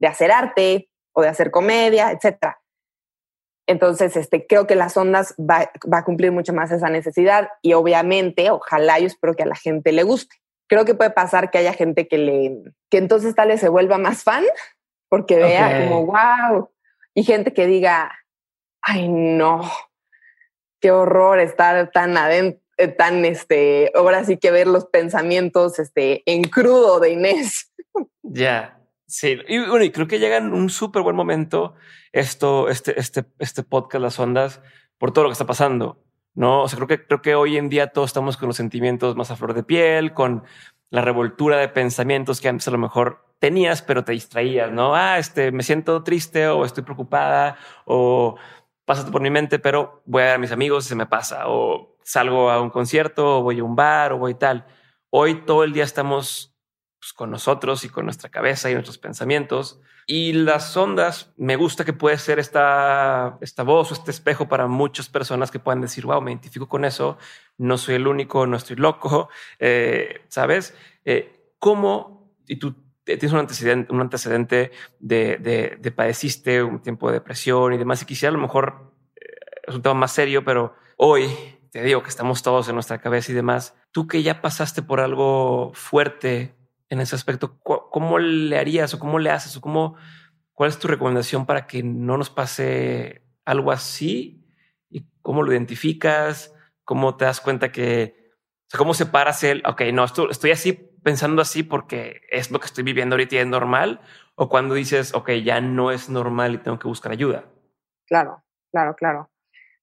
de 0.00 0.06
hacer 0.08 0.32
arte 0.32 0.90
o 1.12 1.22
de 1.22 1.28
hacer 1.28 1.52
comedia, 1.52 2.10
etcétera. 2.10 2.58
Entonces, 3.68 4.16
este, 4.16 4.46
creo 4.46 4.66
que 4.66 4.74
las 4.74 4.96
ondas 4.96 5.34
va, 5.38 5.70
va, 5.92 5.98
a 5.98 6.04
cumplir 6.04 6.32
mucho 6.32 6.52
más 6.52 6.72
esa 6.72 6.88
necesidad 6.88 7.48
y 7.62 7.74
obviamente, 7.74 8.50
ojalá 8.50 8.98
yo 8.98 9.06
espero 9.06 9.34
que 9.34 9.42
a 9.44 9.46
la 9.46 9.56
gente 9.56 9.92
le 9.92 10.02
guste 10.02 10.36
creo 10.68 10.84
que 10.84 10.94
puede 10.94 11.10
pasar 11.10 11.50
que 11.50 11.58
haya 11.58 11.72
gente 11.72 12.08
que 12.08 12.18
le, 12.18 12.62
que 12.90 12.98
entonces 12.98 13.34
tal 13.34 13.48
vez 13.48 13.60
se 13.60 13.68
vuelva 13.68 13.98
más 13.98 14.22
fan 14.22 14.44
porque 15.08 15.36
vea 15.36 15.84
como, 15.84 16.06
wow, 16.06 16.70
y 17.14 17.22
gente 17.22 17.52
que 17.52 17.66
diga, 17.66 18.12
ay, 18.86 19.08
no, 19.08 19.70
qué 20.80 20.92
horror 20.92 21.40
estar 21.40 21.90
tan 21.90 22.16
adentro, 22.16 22.62
eh, 22.78 22.88
tan, 22.88 23.24
este, 23.24 23.90
ahora 23.94 24.24
sí 24.24 24.36
que 24.36 24.50
ver 24.50 24.68
los 24.68 24.86
pensamientos, 24.86 25.78
este, 25.78 26.22
en 26.30 26.44
crudo 26.44 27.00
de 27.00 27.10
Inés. 27.10 27.72
Ya, 28.22 28.80
sí, 29.06 29.38
y 29.48 29.58
bueno, 29.66 29.84
y 29.84 29.90
creo 29.90 30.06
que 30.06 30.18
llega 30.18 30.36
en 30.36 30.52
un 30.52 30.70
súper 30.70 31.02
buen 31.02 31.16
momento 31.16 31.74
esto, 32.12 32.68
este, 32.68 32.98
este, 32.98 33.24
este 33.38 33.62
podcast, 33.62 34.02
Las 34.02 34.18
Ondas, 34.18 34.60
por 34.98 35.12
todo 35.12 35.24
lo 35.24 35.30
que 35.30 35.34
está 35.34 35.46
pasando. 35.46 36.02
¿no? 36.34 36.62
O 36.62 36.68
sea, 36.68 36.76
creo 36.76 36.86
que, 36.86 37.06
creo 37.06 37.22
que 37.22 37.34
hoy 37.34 37.56
en 37.56 37.68
día 37.68 37.88
todos 37.88 38.10
estamos 38.10 38.36
con 38.36 38.48
los 38.48 38.56
sentimientos 38.56 39.16
más 39.16 39.30
a 39.30 39.36
flor 39.36 39.54
de 39.54 39.64
piel, 39.64 40.12
con 40.12 40.44
la 40.90 41.00
revoltura 41.00 41.56
de 41.56 41.68
pensamientos 41.68 42.40
que 42.40 42.48
antes 42.48 42.68
a 42.68 42.70
lo 42.70 42.78
mejor 42.78 43.24
tenías, 43.38 43.82
pero 43.82 44.04
te 44.04 44.12
distraías, 44.12 44.70
¿no? 44.70 44.94
Ah, 44.94 45.18
este, 45.18 45.50
me 45.50 45.62
siento 45.62 46.02
triste 46.02 46.46
o 46.48 46.64
estoy 46.64 46.84
preocupada 46.84 47.56
o 47.86 48.36
pasa 48.86 49.10
por 49.10 49.20
mi 49.20 49.30
mente, 49.30 49.58
pero 49.58 50.02
voy 50.06 50.22
a 50.22 50.26
ver 50.26 50.34
a 50.36 50.38
mis 50.38 50.52
amigos 50.52 50.86
se 50.86 50.94
me 50.94 51.06
pasa 51.06 51.48
o 51.48 51.98
salgo 52.02 52.50
a 52.50 52.62
un 52.62 52.70
concierto 52.70 53.40
o 53.40 53.42
voy 53.42 53.58
a 53.58 53.64
un 53.64 53.76
bar 53.76 54.12
o 54.12 54.18
voy 54.18 54.34
tal. 54.34 54.64
Hoy 55.10 55.44
todo 55.44 55.64
el 55.64 55.72
día 55.72 55.84
estamos 55.84 56.56
pues, 57.00 57.12
con 57.12 57.30
nosotros 57.30 57.84
y 57.84 57.88
con 57.88 58.04
nuestra 58.06 58.30
cabeza 58.30 58.70
y 58.70 58.74
nuestros 58.74 58.98
pensamientos. 58.98 59.80
Y 60.06 60.34
las 60.34 60.76
ondas, 60.76 61.32
me 61.36 61.56
gusta 61.56 61.84
que 61.84 61.92
puede 61.92 62.16
ser 62.18 62.38
esta, 62.38 63.38
esta 63.40 63.64
voz 63.64 63.90
o 63.90 63.94
este 63.94 64.12
espejo 64.12 64.48
para 64.48 64.68
muchas 64.68 65.08
personas 65.08 65.50
que 65.50 65.58
puedan 65.58 65.80
decir, 65.80 66.06
wow, 66.06 66.20
me 66.20 66.30
identifico 66.30 66.68
con 66.68 66.84
eso, 66.84 67.18
no 67.58 67.76
soy 67.76 67.96
el 67.96 68.06
único, 68.06 68.46
no 68.46 68.56
estoy 68.56 68.76
loco, 68.76 69.28
eh, 69.58 70.20
¿sabes? 70.28 70.76
Eh, 71.04 71.52
¿Cómo? 71.58 72.32
Y 72.46 72.56
tú 72.56 72.85
tienes 73.14 73.32
un 73.32 73.38
antecedente, 73.38 73.92
un 73.92 74.00
antecedente 74.00 74.72
de, 74.98 75.38
de, 75.38 75.78
de, 75.80 75.90
padeciste 75.92 76.62
un 76.62 76.82
tiempo 76.82 77.08
de 77.08 77.14
depresión 77.14 77.72
y 77.72 77.78
demás, 77.78 78.02
y 78.02 78.06
quisiera 78.06 78.30
a 78.30 78.36
lo 78.36 78.42
mejor, 78.42 78.92
eh, 79.16 79.62
es 79.68 79.74
un 79.74 79.82
tema 79.82 79.94
más 79.94 80.12
serio, 80.12 80.44
pero 80.44 80.74
hoy 80.96 81.28
te 81.70 81.82
digo 81.82 82.02
que 82.02 82.08
estamos 82.08 82.42
todos 82.42 82.68
en 82.68 82.74
nuestra 82.74 83.00
cabeza 83.00 83.32
y 83.32 83.34
demás, 83.34 83.76
tú 83.92 84.06
que 84.06 84.22
ya 84.22 84.42
pasaste 84.42 84.82
por 84.82 85.00
algo 85.00 85.72
fuerte 85.74 86.56
en 86.88 87.00
ese 87.00 87.14
aspecto? 87.14 87.58
¿Cómo 87.60 88.18
le 88.18 88.58
harías 88.58 88.94
o 88.94 88.98
cómo 88.98 89.18
le 89.18 89.30
haces 89.30 89.56
o 89.56 89.60
cómo, 89.60 89.96
cuál 90.52 90.70
es 90.70 90.78
tu 90.78 90.88
recomendación 90.88 91.46
para 91.46 91.66
que 91.66 91.82
no 91.82 92.16
nos 92.16 92.30
pase 92.30 93.22
algo 93.44 93.72
así? 93.72 94.44
¿Y 94.88 95.06
cómo 95.20 95.42
lo 95.42 95.52
identificas? 95.52 96.54
¿Cómo 96.84 97.16
te 97.16 97.24
das 97.24 97.40
cuenta 97.40 97.72
que, 97.72 98.32
o 98.66 98.70
sea, 98.70 98.78
cómo 98.78 98.94
separas 98.94 99.42
el, 99.44 99.62
ok, 99.66 99.82
no, 99.92 100.04
estoy, 100.04 100.28
estoy 100.30 100.52
así 100.52 100.90
pensando 101.06 101.40
así 101.40 101.62
porque 101.62 102.22
es 102.32 102.50
lo 102.50 102.58
que 102.58 102.66
estoy 102.66 102.82
viviendo 102.82 103.14
ahorita 103.14 103.36
y 103.36 103.38
es 103.38 103.46
normal? 103.46 104.00
O 104.34 104.48
cuando 104.48 104.74
dices, 104.74 105.14
ok, 105.14 105.30
ya 105.44 105.60
no 105.60 105.92
es 105.92 106.08
normal 106.08 106.54
y 106.54 106.58
tengo 106.58 106.80
que 106.80 106.88
buscar 106.88 107.12
ayuda. 107.12 107.44
Claro, 108.08 108.42
claro, 108.72 108.96
claro. 108.96 109.30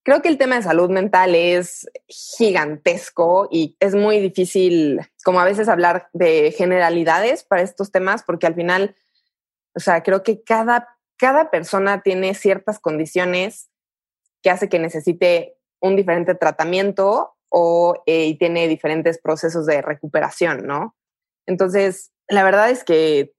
Creo 0.03 0.21
que 0.21 0.27
el 0.27 0.37
tema 0.37 0.57
de 0.57 0.63
salud 0.63 0.89
mental 0.89 1.33
es 1.33 1.89
gigantesco 2.07 3.47
y 3.49 3.77
es 3.79 3.95
muy 3.95 4.19
difícil, 4.19 4.99
como 5.23 5.39
a 5.39 5.45
veces 5.45 5.69
hablar 5.69 6.09
de 6.11 6.51
generalidades 6.51 7.45
para 7.45 7.61
estos 7.61 7.89
temas, 7.89 8.23
porque 8.23 8.45
al 8.45 8.55
final, 8.55 8.97
o 9.75 9.79
sea, 9.79 10.03
creo 10.03 10.23
que 10.23 10.43
cada, 10.43 10.89
cada 11.15 11.49
persona 11.51 12.01
tiene 12.01 12.33
ciertas 12.33 12.79
condiciones 12.79 13.69
que 14.41 14.49
hace 14.49 14.67
que 14.67 14.77
necesite 14.77 15.55
un 15.79 15.95
diferente 15.95 16.35
tratamiento 16.35 17.37
o 17.47 18.03
eh, 18.07 18.25
y 18.25 18.37
tiene 18.37 18.67
diferentes 18.67 19.19
procesos 19.19 19.65
de 19.65 19.81
recuperación, 19.81 20.67
¿no? 20.67 20.97
Entonces, 21.47 22.11
la 22.27 22.43
verdad 22.43 22.69
es 22.69 22.83
que, 22.83 23.33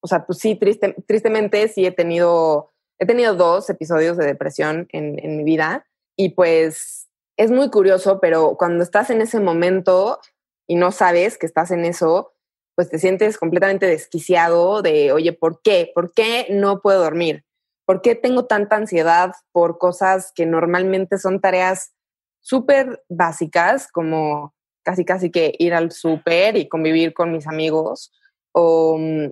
o 0.00 0.06
sea, 0.06 0.26
pues 0.26 0.38
sí, 0.38 0.56
triste, 0.56 0.94
tristemente 1.06 1.68
sí 1.68 1.86
he 1.86 1.92
tenido, 1.92 2.70
he 2.98 3.06
tenido 3.06 3.34
dos 3.34 3.68
episodios 3.70 4.16
de 4.16 4.26
depresión 4.26 4.88
en, 4.92 5.18
en 5.18 5.36
mi 5.36 5.44
vida 5.44 5.86
y 6.16 6.30
pues 6.30 7.08
es 7.36 7.50
muy 7.50 7.70
curioso, 7.70 8.20
pero 8.20 8.56
cuando 8.56 8.84
estás 8.84 9.10
en 9.10 9.20
ese 9.20 9.40
momento 9.40 10.20
y 10.68 10.76
no 10.76 10.92
sabes 10.92 11.36
que 11.36 11.46
estás 11.46 11.70
en 11.70 11.84
eso, 11.84 12.32
pues 12.74 12.90
te 12.90 12.98
sientes 12.98 13.38
completamente 13.38 13.86
desquiciado 13.86 14.82
de, 14.82 15.12
oye, 15.12 15.32
¿por 15.32 15.60
qué? 15.62 15.90
¿Por 15.94 16.12
qué 16.12 16.46
no 16.50 16.80
puedo 16.80 17.02
dormir? 17.02 17.44
¿Por 17.86 18.02
qué 18.02 18.14
tengo 18.14 18.46
tanta 18.46 18.76
ansiedad 18.76 19.32
por 19.52 19.78
cosas 19.78 20.32
que 20.34 20.46
normalmente 20.46 21.18
son 21.18 21.40
tareas 21.40 21.92
súper 22.40 23.02
básicas, 23.08 23.90
como 23.90 24.53
casi 24.84 25.04
casi 25.04 25.30
que 25.30 25.54
ir 25.58 25.74
al 25.74 25.90
súper 25.90 26.56
y 26.56 26.68
convivir 26.68 27.14
con 27.14 27.32
mis 27.32 27.46
amigos? 27.46 28.12
¿O 28.52 28.96
mm, 28.98 29.30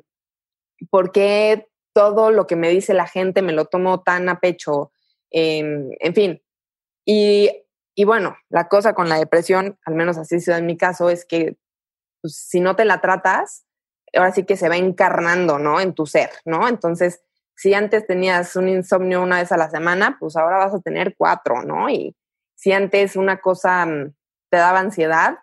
por 0.91 1.13
qué 1.13 1.69
todo 1.95 2.31
lo 2.31 2.47
que 2.47 2.57
me 2.57 2.71
dice 2.71 2.95
la 2.95 3.07
gente 3.07 3.43
me 3.43 3.53
lo 3.53 3.67
tomo 3.67 4.03
tan 4.03 4.29
a 4.29 4.41
pecho? 4.41 4.93
Em, 5.31 5.91
en 6.01 6.15
fin, 6.15 6.43
y, 7.05 7.51
y, 7.95 8.05
bueno, 8.05 8.37
la 8.49 8.69
cosa 8.69 8.95
con 8.95 9.09
la 9.09 9.19
depresión, 9.19 9.79
al 9.85 9.95
menos 9.95 10.19
así 10.19 10.41
sido 10.41 10.57
en 10.57 10.67
mi 10.67 10.77
caso, 10.77 11.11
es 11.11 11.25
que 11.25 11.57
pues, 12.21 12.37
si 12.37 12.61
no 12.61 12.77
te 12.77 12.85
la 12.85 13.01
tratas, 13.01 13.67
ahora 14.15 14.33
sí 14.33 14.45
que 14.45 14.57
se 14.57 14.69
va 14.69 14.77
encarnando, 14.77 15.59
¿no? 15.59 15.81
En 15.81 15.95
tu 15.95 16.07
ser, 16.07 16.31
¿no? 16.45 16.69
Entonces, 16.69 17.23
si 17.57 17.75
antes 17.75 18.07
tenías 18.07 18.57
un 18.57 18.69
insomnio 18.69 19.23
una 19.23 19.39
vez 19.39 19.53
a 19.53 19.57
la 19.57 19.71
semana, 19.71 20.17
pues 20.19 20.37
ahora 20.37 20.59
vas 20.59 20.75
a 20.75 20.81
tener 20.81 21.15
cuatro, 21.17 21.63
¿no? 21.63 21.89
Y 21.89 22.17
si 22.55 22.73
antes 22.73 23.17
una 23.17 23.41
cosa 23.41 23.87
mm, 23.87 24.15
te 24.53 24.59
daba 24.59 24.81
ansiedad, 24.81 25.39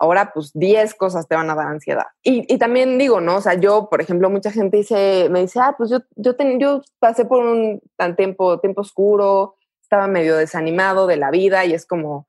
ahora 0.00 0.32
pues 0.32 0.50
diez 0.54 0.94
cosas 0.94 1.28
te 1.28 1.36
van 1.36 1.50
a 1.50 1.54
dar 1.54 1.66
ansiedad. 1.66 2.06
Y, 2.22 2.50
y, 2.52 2.56
también 2.56 2.96
digo, 2.96 3.20
¿no? 3.20 3.36
O 3.36 3.40
sea, 3.42 3.54
yo, 3.54 3.90
por 3.90 4.00
ejemplo, 4.00 4.30
mucha 4.30 4.50
gente 4.50 4.78
dice, 4.78 5.28
me 5.30 5.42
dice, 5.42 5.60
ah, 5.60 5.74
pues 5.76 5.90
yo, 5.90 5.98
yo, 6.16 6.34
yo 6.58 6.80
pasé 6.98 7.26
por 7.26 7.44
un 7.44 7.82
tan 7.96 8.16
tiempo, 8.16 8.58
tiempo 8.60 8.80
oscuro, 8.80 9.56
estaba 9.82 10.06
medio 10.06 10.34
desanimado 10.36 11.06
de 11.06 11.18
la 11.18 11.30
vida 11.30 11.66
y 11.66 11.74
es 11.74 11.84
como, 11.84 12.26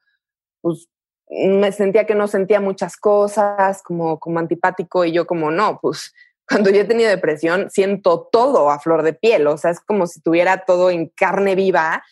pues 0.59 0.89
me 1.29 1.71
sentía 1.71 2.05
que 2.05 2.15
no 2.15 2.27
sentía 2.27 2.59
muchas 2.59 2.97
cosas, 2.97 3.81
como, 3.81 4.19
como 4.19 4.39
antipático 4.39 5.05
y 5.05 5.13
yo 5.13 5.25
como, 5.25 5.51
no, 5.51 5.79
pues 5.81 6.13
cuando 6.49 6.69
yo 6.69 6.81
he 6.81 6.85
tenido 6.85 7.09
depresión 7.09 7.69
siento 7.71 8.27
todo 8.29 8.69
a 8.69 8.79
flor 8.79 9.03
de 9.03 9.13
piel, 9.13 9.47
o 9.47 9.57
sea, 9.57 9.71
es 9.71 9.79
como 9.79 10.05
si 10.05 10.19
tuviera 10.19 10.65
todo 10.65 10.89
en 10.89 11.07
carne 11.07 11.55
viva 11.55 12.03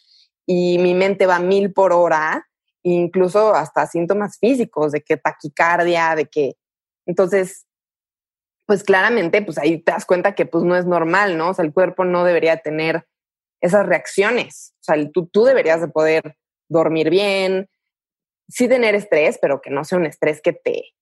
y 0.45 0.77
mi 0.79 0.93
mente 0.93 1.25
va 1.25 1.39
mil 1.39 1.73
por 1.73 1.91
hora, 1.91 2.47
incluso 2.83 3.55
hasta 3.55 3.87
síntomas 3.87 4.37
físicos 4.37 4.91
de 4.91 5.01
que 5.01 5.17
taquicardia, 5.17 6.15
de 6.15 6.25
que, 6.25 6.57
entonces, 7.05 7.65
pues 8.65 8.83
claramente, 8.83 9.41
pues 9.41 9.57
ahí 9.57 9.79
te 9.79 9.91
das 9.91 10.05
cuenta 10.05 10.35
que 10.35 10.45
pues 10.45 10.63
no 10.63 10.75
es 10.75 10.85
normal, 10.85 11.37
¿no? 11.37 11.49
O 11.49 11.53
sea, 11.53 11.65
el 11.65 11.73
cuerpo 11.73 12.05
no 12.05 12.23
debería 12.23 12.57
tener 12.57 13.07
esas 13.61 13.85
reacciones. 13.85 14.73
O 14.81 14.83
sea, 14.83 15.11
tú, 15.11 15.27
tú 15.27 15.45
deberías 15.45 15.81
de 15.81 15.87
poder 15.87 16.37
dormir 16.69 17.09
bien, 17.09 17.69
sí 18.47 18.67
tener 18.67 18.95
estrés, 18.95 19.37
pero 19.41 19.61
que 19.61 19.69
no 19.69 19.83
sea 19.83 19.97
un 19.97 20.05
estrés 20.05 20.41
que 20.41 20.53
te... 20.53 20.93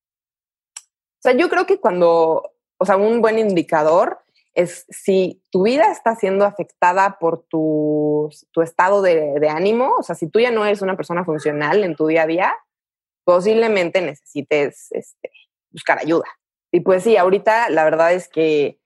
O 0.76 1.22
sea, 1.22 1.34
yo 1.34 1.50
creo 1.50 1.66
que 1.66 1.80
cuando, 1.80 2.54
o 2.78 2.86
sea, 2.86 2.98
un 2.98 3.22
buen 3.22 3.38
indicador 3.38 4.24
es 4.54 4.86
si 4.90 5.42
tu 5.50 5.64
vida 5.64 5.92
está 5.92 6.16
siendo 6.16 6.46
afectada 6.46 7.18
por 7.20 7.44
tu, 7.44 8.30
tu 8.52 8.62
estado 8.62 9.02
de, 9.02 9.48
ánimo, 9.50 9.96
o 9.98 10.04
sea, 10.04 10.16
si 10.16 10.28
tú 10.28 10.40
ya 10.40 10.52
no 10.52 10.66
eres 10.66 10.82
una 10.82 10.98
persona 10.98 11.24
funcional 11.24 11.84
en 11.84 11.96
tu 11.96 12.08
día 12.08 12.24
a 12.24 12.28
día, 12.28 12.56
posiblemente 13.24 14.02
necesites 14.02 14.88
este, 14.92 15.32
buscar 15.70 16.00
ayuda. 16.00 16.26
Y 16.72 16.82
pues 16.82 17.04
sí, 17.04 17.18
ahorita 17.18 17.70
la 17.70 17.84
verdad 17.84 18.14
es 18.14 18.28
que 18.28 18.80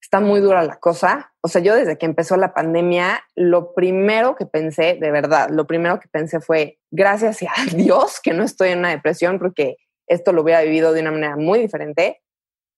está 0.00 0.20
muy 0.20 0.40
dura 0.40 0.62
la 0.62 0.76
cosa. 0.76 1.32
O 1.42 1.48
sea, 1.48 1.60
yo 1.60 1.74
desde 1.74 1.98
que 1.98 2.06
empezó 2.06 2.36
la 2.36 2.54
pandemia, 2.54 3.24
lo 3.34 3.74
primero 3.74 4.36
que 4.36 4.46
pensé, 4.46 4.96
de 5.00 5.10
verdad, 5.10 5.50
lo 5.50 5.66
primero 5.66 6.00
que 6.00 6.08
pensé 6.08 6.40
fue, 6.40 6.78
gracias 6.90 7.42
a 7.42 7.64
Dios 7.76 8.20
que 8.20 8.32
no 8.32 8.44
estoy 8.44 8.70
en 8.70 8.80
una 8.80 8.90
depresión 8.90 9.38
porque 9.38 9.76
esto 10.06 10.32
lo 10.32 10.42
hubiera 10.42 10.62
vivido 10.62 10.92
de 10.92 11.00
una 11.00 11.10
manera 11.10 11.36
muy 11.36 11.58
diferente. 11.58 12.22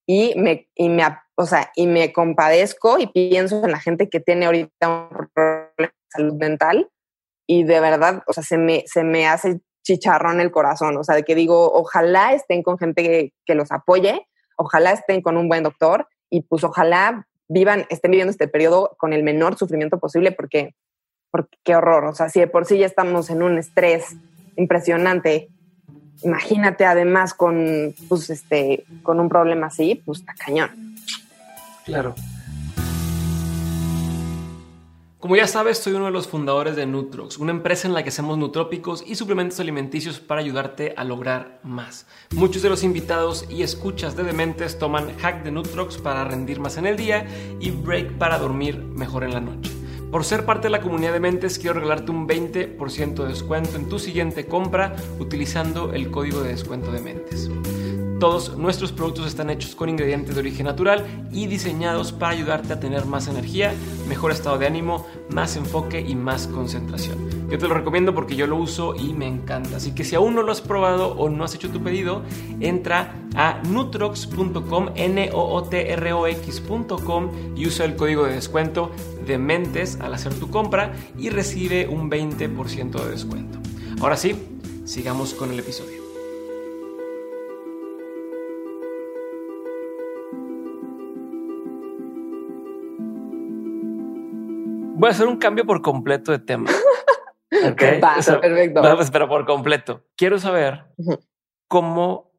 Y 0.07 0.35
me, 0.37 0.69
y 0.75 0.89
me, 0.89 1.05
o 1.41 1.47
sea, 1.47 1.73
y 1.75 1.87
me 1.87 2.13
compadezco 2.13 2.99
y 2.99 3.07
pienso 3.07 3.65
en 3.65 3.71
la 3.71 3.81
gente 3.81 4.11
que 4.11 4.21
tiene 4.21 4.45
ahorita 4.45 4.89
un 4.89 5.29
problema 5.33 5.73
de 5.79 5.91
salud 6.11 6.35
mental 6.35 6.91
y 7.47 7.65
de 7.65 7.81
verdad, 7.81 8.23
o 8.27 8.35
sea, 8.35 8.43
se 8.43 8.59
me, 8.59 8.85
se 8.87 9.05
me 9.05 9.27
hace 9.27 9.61
chicharrón 9.83 10.41
el 10.41 10.51
corazón, 10.51 10.99
o 10.99 11.03
sea, 11.03 11.15
de 11.15 11.23
que 11.23 11.35
digo, 11.35 11.73
ojalá 11.73 12.35
estén 12.35 12.63
con 12.63 12.77
gente 12.77 13.03
que, 13.03 13.33
que 13.47 13.55
los 13.55 13.73
apoye, 13.73 14.27
ojalá 14.57 14.93
estén 14.93 15.23
con 15.23 15.39
un 15.39 15.49
buen 15.49 15.63
doctor 15.63 16.07
y 16.29 16.43
pues 16.43 16.63
ojalá 16.63 17.27
vivan, 17.49 17.87
estén 17.89 18.11
viviendo 18.11 18.33
este 18.33 18.47
periodo 18.47 18.95
con 18.99 19.15
el 19.15 19.23
menor 19.23 19.57
sufrimiento 19.57 19.99
posible 19.99 20.33
porque, 20.33 20.75
porque 21.31 21.57
qué 21.65 21.75
horror, 21.75 22.05
o 22.05 22.15
sea, 22.15 22.29
si 22.29 22.41
de 22.41 22.49
por 22.49 22.67
sí 22.67 22.77
ya 22.77 22.87
estamos 22.87 23.31
en 23.31 23.43
un 23.43 23.57
estrés 23.57 24.15
impresionante, 24.57 25.49
imagínate 26.23 26.85
además 26.85 27.33
con, 27.33 27.95
pues, 28.11 28.29
este, 28.29 28.85
con 29.03 29.21
un 29.21 29.31
problema 29.31 29.69
así, 29.69 30.03
pues 30.05 30.21
está 30.21 30.35
cañón. 30.35 30.90
Claro. 31.85 32.15
Como 35.21 35.37
ya 35.37 35.47
sabes, 35.47 35.77
soy 35.77 35.93
uno 35.93 36.07
de 36.07 36.13
los 36.13 36.29
fundadores 36.29 36.77
de 36.77 36.87
Nutrox, 36.87 37.37
una 37.37 37.51
empresa 37.51 37.87
en 37.87 37.93
la 37.93 38.03
que 38.03 38.09
hacemos 38.09 38.39
nutrópicos 38.39 39.05
y 39.07 39.17
suplementos 39.17 39.61
alimenticios 39.61 40.19
para 40.19 40.41
ayudarte 40.41 40.95
a 40.97 41.05
lograr 41.05 41.61
más. 41.63 42.07
Muchos 42.35 42.63
de 42.63 42.71
los 42.71 42.83
invitados 42.83 43.45
y 43.51 43.63
escuchas 43.63 44.17
de 44.17 44.23
Dementes 44.23 44.79
toman 44.79 45.15
hack 45.19 45.45
de 45.45 45.51
Nutrox 45.51 45.99
para 45.99 46.25
rendir 46.25 46.59
más 46.59 46.79
en 46.79 46.87
el 46.87 46.97
día 46.97 47.27
y 47.61 47.71
break 47.71 48.17
para 48.17 48.39
dormir 48.39 48.79
mejor 48.79 49.25
en 49.25 49.35
la 49.35 49.41
noche. 49.41 49.71
Por 50.11 50.25
ser 50.25 50.47
parte 50.47 50.69
de 50.69 50.71
la 50.71 50.81
comunidad 50.81 51.13
de 51.13 51.21
mentes, 51.21 51.59
quiero 51.59 51.75
regalarte 51.75 52.11
un 52.11 52.27
20% 52.27 53.15
de 53.23 53.29
descuento 53.29 53.77
en 53.77 53.91
tu 53.91 53.99
siguiente 53.99 54.47
compra 54.47 54.97
utilizando 55.19 55.93
el 55.93 56.11
código 56.11 56.41
de 56.41 56.49
descuento 56.49 56.91
de 56.91 57.01
mentes. 57.01 57.51
Todos 58.21 58.55
nuestros 58.59 58.93
productos 58.93 59.27
están 59.27 59.49
hechos 59.49 59.75
con 59.75 59.89
ingredientes 59.89 60.35
de 60.35 60.41
origen 60.43 60.67
natural 60.67 61.07
y 61.33 61.47
diseñados 61.47 62.13
para 62.13 62.33
ayudarte 62.33 62.75
a 62.75 62.79
tener 62.79 63.07
más 63.07 63.29
energía, 63.29 63.73
mejor 64.07 64.31
estado 64.31 64.59
de 64.59 64.67
ánimo, 64.67 65.07
más 65.31 65.57
enfoque 65.57 66.05
y 66.07 66.15
más 66.15 66.47
concentración. 66.47 67.17
Yo 67.49 67.57
te 67.57 67.67
lo 67.67 67.73
recomiendo 67.73 68.15
porque 68.15 68.37
yo 68.37 68.47
lo 68.47 68.57
uso 68.57 68.95
y 68.95 69.15
me 69.15 69.27
encanta. 69.27 69.79
Así 69.79 69.95
que 69.95 70.05
si 70.05 70.17
aún 70.17 70.35
no 70.35 70.43
lo 70.43 70.53
has 70.53 70.61
probado 70.61 71.15
o 71.15 71.31
no 71.31 71.45
has 71.45 71.55
hecho 71.55 71.71
tu 71.71 71.83
pedido, 71.83 72.23
entra 72.61 73.15
a 73.37 73.63
nutrox.com, 73.67 74.91
n 74.97 75.31
o 75.33 75.55
o 75.55 75.63
t 75.63 75.91
r 75.91 76.13
o 76.13 76.27
x.com 76.27 77.31
y 77.57 77.67
usa 77.67 77.87
el 77.87 77.97
código 77.97 78.27
de 78.27 78.35
descuento 78.35 78.91
de 79.27 79.39
mentes 79.39 79.99
al 79.99 80.13
hacer 80.13 80.35
tu 80.35 80.51
compra 80.51 80.93
y 81.19 81.31
recibe 81.31 81.89
un 81.89 82.11
20% 82.11 83.03
de 83.03 83.11
descuento. 83.11 83.59
Ahora 84.03 84.19
sí, 84.19 84.37
sigamos 84.85 85.33
con 85.33 85.53
el 85.53 85.61
episodio. 85.61 86.00
Voy 95.01 95.09
a 95.09 95.13
hacer 95.13 95.29
un 95.29 95.39
cambio 95.39 95.65
por 95.65 95.81
completo 95.81 96.31
de 96.31 96.39
tema. 96.39 96.71
Okay. 97.53 98.01
perfecto. 98.01 98.81
Vamos, 98.81 99.11
pero 99.11 99.29
por 99.29 99.45
completo. 99.45 100.07
Quiero 100.17 100.39
saber 100.39 100.85
cómo 101.67 102.33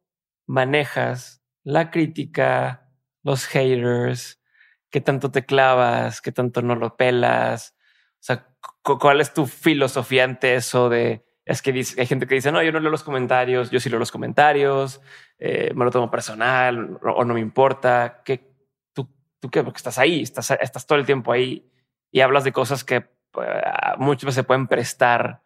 manejas 0.48 1.44
la 1.64 1.92
crítica, 1.92 2.90
los 3.22 3.46
haters, 3.46 4.42
qué 4.90 5.02
tanto 5.02 5.30
te 5.30 5.46
clavas, 5.46 6.22
qué 6.22 6.32
tanto 6.32 6.62
no 6.62 6.76
lo 6.76 6.96
pelas. 6.96 7.76
O 8.14 8.24
sea, 8.24 8.48
¿cuál 8.82 9.20
es 9.20 9.34
tu 9.34 9.46
filosofía 9.46 10.24
ante 10.24 10.56
eso 10.56 10.90
de 10.90 11.26
es 11.46 11.62
que 11.62 11.72
hay 11.72 12.06
gente 12.08 12.26
que 12.26 12.36
dice, 12.36 12.52
no, 12.52 12.64
yo 12.64 12.72
no 12.72 12.80
leo 12.80 12.90
los 12.90 13.04
comentarios, 13.04 13.70
yo 13.70 13.82
sí 13.82 13.90
leo 13.90 14.00
los 14.00 14.14
comentarios, 14.14 15.02
eh, 15.38 15.72
me 15.76 15.84
lo 15.84 15.92
tomo 15.92 16.10
personal 16.10 16.98
o, 17.04 17.26
no 17.26 17.34
me 17.34 17.42
importa. 17.42 18.22
¿Qué, 18.24 18.56
tú, 18.94 19.08
¿Tú 19.42 19.52
qué? 19.52 19.62
Porque 19.62 19.78
estás 19.78 20.00
ahí, 20.00 20.22
estás, 20.22 20.52
estás 20.52 20.88
todo 20.88 20.98
el 20.98 21.06
tiempo 21.06 21.34
ahí 21.34 21.68
y 22.12 22.22
hablas 22.22 22.44
de 22.44 22.52
cosas 22.52 22.84
que 22.84 22.98
uh, 22.98 23.98
muchas 23.98 24.26
veces 24.26 24.36
se 24.36 24.44
pueden 24.44 24.68
prestar 24.68 25.42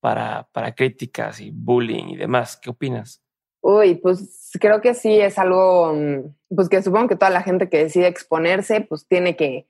para, 0.00 0.48
para 0.52 0.74
críticas 0.74 1.40
y 1.40 1.50
bullying 1.50 2.08
y 2.08 2.16
demás. 2.16 2.56
¿Qué 2.56 2.70
opinas? 2.70 3.22
Uy, 3.60 3.96
pues 3.96 4.50
creo 4.60 4.80
que 4.80 4.94
sí 4.94 5.20
es 5.20 5.38
algo, 5.38 5.92
mm, 5.94 6.54
pues 6.54 6.68
que 6.68 6.82
supongo 6.82 7.08
que 7.08 7.16
toda 7.16 7.30
la 7.30 7.42
gente 7.42 7.68
que 7.68 7.84
decide 7.84 8.06
exponerse, 8.06 8.80
pues 8.80 9.06
tiene 9.06 9.36
que, 9.36 9.68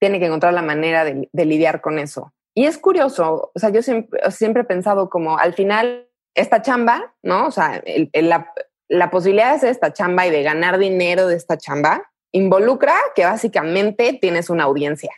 tiene 0.00 0.18
que 0.18 0.26
encontrar 0.26 0.54
la 0.54 0.62
manera 0.62 1.04
de, 1.04 1.28
lidiar 1.32 1.80
con 1.80 1.98
eso. 1.98 2.32
Y 2.54 2.64
es 2.64 2.78
curioso, 2.78 3.52
o 3.54 3.58
sea, 3.58 3.68
yo 3.68 3.82
siempre, 3.82 4.18
siempre 4.30 4.62
he 4.62 4.66
pensado 4.66 5.10
como 5.10 5.38
al 5.38 5.52
final 5.52 6.08
esta 6.34 6.62
chamba, 6.62 7.14
¿no? 7.22 7.46
O 7.46 7.50
sea, 7.50 7.82
la, 8.14 8.52
la 8.88 9.10
posibilidad 9.10 9.50
de 9.50 9.56
hacer 9.56 9.70
esta 9.70 9.92
chamba 9.92 10.26
y 10.26 10.30
de 10.30 10.42
ganar 10.42 10.78
dinero 10.78 11.26
de 11.26 11.36
esta 11.36 11.58
chamba 11.58 12.10
involucra 12.32 12.94
que 13.14 13.24
básicamente 13.24 14.18
tienes 14.20 14.48
una 14.50 14.64
audiencia, 14.64 15.12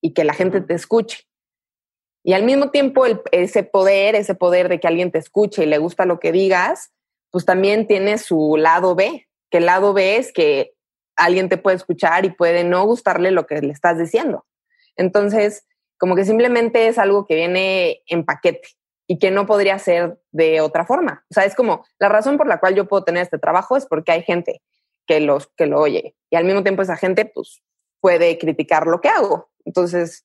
y 0.00 0.14
que 0.14 0.24
la 0.24 0.34
gente 0.34 0.60
te 0.60 0.74
escuche. 0.74 1.24
Y 2.24 2.32
al 2.32 2.44
mismo 2.44 2.70
tiempo 2.70 3.04
ese 3.32 3.62
poder, 3.62 4.14
ese 4.14 4.34
poder 4.34 4.68
de 4.68 4.80
que 4.80 4.88
alguien 4.88 5.10
te 5.10 5.18
escuche 5.18 5.62
y 5.62 5.66
le 5.66 5.78
gusta 5.78 6.04
lo 6.04 6.20
que 6.20 6.32
digas, 6.32 6.92
pues 7.30 7.44
también 7.44 7.86
tiene 7.86 8.18
su 8.18 8.56
lado 8.58 8.94
B, 8.94 9.28
que 9.50 9.58
el 9.58 9.66
lado 9.66 9.92
B 9.92 10.16
es 10.16 10.32
que 10.32 10.74
alguien 11.16 11.48
te 11.48 11.58
puede 11.58 11.76
escuchar 11.76 12.24
y 12.24 12.30
puede 12.30 12.64
no 12.64 12.84
gustarle 12.84 13.30
lo 13.30 13.46
que 13.46 13.60
le 13.60 13.72
estás 13.72 13.98
diciendo. 13.98 14.46
Entonces, 14.96 15.66
como 15.98 16.14
que 16.14 16.24
simplemente 16.24 16.88
es 16.88 16.98
algo 16.98 17.26
que 17.26 17.34
viene 17.34 18.02
en 18.06 18.24
paquete 18.24 18.68
y 19.06 19.18
que 19.18 19.30
no 19.30 19.46
podría 19.46 19.78
ser 19.78 20.20
de 20.30 20.60
otra 20.60 20.86
forma. 20.86 21.24
O 21.30 21.34
sea, 21.34 21.44
es 21.44 21.54
como 21.54 21.84
la 21.98 22.08
razón 22.08 22.36
por 22.36 22.46
la 22.46 22.60
cual 22.60 22.74
yo 22.74 22.86
puedo 22.86 23.04
tener 23.04 23.22
este 23.22 23.38
trabajo 23.38 23.76
es 23.76 23.86
porque 23.86 24.12
hay 24.12 24.22
gente 24.22 24.62
que, 25.06 25.20
los, 25.20 25.48
que 25.56 25.66
lo 25.66 25.80
oye 25.80 26.14
y 26.30 26.36
al 26.36 26.44
mismo 26.44 26.62
tiempo 26.62 26.82
esa 26.82 26.96
gente 26.96 27.24
pues 27.24 27.62
puede 28.00 28.38
criticar 28.38 28.86
lo 28.86 29.00
que 29.00 29.08
hago. 29.08 29.50
Entonces, 29.68 30.24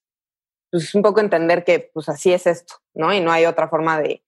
pues 0.72 0.96
un 0.96 1.02
poco 1.02 1.20
entender 1.20 1.66
que 1.66 1.92
pues 1.94 2.08
así 2.08 2.32
es 2.32 2.48
esto, 2.48 2.76
¿no? 2.94 3.14
Y 3.14 3.20
no 3.20 3.30
hay 3.30 3.46
otra 3.46 3.68
forma 3.68 4.00
de, 4.00 4.24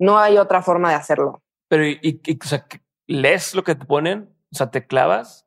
no 0.00 0.18
hay 0.18 0.36
otra 0.36 0.62
forma 0.62 0.90
de 0.90 0.96
hacerlo. 0.96 1.44
Pero, 1.68 1.86
y, 1.86 2.20
o 2.42 2.46
sea, 2.46 2.66
¿lees 3.06 3.54
lo 3.54 3.62
que 3.62 3.76
te 3.76 3.84
ponen? 3.84 4.34
O 4.52 4.56
sea, 4.56 4.68
¿te 4.68 4.84
clavas? 4.84 5.46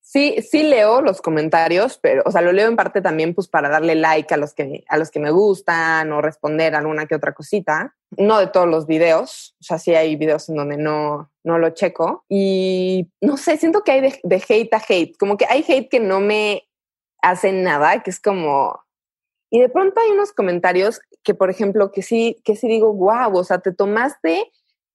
Sí, 0.00 0.36
sí 0.48 0.62
leo 0.62 1.02
los 1.02 1.20
comentarios, 1.20 1.98
pero, 1.98 2.22
o 2.24 2.30
sea, 2.30 2.40
lo 2.40 2.52
leo 2.52 2.68
en 2.68 2.76
parte 2.76 3.00
también 3.00 3.34
pues 3.34 3.48
para 3.48 3.68
darle 3.68 3.96
like 3.96 4.32
a 4.32 4.36
los 4.36 4.54
que, 4.54 4.84
a 4.88 4.96
los 4.96 5.10
que 5.10 5.18
me 5.18 5.32
gustan 5.32 6.12
o 6.12 6.22
responder 6.22 6.76
alguna 6.76 7.06
que 7.06 7.16
otra 7.16 7.34
cosita. 7.34 7.96
No 8.16 8.38
de 8.38 8.46
todos 8.46 8.68
los 8.68 8.86
videos, 8.86 9.56
o 9.60 9.64
sea, 9.64 9.78
sí 9.78 9.92
hay 9.94 10.14
videos 10.14 10.48
en 10.48 10.54
donde 10.54 10.76
no, 10.76 11.32
no 11.42 11.58
lo 11.58 11.70
checo. 11.70 12.24
Y 12.28 13.10
no 13.20 13.36
sé, 13.36 13.56
siento 13.56 13.82
que 13.82 13.90
hay 13.92 14.00
de, 14.00 14.20
de 14.22 14.44
hate 14.48 14.74
a 14.74 14.82
hate, 14.88 15.16
como 15.18 15.36
que 15.36 15.46
hay 15.48 15.64
hate 15.66 15.88
que 15.88 16.00
no 16.00 16.20
me 16.20 16.69
hacen 17.22 17.62
nada, 17.62 18.02
que 18.02 18.10
es 18.10 18.20
como... 18.20 18.84
Y 19.50 19.60
de 19.60 19.68
pronto 19.68 20.00
hay 20.00 20.10
unos 20.10 20.32
comentarios 20.32 21.00
que, 21.24 21.34
por 21.34 21.50
ejemplo, 21.50 21.90
que 21.90 22.02
sí, 22.02 22.40
que 22.44 22.54
sí 22.54 22.68
digo, 22.68 22.92
wow, 22.92 23.36
o 23.36 23.44
sea, 23.44 23.58
te 23.58 23.72
tomaste 23.72 24.50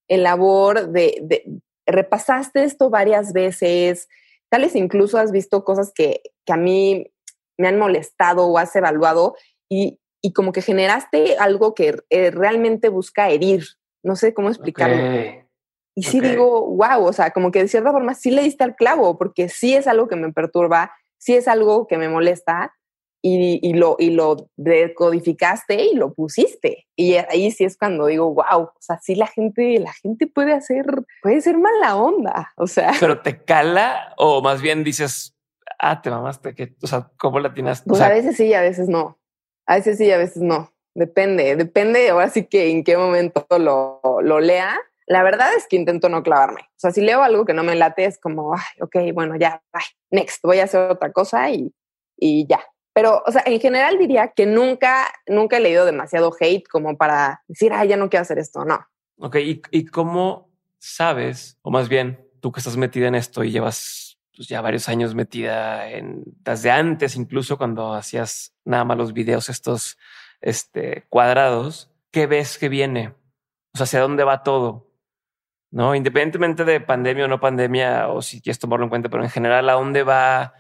el 0.08 0.24
labor 0.24 0.90
de, 0.90 1.20
de 1.22 1.44
repasaste 1.86 2.64
esto 2.64 2.90
varias 2.90 3.34
veces, 3.34 4.08
tal 4.50 4.62
vez 4.62 4.76
incluso 4.76 5.18
has 5.18 5.32
visto 5.32 5.64
cosas 5.64 5.92
que, 5.94 6.22
que 6.46 6.54
a 6.54 6.58
mí 6.58 7.12
me 7.58 7.68
han 7.68 7.80
molestado 7.80 8.48
o 8.48 8.58
has 8.58 8.76
evaluado 8.76 9.36
y, 9.70 10.00
y 10.22 10.34
como 10.34 10.52
que 10.52 10.62
generaste 10.62 11.38
algo 11.38 11.76
que 11.76 11.98
eh, 12.10 12.32
realmente 12.32 12.90
busca 12.90 13.30
herir. 13.30 13.66
No 14.04 14.16
sé 14.16 14.34
cómo 14.34 14.50
explicarlo. 14.50 15.44
Y 15.96 16.04
sí 16.04 16.20
digo, 16.20 16.76
wow, 16.76 17.06
o 17.06 17.14
sea, 17.14 17.32
como 17.32 17.52
que 17.52 17.62
de 17.62 17.68
cierta 17.68 17.92
forma 17.92 18.14
sí 18.14 18.30
le 18.30 18.44
diste 18.44 18.64
al 18.64 18.76
clavo, 18.76 19.18
porque 19.18 19.50
sí 19.50 19.76
es 19.76 19.88
algo 19.88 20.08
que 20.08 20.16
me 20.16 20.32
perturba, 20.34 20.92
si 21.18 21.36
es 21.36 21.48
algo 21.48 21.88
que 21.88 21.98
me 21.98 22.10
molesta 22.10 22.74
y, 23.22 23.60
y, 23.68 23.74
lo, 23.74 23.96
y 23.98 24.12
lo 24.12 24.52
decodificaste 24.56 25.84
y 25.86 25.96
lo 25.96 26.14
pusiste. 26.14 26.86
Y 26.96 27.16
ahí 27.16 27.50
sí 27.50 27.64
es 27.64 27.76
cuando 27.76 28.06
digo, 28.06 28.34
wow, 28.36 28.66
o 28.66 28.74
sea, 28.80 29.00
sí 29.02 29.16
la 29.16 29.26
gente, 29.26 29.80
la 29.80 29.94
gente 29.94 30.28
puede 30.28 30.54
hacer, 30.54 30.86
puede 31.24 31.42
ser 31.42 31.58
mala 31.58 31.96
onda, 31.96 32.54
o 32.56 32.68
sea. 32.68 32.94
Pero 33.00 33.22
te 33.22 33.44
cala 33.44 34.14
o 34.18 34.44
más 34.44 34.62
bien 34.62 34.84
dices, 34.84 35.36
ah, 35.80 36.04
te 36.04 36.12
mamaste, 36.12 36.54
que, 36.54 36.76
o 36.84 36.88
sea, 36.88 37.10
¿cómo 37.18 37.40
la 37.40 37.52
tienes? 37.54 37.82
Pues 37.86 38.00
a 38.02 38.10
veces 38.10 38.38
sí, 38.38 38.54
a 38.54 38.62
veces 38.62 38.90
no. 38.90 39.18
A 39.66 39.78
veces 39.78 39.98
sí, 39.98 40.12
a 40.12 40.18
veces 40.18 40.44
no. 40.44 40.72
Depende, 40.94 41.56
depende 41.56 42.10
ahora 42.10 42.30
sí 42.30 42.46
que 42.46 42.70
en 42.70 42.84
qué 42.84 42.96
momento 42.96 43.46
lo, 43.58 44.02
lo 44.22 44.40
lea 44.40 44.80
la 45.08 45.24
verdad 45.24 45.50
es 45.56 45.68
que 45.68 45.76
intento 45.76 46.10
no 46.10 46.24
clavarme. 46.24 46.62
O 46.62 46.78
sea, 46.78 46.92
si 46.92 47.02
leo 47.02 47.24
algo 47.24 47.46
que 47.46 47.54
no 47.54 47.64
me 47.64 47.76
late, 47.76 48.06
es 48.06 48.20
como, 48.20 48.56
Ay, 48.56 48.82
ok, 48.82 49.14
bueno, 49.14 49.36
ya, 49.36 49.62
next, 50.12 50.42
voy 50.44 50.60
a 50.60 50.64
hacer 50.64 50.90
otra 50.90 51.12
cosa 51.12 51.50
y, 51.50 51.74
y 52.18 52.48
ya. 52.48 52.62
Pero, 52.94 53.22
o 53.26 53.32
sea, 53.32 53.44
en 53.46 53.60
general 53.60 53.98
diría 53.98 54.30
que 54.30 54.46
nunca, 54.46 55.08
nunca 55.28 55.58
he 55.58 55.60
leído 55.60 55.86
demasiado 55.86 56.32
hate 56.40 56.68
como 56.68 56.98
para 56.98 57.44
decir, 57.48 57.74
ay, 57.74 57.90
ya 57.90 57.98
no 57.98 58.10
quiero 58.10 58.22
hacer 58.22 58.40
esto. 58.40 58.64
No. 58.64 58.80
Ok, 59.18 59.36
¿y, 59.36 59.62
y 59.72 59.86
cómo 59.86 60.50
sabes, 60.80 61.58
o 61.62 61.72
más 61.72 61.90
bien 61.90 62.26
tú 62.42 62.52
que 62.52 62.60
estás 62.60 62.78
metida 62.78 63.08
en 63.08 63.16
esto 63.16 63.44
y 63.44 63.52
llevas 63.52 64.18
pues, 64.36 64.48
ya 64.48 64.62
varios 64.62 64.88
años 64.88 65.16
metida 65.16 65.90
en 65.90 66.24
desde 66.26 66.72
antes, 66.72 67.16
incluso 67.16 67.58
cuando 67.58 67.94
hacías 67.94 68.54
nada 68.64 68.84
más 68.84 68.98
los 68.98 69.14
videos 69.14 69.50
estos 69.50 69.98
este, 70.42 71.06
cuadrados. 71.10 71.92
¿Qué 72.12 72.28
ves 72.28 72.58
que 72.58 72.70
viene? 72.70 73.16
O 73.74 73.78
sea, 73.78 73.86
¿hacia 73.86 74.02
dónde 74.02 74.24
va 74.24 74.44
todo? 74.44 74.85
No, 75.72 75.94
independientemente 75.94 76.64
de 76.64 76.80
pandemia 76.80 77.26
o 77.26 77.28
no 77.28 77.40
pandemia, 77.40 78.08
o 78.10 78.22
si 78.22 78.42
quieres 78.42 78.60
tomarlo 78.60 78.86
en 78.86 78.90
cuenta, 78.90 79.10
pero 79.10 79.24
en 79.24 79.30
general, 79.30 79.70
¿a 79.70 79.74
dónde 79.74 80.04
va 80.04 80.54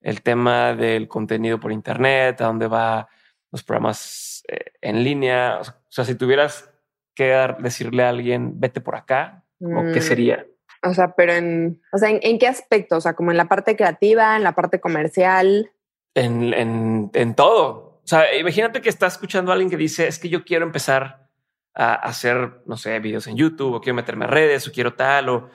el 0.00 0.22
tema 0.22 0.74
del 0.74 1.08
contenido 1.08 1.58
por 1.58 1.72
internet? 1.72 2.40
¿A 2.40 2.46
dónde 2.46 2.66
va 2.66 3.08
los 3.50 3.62
programas 3.62 4.42
eh, 4.48 4.72
en 4.80 5.02
línea? 5.02 5.60
O 5.60 5.64
sea, 5.88 6.04
si 6.04 6.14
tuvieras 6.14 6.70
que 7.14 7.34
decirle 7.58 8.04
a 8.04 8.10
alguien, 8.10 8.60
vete 8.60 8.80
por 8.80 8.94
acá, 8.94 9.44
¿o 9.60 9.92
qué 9.92 10.00
mm. 10.00 10.02
sería? 10.02 10.46
O 10.84 10.94
sea, 10.94 11.14
pero 11.14 11.32
en, 11.32 11.80
o 11.92 11.98
sea, 11.98 12.10
¿en, 12.10 12.38
qué 12.38 12.46
aspecto? 12.46 12.96
O 12.96 13.00
sea, 13.00 13.14
como 13.14 13.30
en 13.30 13.36
la 13.36 13.48
parte 13.48 13.76
creativa, 13.76 14.36
en 14.36 14.44
la 14.44 14.52
parte 14.52 14.80
comercial. 14.80 15.72
En, 16.14 16.54
en, 16.54 17.10
en 17.14 17.34
todo. 17.34 18.00
O 18.04 18.06
sea, 18.06 18.34
imagínate 18.36 18.80
que 18.80 18.88
estás 18.88 19.14
escuchando 19.14 19.50
a 19.50 19.54
alguien 19.54 19.70
que 19.70 19.76
dice, 19.76 20.06
es 20.06 20.18
que 20.18 20.28
yo 20.28 20.44
quiero 20.44 20.64
empezar 20.64 21.27
a 21.74 21.94
hacer, 21.94 22.62
no 22.66 22.76
sé, 22.76 22.98
videos 22.98 23.26
en 23.26 23.36
YouTube, 23.36 23.74
o 23.74 23.80
quiero 23.80 23.96
meterme 23.96 24.24
a 24.24 24.28
redes, 24.28 24.66
o 24.66 24.72
quiero 24.72 24.94
tal, 24.94 25.28
o 25.28 25.50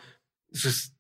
entonces 0.47 0.95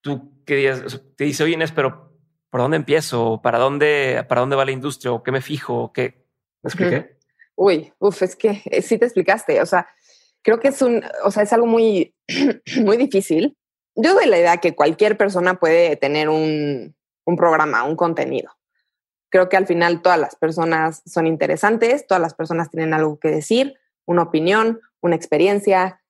tú 0.00 0.44
querías, 0.44 1.00
te 1.16 1.24
dice, 1.24 1.44
oye 1.44 1.54
Inés, 1.54 1.72
pero 1.72 2.12
¿por 2.50 2.60
dónde 2.60 2.76
empiezo? 2.76 3.40
¿Para 3.42 3.58
dónde, 3.58 4.24
para 4.28 4.42
dónde 4.42 4.56
va 4.56 4.64
la 4.64 4.72
industria? 4.72 5.12
¿O 5.12 5.22
qué 5.22 5.32
me 5.32 5.40
fijo? 5.40 5.92
¿Qué? 5.92 6.26
¿Me 6.62 6.68
expliqué? 6.68 7.16
Uy, 7.54 7.92
uf, 7.98 8.22
es 8.22 8.36
que 8.36 8.62
eh, 8.66 8.82
sí 8.82 8.98
te 8.98 9.06
explicaste. 9.06 9.60
O 9.62 9.66
sea, 9.66 9.86
creo 10.42 10.60
que 10.60 10.68
es 10.68 10.82
un, 10.82 11.02
o 11.24 11.30
sea, 11.30 11.42
es 11.42 11.52
algo 11.52 11.66
muy, 11.66 12.14
muy 12.84 12.96
difícil. 12.96 13.56
Yo 13.94 14.14
doy 14.14 14.26
la 14.26 14.38
idea 14.38 14.56
que 14.58 14.74
cualquier 14.74 15.16
persona 15.16 15.54
puede 15.54 15.96
tener 15.96 16.28
un, 16.28 16.94
un 17.24 17.36
programa, 17.36 17.84
un 17.84 17.96
contenido. 17.96 18.50
Creo 19.30 19.48
que 19.48 19.56
al 19.56 19.66
final 19.66 20.02
todas 20.02 20.18
las 20.18 20.36
personas 20.36 21.02
son 21.06 21.26
interesantes, 21.26 22.06
todas 22.06 22.20
las 22.20 22.34
personas 22.34 22.70
tienen 22.70 22.92
algo 22.92 23.18
que 23.18 23.28
decir, 23.28 23.78
una 24.06 24.22
opinión, 24.22 24.80
una 25.00 25.16
experiencia, 25.16 26.02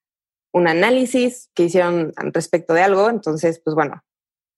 un 0.53 0.69
análisis 0.69 1.51
que 1.55 1.65
hicieron 1.65 2.13
respecto 2.33 2.75
de 2.75 2.83
algo. 2.83 3.09
Entonces, 3.09 3.61
pues 3.65 3.75
bueno, 3.75 4.03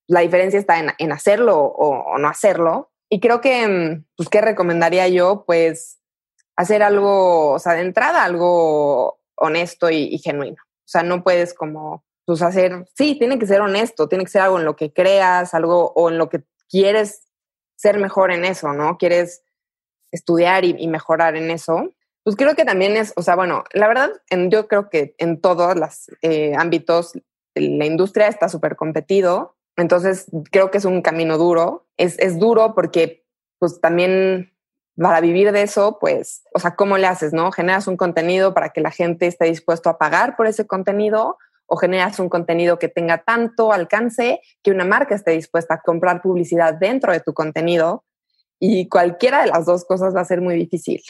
la 0.07 0.21
diferencia 0.21 0.59
está 0.59 0.79
en, 0.79 0.91
en 0.99 1.13
hacerlo 1.13 1.59
o, 1.59 2.19
no 2.19 2.29
hacerlo. 2.29 2.91
Y 3.09 3.21
creo 3.21 3.41
que, 3.41 3.67
mm, 3.69 4.05
pues, 4.17 4.29
¿qué 4.29 4.41
recomendaría 4.41 5.09
yo? 5.09 5.45
Pues 5.47 6.01
hacer 6.57 6.83
algo, 6.83 7.53
o 7.53 7.59
sea, 7.59 7.75
de 7.75 7.83
entrada, 7.83 8.25
algo 8.25 9.21
honesto 9.37 9.91
y, 9.91 10.19
genuino. 10.19 10.63
O 10.63 10.89
sea, 10.89 11.03
no 11.03 11.23
puedes 11.23 11.55
como, 11.55 12.05
pues 12.25 12.43
hacer, 12.43 12.87
sí, 12.95 13.17
tiene 13.19 13.39
que 13.39 13.47
ser 13.47 13.61
honesto, 13.61 14.09
tiene 14.09 14.25
que 14.25 14.31
ser 14.31 14.43
algo 14.43 14.59
en 14.59 14.65
lo 14.65 14.77
que 14.77 14.93
creas, 14.93 15.55
algo 15.55 15.93
o 15.95 16.11
en 16.11 16.19
lo 16.19 16.29
que 16.29 16.45
quieres 16.69 17.29
ser 17.77 17.99
mejor 17.99 18.33
en 18.33 18.45
eso, 18.45 18.73
¿no? 18.73 18.99
Quieres 18.99 19.43
estudiar 20.13 20.65
y, 20.65 20.87
mejorar 20.87 21.37
en 21.37 21.51
eso. 21.51 21.93
Pues 22.25 22.37
creo 22.37 22.55
que 22.57 22.65
también 22.65 22.97
es, 22.97 23.13
o 23.17 23.23
sea, 23.23 23.37
bueno, 23.37 23.65
la 23.73 23.87
verdad, 23.87 24.11
yo 24.49 24.67
creo 24.67 24.89
que 24.89 25.15
en 25.19 25.41
todos 25.41 25.77
los 25.77 26.11
eh, 26.23 26.55
ámbitos 26.57 27.13
la 27.55 27.85
industria 27.85 28.29
está 28.29 28.49
súper 28.49 28.77
competido, 28.77 29.57
entonces 29.77 30.27
creo 30.51 30.71
que 30.71 30.79
es 30.79 30.85
un 30.85 31.03
camino 31.03 31.39
duro. 31.39 31.87
Es, 31.97 32.19
es 32.19 32.39
duro 32.39 32.75
porque 32.75 33.25
pues 33.59 33.81
también 33.81 34.53
para 34.97 35.21
vivir 35.21 35.53
de 35.53 35.63
eso, 35.63 35.99
pues, 36.01 36.45
o 36.55 36.61
sea, 36.61 36.77
¿cómo 36.77 36.99
le 36.99 37.07
haces, 37.07 37.33
no? 37.33 37.51
¿Generas 37.53 37.89
un 37.89 37.97
contenido 37.97 38.55
para 38.55 38.71
que 38.71 38.81
la 38.81 38.91
gente 38.91 39.27
esté 39.27 39.47
dispuesto 39.47 39.91
a 39.91 39.99
pagar 39.99 40.37
por 40.37 40.47
ese 40.47 40.67
contenido? 40.67 41.37
¿O 41.67 41.77
generas 41.77 42.19
un 42.21 42.29
contenido 42.29 42.79
que 42.79 42.89
tenga 42.89 43.19
tanto 43.25 43.73
alcance 43.73 44.41
que 44.63 44.71
una 44.71 44.85
marca 44.85 45.15
esté 45.15 45.33
dispuesta 45.33 45.75
a 45.75 45.81
comprar 45.81 46.23
publicidad 46.23 46.75
dentro 46.75 47.13
de 47.13 47.21
tu 47.21 47.35
contenido? 47.35 48.05
Y 48.61 48.89
cualquiera 48.89 49.43
de 49.43 49.49
las 49.49 49.67
dos 49.67 49.85
cosas 49.85 50.15
va 50.15 50.21
a 50.21 50.27
ser 50.27 50.41
muy 50.41 50.55
difícil. 50.55 51.03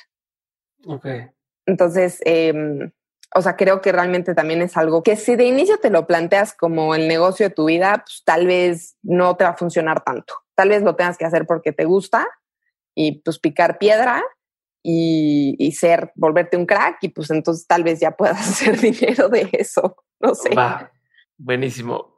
Ok. 0.87 1.07
Entonces, 1.66 2.20
eh, 2.24 2.91
o 3.35 3.43
sea, 3.43 3.57
creo 3.57 3.80
que 3.80 3.93
realmente 3.93 4.35
también 4.35 4.62
es 4.62 4.76
algo 4.76 5.03
que 5.03 5.16
si 5.16 5.37
de 5.37 5.45
inicio 5.45 5.78
te 5.78 5.91
lo 5.91 6.07
planteas 6.07 6.55
como 6.55 6.95
el 6.95 7.09
negocio 7.09 7.49
de 7.49 7.55
tu 7.55 7.66
vida, 7.66 8.05
pues 8.05 8.22
tal 8.24 8.47
vez 8.47 8.97
no 9.03 9.37
te 9.37 9.45
va 9.45 9.51
a 9.51 9.57
funcionar 9.57 10.03
tanto. 10.05 10.35
Tal 10.55 10.68
vez 10.68 10.82
lo 10.82 10.95
tengas 10.95 11.18
que 11.18 11.24
hacer 11.24 11.47
porque 11.47 11.72
te 11.72 11.85
gusta, 11.85 12.28
y 12.95 13.20
pues 13.22 13.39
picar 13.39 13.78
piedra 13.78 14.22
y, 14.82 15.57
y, 15.59 15.72
ser, 15.72 16.12
volverte 16.14 16.57
un 16.57 16.66
crack 16.66 16.99
y 17.03 17.09
pues 17.09 17.30
entonces 17.30 17.66
tal 17.66 17.82
vez 17.82 18.01
ya 18.01 18.12
puedas 18.12 18.39
hacer 18.49 18.80
dinero 18.80 19.28
de 19.28 19.49
eso. 19.53 19.97
No 20.20 20.35
sé. 20.35 20.55
Va. 20.55 20.91
Buenísimo. 21.37 22.14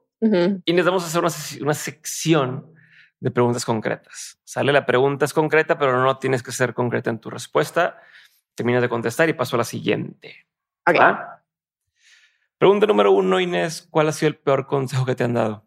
Y 0.64 0.73
nos 0.73 0.87
vamos 0.87 1.05
a 1.05 1.07
hacer 1.07 1.21
una, 1.21 1.62
una, 1.62 1.75
sección 1.75 2.75
de 3.21 3.31
preguntas 3.31 3.64
concretas. 3.64 4.39
Sale 4.45 4.73
la 4.73 4.87
pregunta 4.87 5.25
es 5.25 5.33
concreta, 5.33 5.79
pero 5.79 6.03
no 6.03 6.19
tienes 6.19 6.43
que 6.43 6.53
ser 6.53 6.75
concreta 6.75 7.11
en 7.11 7.21
tu 7.21 7.31
respuesta. 7.31 8.01
Terminas 8.57 8.83
de 8.83 8.89
contestar 8.89 9.29
y 9.29 9.35
paso 9.35 9.55
a 9.55 9.59
la 9.59 9.65
siguiente. 9.65 10.47
Okay. 10.85 11.01
Pregunta 12.59 12.87
número 12.87 13.13
uno, 13.13 13.39
Inés, 13.39 13.87
¿cuál 13.91 14.09
ha 14.09 14.13
sido 14.13 14.31
el 14.31 14.39
peor 14.39 14.67
consejo 14.67 15.05
que 15.05 15.15
te 15.15 15.25
han 15.25 15.35
dado? 15.35 15.67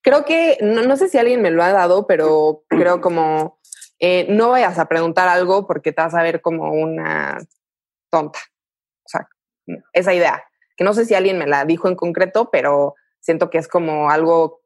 Creo 0.00 0.24
que, 0.24 0.56
no, 0.60 0.82
no 0.82 0.96
sé 0.96 1.08
si 1.08 1.18
alguien 1.18 1.42
me 1.42 1.50
lo 1.50 1.62
ha 1.62 1.70
dado, 1.70 2.06
pero 2.06 2.64
creo 2.68 3.00
como 3.00 3.60
eh, 3.98 4.26
no 4.30 4.50
vayas 4.50 4.78
a 4.78 4.88
preguntar 4.88 5.28
algo 5.28 5.66
porque 5.66 5.92
te 5.92 6.02
vas 6.02 6.14
a 6.14 6.22
ver 6.22 6.40
como 6.40 6.72
una 6.72 7.38
tonta. 8.10 8.38
O 9.04 9.08
sea, 9.08 9.28
esa 9.92 10.14
idea, 10.14 10.44
que 10.76 10.84
no 10.84 10.94
sé 10.94 11.04
si 11.04 11.14
alguien 11.14 11.38
me 11.38 11.46
la 11.46 11.64
dijo 11.64 11.88
en 11.88 11.94
concreto, 11.94 12.50
pero 12.50 12.94
siento 13.20 13.50
que 13.50 13.58
es 13.58 13.68
como 13.68 14.10
algo 14.10 14.62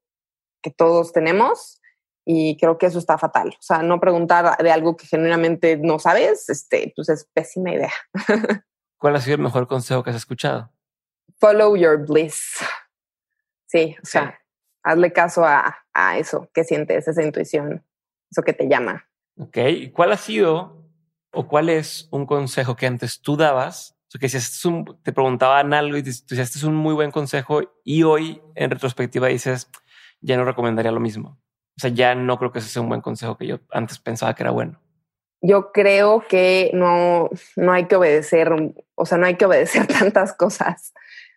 que 0.62 0.70
todos 0.70 1.12
tenemos 1.12 1.80
y 2.30 2.58
creo 2.58 2.76
que 2.76 2.84
eso 2.84 2.98
está 2.98 3.16
fatal. 3.16 3.48
O 3.48 3.62
sea, 3.62 3.82
no 3.82 4.00
preguntar 4.00 4.58
de 4.58 4.70
algo 4.70 4.98
que 4.98 5.06
genuinamente 5.06 5.78
no 5.78 5.98
sabes, 5.98 6.50
este, 6.50 6.92
pues 6.94 7.08
es 7.08 7.24
pésima 7.32 7.72
idea. 7.72 7.92
¿Cuál 8.98 9.16
ha 9.16 9.20
sido 9.22 9.36
el 9.36 9.42
mejor 9.42 9.66
consejo 9.66 10.02
que 10.02 10.10
has 10.10 10.16
escuchado? 10.16 10.70
Follow 11.38 11.74
your 11.74 12.06
bliss. 12.06 12.58
Sí, 13.66 13.96
o 14.02 14.04
sea, 14.04 14.38
hazle 14.82 15.10
caso 15.14 15.42
a, 15.42 15.78
a 15.94 16.18
eso 16.18 16.50
que 16.52 16.64
sientes, 16.64 17.08
esa 17.08 17.22
intuición, 17.22 17.82
eso 18.30 18.42
que 18.42 18.52
te 18.52 18.68
llama. 18.68 19.08
Ok, 19.38 19.56
¿y 19.56 19.90
cuál 19.92 20.12
ha 20.12 20.18
sido 20.18 20.84
o 21.32 21.48
cuál 21.48 21.70
es 21.70 22.08
un 22.10 22.26
consejo 22.26 22.76
que 22.76 22.86
antes 22.86 23.22
tú 23.22 23.38
dabas? 23.38 23.96
O 24.08 24.10
sea, 24.10 24.18
que 24.18 24.28
si 24.28 24.36
este 24.36 24.68
un, 24.68 25.00
te 25.02 25.14
preguntaban 25.14 25.72
algo 25.72 25.96
y 25.96 26.02
tú 26.02 26.08
decías, 26.08 26.48
este 26.48 26.58
es 26.58 26.64
un 26.64 26.74
muy 26.74 26.92
buen 26.92 27.10
consejo 27.10 27.62
y 27.84 28.02
hoy 28.02 28.42
en 28.54 28.70
retrospectiva 28.70 29.28
dices, 29.28 29.70
ya 30.20 30.36
no 30.36 30.44
recomendaría 30.44 30.92
lo 30.92 31.00
mismo. 31.00 31.40
O 31.78 31.80
sea, 31.80 31.90
ya 31.90 32.14
no 32.14 32.38
creo 32.38 32.52
que 32.52 32.58
ese 32.58 32.68
sea 32.68 32.82
un 32.82 32.88
buen 32.88 33.00
consejo 33.00 33.38
que 33.38 33.46
yo 33.46 33.60
antes 33.70 33.98
pensaba 33.98 34.34
que 34.34 34.42
era 34.42 34.50
bueno. 34.50 34.80
Yo 35.40 35.70
creo 35.70 36.24
que 36.28 36.72
no, 36.74 37.30
no 37.54 37.72
hay 37.72 37.86
que 37.86 37.94
obedecer, 37.94 38.50
o 38.96 39.06
sea, 39.06 39.16
no 39.16 39.26
hay 39.26 39.36
que 39.36 39.46
obedecer 39.46 39.86
tantas 39.98 40.32
cosas. 40.32 40.92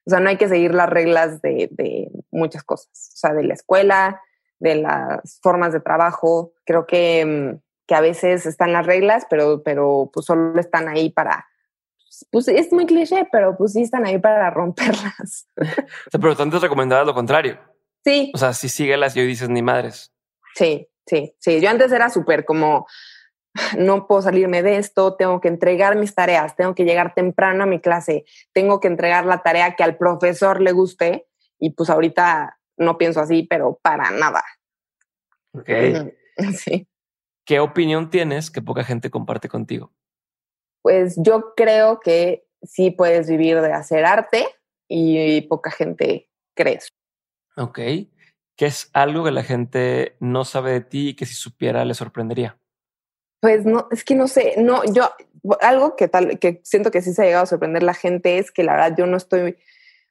O 0.06 0.10
sea, 0.10 0.20
no 0.20 0.30
hay 0.30 0.38
que 0.38 0.50
seguir 0.50 0.74
las 0.74 0.90
reglas 0.90 1.42
de, 1.42 1.70
de 1.72 2.10
muchas 2.32 2.64
cosas. 2.64 3.12
O 3.14 3.18
sea, 3.18 3.34
de 3.34 3.44
la 3.44 3.54
escuela, 3.54 4.20
de 4.60 4.76
las 4.76 5.40
formas 5.44 5.72
de 5.72 5.80
trabajo. 5.80 6.54
Creo 6.66 6.88
que 6.88 7.24
mm, 7.24 7.60
que 7.92 7.96
a 7.96 8.00
veces 8.00 8.46
están 8.46 8.72
las 8.72 8.86
reglas, 8.86 9.28
pero, 9.30 9.64
pero 9.64 10.10
pues 10.14 10.26
solo 10.26 10.58
están 10.62 10.88
ahí 10.88 11.10
para, 11.10 11.46
pues 12.32 12.48
es 12.48 12.72
muy 12.72 12.86
cliché, 12.86 13.28
pero 13.34 13.58
pues 13.58 13.74
sí 13.74 13.82
están 13.82 14.06
ahí 14.06 14.18
para 14.18 14.50
romperlas. 14.50 15.50
pero 16.10 16.34
tú 16.34 16.44
antes 16.44 16.62
recomendabas 16.62 17.06
lo 17.06 17.14
contrario. 17.14 17.60
Sí. 18.06 18.32
O 18.34 18.38
sea, 18.38 18.54
si 18.54 18.70
síguelas 18.70 19.14
y 19.18 19.20
hoy 19.20 19.28
dices 19.28 19.50
ni 19.50 19.62
madres. 19.62 20.14
Sí, 20.56 20.88
sí, 21.06 21.36
sí. 21.40 21.62
Yo 21.62 21.70
antes 21.70 21.92
era 21.92 22.10
súper 22.10 22.46
como, 22.46 22.88
no 23.78 24.08
puedo 24.08 24.22
salirme 24.22 24.64
de 24.64 24.78
esto, 24.78 25.16
tengo 25.16 25.42
que 25.42 25.48
entregar 25.48 25.96
mis 25.96 26.16
tareas, 26.16 26.56
tengo 26.56 26.76
que 26.76 26.86
llegar 26.86 27.14
temprano 27.14 27.64
a 27.64 27.68
mi 27.68 27.80
clase, 27.80 28.26
tengo 28.54 28.80
que 28.80 28.88
entregar 28.88 29.26
la 29.26 29.44
tarea 29.44 29.76
que 29.76 29.84
al 29.84 29.98
profesor 29.98 30.62
le 30.62 30.72
guste 30.72 31.28
y 31.60 31.72
pues 31.72 31.90
ahorita 31.90 32.58
no 32.78 32.98
pienso 32.98 33.20
así, 33.20 33.44
pero 33.44 33.80
para 33.82 34.12
nada. 34.12 34.44
Ok. 35.54 35.70
Sí. 36.58 36.88
¿Qué 37.46 37.60
opinión 37.60 38.10
tienes 38.10 38.50
que 38.50 38.62
poca 38.62 38.84
gente 38.84 39.12
comparte 39.12 39.48
contigo? 39.48 39.92
Pues 40.82 41.16
yo 41.18 41.54
creo 41.56 42.00
que 42.00 42.48
sí 42.64 42.90
puedes 42.90 43.30
vivir 43.30 43.62
de 43.62 43.74
hacer 43.74 44.06
arte 44.06 44.48
y 44.88 45.42
poca 45.42 45.70
gente 45.70 46.30
cree 46.56 46.76
eso. 46.76 46.90
Ok. 47.58 47.80
¿Qué 48.62 48.68
es 48.68 48.92
algo 48.94 49.24
que 49.24 49.32
la 49.32 49.42
gente 49.42 50.16
no 50.20 50.46
sabe 50.46 50.74
de 50.74 50.82
ti 50.82 51.08
y 51.10 51.14
que 51.16 51.26
si 51.26 51.34
supiera 51.34 51.84
le 51.84 51.96
sorprendería? 51.96 52.60
Pues 53.40 53.66
no, 53.66 53.88
es 53.90 54.04
que 54.04 54.14
no 54.14 54.28
sé, 54.28 54.54
no, 54.60 54.84
yo, 54.84 55.10
algo 55.62 55.96
que 55.96 56.08
tal, 56.08 56.38
que 56.38 56.62
siento 56.64 56.92
que 56.92 57.02
sí 57.02 57.12
se 57.12 57.24
ha 57.24 57.26
llegado 57.26 57.46
a 57.46 57.48
sorprender 57.48 57.82
la 57.82 57.96
gente 57.96 58.38
es 58.38 58.52
que 58.52 58.64
la 58.64 58.74
verdad 58.74 58.96
yo 58.96 59.08
no 59.08 59.18
estoy, 59.18 59.54
o 59.54 59.56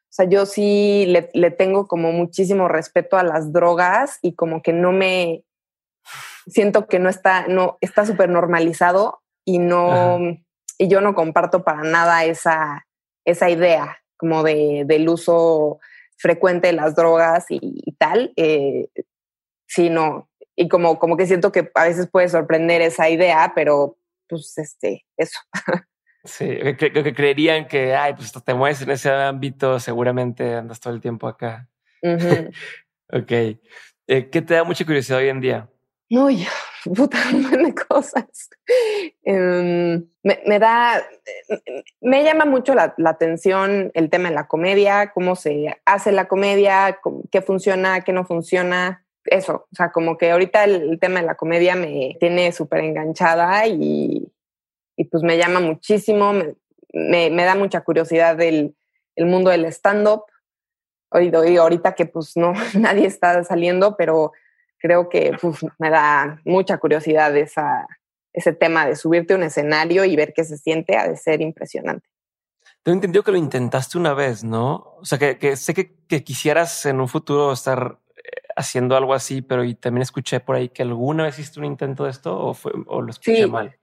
sea, 0.08 0.28
yo 0.28 0.46
sí 0.46 1.04
le, 1.06 1.30
le 1.32 1.52
tengo 1.52 1.86
como 1.86 2.10
muchísimo 2.10 2.66
respeto 2.66 3.16
a 3.16 3.22
las 3.22 3.52
drogas 3.52 4.18
y 4.20 4.34
como 4.34 4.62
que 4.62 4.72
no 4.72 4.90
me, 4.90 5.44
siento 6.48 6.88
que 6.88 6.98
no 6.98 7.08
está, 7.08 7.46
no, 7.46 7.78
está 7.80 8.04
súper 8.04 8.30
normalizado 8.30 9.22
y 9.44 9.60
no, 9.60 10.18
y 10.76 10.88
yo 10.88 11.00
no 11.00 11.14
comparto 11.14 11.62
para 11.62 11.84
nada 11.84 12.24
esa, 12.24 12.84
esa 13.24 13.48
idea 13.48 13.98
como 14.16 14.42
de, 14.42 14.82
del 14.86 15.08
uso 15.08 15.78
frecuente 16.20 16.72
las 16.72 16.94
drogas 16.94 17.46
y, 17.48 17.92
tal. 17.98 18.32
Eh, 18.36 18.88
sí, 19.66 19.88
no. 19.88 20.28
Y 20.54 20.68
como, 20.68 20.98
como 20.98 21.16
que 21.16 21.26
siento 21.26 21.50
que 21.50 21.70
a 21.74 21.84
veces 21.84 22.08
puede 22.08 22.28
sorprender 22.28 22.82
esa 22.82 23.08
idea, 23.08 23.52
pero 23.54 23.96
pues 24.28 24.56
este, 24.58 25.06
eso. 25.16 25.38
Sí, 26.22 26.58
creo 26.76 27.02
que, 27.02 27.14
creerían 27.14 27.66
que, 27.66 27.94
ay, 27.94 28.12
pues 28.12 28.30
te 28.30 28.52
mueves 28.52 28.82
en 28.82 28.90
ese 28.90 29.10
ámbito, 29.10 29.80
seguramente 29.80 30.54
andas 30.54 30.78
todo 30.78 30.92
el 30.92 31.00
tiempo 31.00 31.26
acá. 31.26 31.66
ok. 32.02 33.32
Eh, 34.06 34.28
¿Qué 34.30 34.42
te 34.42 34.52
da 34.52 34.62
mucha 34.62 34.84
curiosidad 34.84 35.20
hoy 35.20 35.30
en 35.30 35.40
día? 35.40 35.70
Uy, 36.10 36.46
puta, 36.96 37.18
un 37.32 37.42
montón 37.42 37.62
de 37.64 37.74
cosas. 37.74 38.50
Em, 39.22 40.06
me, 40.22 40.58
da, 40.58 41.02
me 42.00 42.24
llama 42.24 42.44
mucho 42.44 42.74
la, 42.74 42.94
atención 43.04 43.90
el 43.94 44.10
tema 44.10 44.28
de 44.28 44.34
la 44.34 44.46
comedia, 44.46 45.12
cómo 45.12 45.36
se 45.36 45.80
hace 45.84 46.12
la 46.12 46.28
comedia, 46.28 46.98
qué 47.30 47.42
funciona, 47.42 48.02
qué 48.02 48.12
no 48.12 48.24
funciona. 48.24 49.04
Eso, 49.24 49.66
o 49.70 49.76
sea, 49.76 49.92
como 49.92 50.16
que 50.16 50.30
ahorita 50.30 50.64
el, 50.64 50.98
tema 50.98 51.20
de 51.20 51.26
la 51.26 51.34
comedia 51.34 51.76
me 51.76 52.16
tiene 52.20 52.52
súper 52.52 52.80
enganchada 52.80 53.66
y, 53.66 54.32
y, 54.96 55.04
pues 55.04 55.22
me 55.22 55.36
llama 55.36 55.60
muchísimo, 55.60 56.32
me, 56.32 57.30
me, 57.30 57.44
da 57.44 57.54
mucha 57.54 57.82
curiosidad 57.82 58.36
del 58.36 58.74
el 59.16 59.26
mundo 59.26 59.50
del 59.50 59.66
stand-up. 59.66 60.24
Hoy, 61.10 61.30
ahorita 61.56 61.94
que 61.94 62.06
pues 62.06 62.36
no, 62.36 62.54
nadie 62.74 63.06
está 63.06 63.42
saliendo, 63.44 63.96
pero 63.96 64.32
creo 64.80 65.08
que 65.08 65.36
me 65.78 65.90
da 65.90 66.40
mucha 66.44 66.78
curiosidad 66.78 67.36
esa, 67.36 67.86
ese 68.32 68.52
tema 68.52 68.86
de 68.86 68.96
subirte 68.96 69.34
a 69.34 69.36
un 69.36 69.42
escenario 69.42 70.04
y 70.04 70.16
ver 70.16 70.32
qué 70.34 70.44
se 70.44 70.56
siente, 70.56 70.96
ha 70.96 71.08
de 71.08 71.16
ser 71.16 71.40
impresionante. 71.40 72.08
Tengo 72.82 72.94
entendido 72.94 73.22
que 73.22 73.32
lo 73.32 73.36
intentaste 73.36 73.98
una 73.98 74.14
vez, 74.14 74.42
¿no? 74.42 74.94
O 74.98 75.04
sea, 75.04 75.18
que, 75.18 75.56
sé 75.56 75.74
que, 75.74 76.24
quisieras 76.24 76.86
en 76.86 77.00
un 77.00 77.08
futuro 77.08 77.52
estar 77.52 77.98
eh, 78.16 78.22
haciendo 78.56 78.96
algo 78.96 79.12
así, 79.12 79.42
pero 79.42 79.64
y 79.64 79.74
también 79.74 80.02
escuché 80.02 80.40
por 80.40 80.56
ahí 80.56 80.70
que 80.70 80.82
alguna 80.82 81.24
vez 81.24 81.38
hiciste 81.38 81.60
un 81.60 81.66
intento 81.66 82.04
de 82.04 82.10
esto 82.10 82.36
o, 82.38 82.54
fue, 82.54 82.72
o 82.86 83.02
lo 83.02 83.10
escuché 83.10 83.46
mal. 83.46 83.76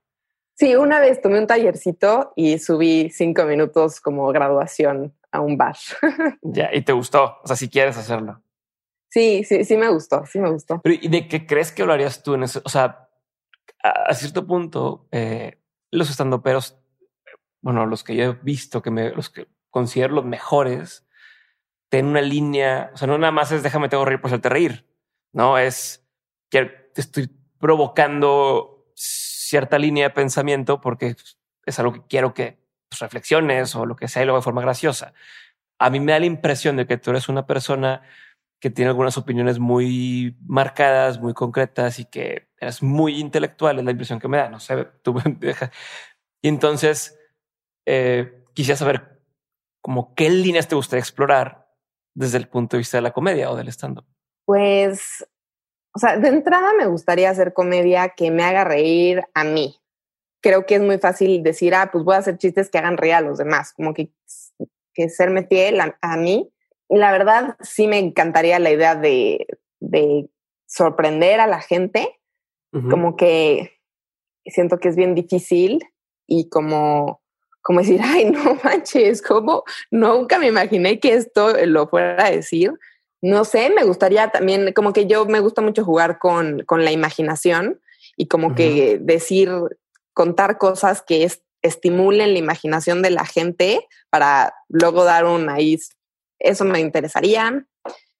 Sí, 0.56 0.76
una 0.76 1.00
vez 1.00 1.22
tomé 1.22 1.40
un 1.40 1.46
tallercito 1.46 2.34
y 2.36 2.58
subí 2.58 3.12
cinco 3.12 3.46
minutos 3.46 4.02
como 4.02 4.28
graduación 4.30 5.14
a 5.32 5.40
un 5.40 5.56
bar. 5.56 5.76
ya, 6.42 6.74
y 6.74 6.82
te 6.82 6.94
gustó. 6.94 7.38
O 7.44 7.48
sea, 7.48 7.56
si 7.56 7.70
quieres 7.70 7.96
hacerlo. 7.96 8.42
Sí, 9.18 9.44
sí, 9.44 9.66
sí 9.66 9.78
me 9.78 9.90
gustó, 9.90 10.28
sí 10.28 10.38
me 10.38 10.52
gustó. 10.52 10.80
Pero 10.84 10.96
¿y 11.02 11.08
de 11.08 11.28
qué 11.28 11.48
crees 11.48 11.72
que 11.72 11.84
lo 11.84 11.92
harías 11.92 12.22
tú 12.22 12.36
en 12.36 12.44
eso? 12.44 12.62
O 12.64 12.70
sea, 12.70 13.10
a, 13.82 14.14
cierto 14.14 14.46
punto, 14.46 15.08
eh, 15.12 15.60
los 15.90 16.12
estandoperos, 16.12 16.78
bueno, 17.62 17.88
los 17.88 18.04
que 18.04 18.16
yo 18.16 18.24
he 18.26 18.34
visto, 18.44 18.84
que 18.84 18.92
me, 18.92 19.10
los 19.10 19.32
que 19.32 19.48
considero 19.72 20.14
los 20.14 20.26
mejores, 20.26 21.08
tienen 21.90 22.12
una 22.12 22.22
línea, 22.22 22.92
o 22.94 22.98
sea, 22.98 23.08
no 23.08 23.18
nada 23.18 23.32
más 23.32 23.52
es 23.52 23.64
déjame 23.64 23.90
tengo 23.90 24.06
reír 24.06 24.22
por 24.22 24.30
hacerte 24.30 24.50
reír, 24.50 24.88
no 25.34 25.58
es 25.58 26.08
que 26.52 26.66
te 26.66 27.02
estoy 27.02 27.28
provocando 27.58 28.86
cierta 28.94 29.80
línea 29.80 30.10
de 30.10 30.14
pensamiento 30.14 30.80
porque 30.80 31.16
es 31.66 31.80
algo 31.80 31.94
que 31.94 32.04
quiero 32.08 32.36
que 32.36 32.60
pues, 32.88 33.00
reflexiones 33.00 33.76
o 33.76 33.88
lo 33.88 33.96
que 33.96 34.10
sea 34.10 34.22
y 34.22 34.28
lo 34.28 34.36
de 34.36 34.44
forma 34.44 34.62
graciosa. 34.62 35.14
A 35.80 35.90
mí 35.90 36.00
me 36.00 36.12
da 36.12 36.20
la 36.20 36.28
impresión 36.28 36.76
de 36.76 36.86
que 36.86 36.98
tú 36.98 37.10
eres 37.10 37.30
una 37.30 37.48
persona 37.48 38.04
que 38.60 38.70
tiene 38.70 38.90
algunas 38.90 39.18
opiniones 39.18 39.60
muy 39.60 40.38
marcadas, 40.46 41.20
muy 41.20 41.34
concretas 41.34 42.00
y 42.00 42.06
que 42.06 42.50
eres 42.60 42.82
muy 42.82 43.20
intelectual, 43.20 43.80
es 43.80 43.86
la 43.86 43.92
impresión 43.92 44.20
que 44.20 44.28
me 44.28 44.38
da. 44.38 44.50
No 44.50 44.60
sé, 44.60 44.86
tú 45.04 45.16
Y 46.42 46.48
entonces 46.48 47.18
eh, 47.86 48.46
quisiera 48.54 48.78
saber 48.78 49.22
como 49.82 50.16
qué 50.16 50.30
líneas 50.30 50.68
te 50.68 50.76
gustaría 50.76 51.02
explorar 51.02 51.68
desde 52.16 52.38
el 52.38 52.48
punto 52.48 52.76
de 52.76 52.80
vista 52.80 52.98
de 52.98 53.04
la 53.04 53.14
comedia 53.14 53.52
o 53.52 53.56
del 53.56 53.68
stand-up. 53.68 54.06
Pues, 54.46 55.26
o 55.94 56.00
sea, 56.00 56.18
de 56.18 56.30
entrada 56.30 56.74
me 56.74 56.88
gustaría 56.88 57.30
hacer 57.30 57.54
comedia 57.54 58.10
que 58.10 58.32
me 58.32 58.44
haga 58.44 58.64
reír 58.64 59.24
a 59.34 59.44
mí. 59.44 59.80
Creo 60.42 60.66
que 60.66 60.76
es 60.76 60.82
muy 60.82 60.98
fácil 60.98 61.44
decir, 61.44 61.76
ah, 61.76 61.90
pues 61.92 62.04
voy 62.04 62.16
a 62.16 62.20
hacer 62.20 62.38
chistes 62.38 62.70
que 62.70 62.78
hagan 62.80 62.98
reír 62.98 63.14
a 63.14 63.22
los 63.22 63.38
demás, 63.38 63.74
como 63.74 63.94
que, 63.94 64.12
que 64.94 65.10
serme 65.10 65.46
fiel 65.46 65.80
a 65.80 66.18
mí 66.18 66.52
la 66.90 67.12
verdad 67.12 67.56
sí 67.62 67.88
me 67.88 68.00
encantaría 68.00 68.60
la 68.60 68.72
idea 68.72 68.96
de, 68.96 69.48
sorprender 70.66 71.40
a 71.40 71.48
la 71.48 71.62
gente, 71.62 72.20
como 72.90 73.16
que 73.16 73.80
siento 74.46 74.78
que 74.78 74.90
es 74.90 74.96
bien 74.96 75.16
difícil 75.16 75.80
y 76.28 76.50
como, 76.50 77.22
como 77.62 77.80
decir, 77.80 78.02
ay, 78.04 78.26
no 78.26 78.58
manches, 78.64 79.22
como 79.22 79.64
nunca 79.90 80.38
me 80.38 80.48
imaginé 80.48 81.00
que 81.00 81.14
esto 81.14 81.54
lo 81.66 81.88
fuera 81.88 82.26
a 82.26 82.32
decir. 82.32 82.74
No 83.22 83.46
sé, 83.46 83.72
me 83.72 83.84
gustaría 83.84 84.30
también, 84.30 84.74
como 84.74 84.94
que 84.94 85.08
yo 85.08 85.26
me 85.26 85.40
gusta 85.40 85.62
mucho 85.62 85.84
jugar 85.84 86.20
con, 86.20 86.66
la 86.70 86.92
imaginación 86.92 87.82
y 88.16 88.28
como 88.28 88.54
que 88.54 89.00
decir, 89.02 89.50
contar 90.14 90.58
cosas 90.58 91.02
que 91.02 91.28
estimulen 91.62 92.34
la 92.34 92.40
imaginación 92.40 93.02
de 93.02 93.10
la 93.10 93.26
gente 93.26 93.88
para 94.10 94.54
luego 94.70 95.04
dar 95.04 95.26
un 95.26 95.50
ahí 95.50 95.80
eso 96.40 96.66
me 96.66 96.80
interesaría. 96.80 97.66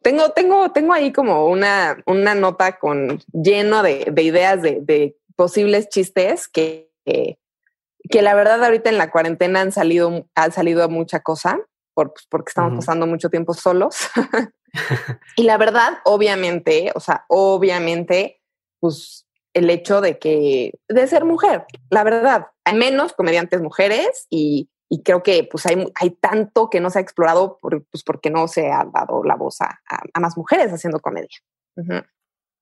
Tengo, 0.02 0.32
tengo, 0.32 0.72
tengo 0.72 0.94
ahí 0.94 1.12
como 1.12 1.48
una, 1.48 2.02
una 2.06 2.36
nota 2.36 2.78
con 2.78 3.20
lleno 3.34 3.84
de, 3.84 4.14
ideas 4.18 4.62
de, 4.62 5.16
posibles 5.36 5.90
chistes 5.90 6.48
que, 6.48 6.90
que, 7.06 8.22
la 8.22 8.34
verdad 8.34 8.64
ahorita 8.64 8.90
en 8.90 8.98
la 8.98 9.12
cuarentena 9.12 9.62
han 9.62 9.72
salido, 9.72 10.28
han 10.34 10.52
salido 10.52 10.90
mucha 10.90 11.20
cosa 11.20 11.60
por, 11.94 12.14
pues, 12.14 12.26
porque 12.30 12.50
estamos 12.50 12.86
pasando 12.86 13.08
mucho 13.08 13.30
tiempo 13.30 13.54
solos. 13.54 14.10
y 15.36 15.44
la 15.44 15.58
verdad, 15.58 16.00
obviamente, 16.06 16.92
o 16.96 17.00
sea, 17.00 17.26
obviamente, 17.28 18.42
pues 18.80 19.28
el 19.54 19.70
hecho 19.70 20.02
de 20.02 20.20
que, 20.20 20.74
de 20.88 21.08
ser 21.08 21.26
mujer, 21.26 21.66
la 21.90 22.04
verdad, 22.04 22.48
hay 22.64 22.76
menos 22.78 23.14
comediantes 23.14 23.62
mujeres 23.62 24.28
y 24.30 24.70
y 24.90 25.04
creo 25.04 25.22
que 25.22 25.44
pues 25.50 25.66
hay, 25.66 25.92
hay 25.96 26.12
tanto 26.12 26.70
que 26.70 26.80
no 26.80 26.90
se 26.90 27.00
ha 27.00 27.02
explorado 27.02 27.58
por, 27.60 27.84
pues 27.86 28.04
porque 28.04 28.30
no 28.30 28.48
se 28.48 28.72
ha 28.72 28.86
dado 28.86 29.24
la 29.24 29.36
voz 29.36 29.62
a, 29.62 29.82
a, 29.88 30.20
más 30.20 30.38
mujeres 30.38 30.72
haciendo 30.72 31.00
comedia. 31.00 31.38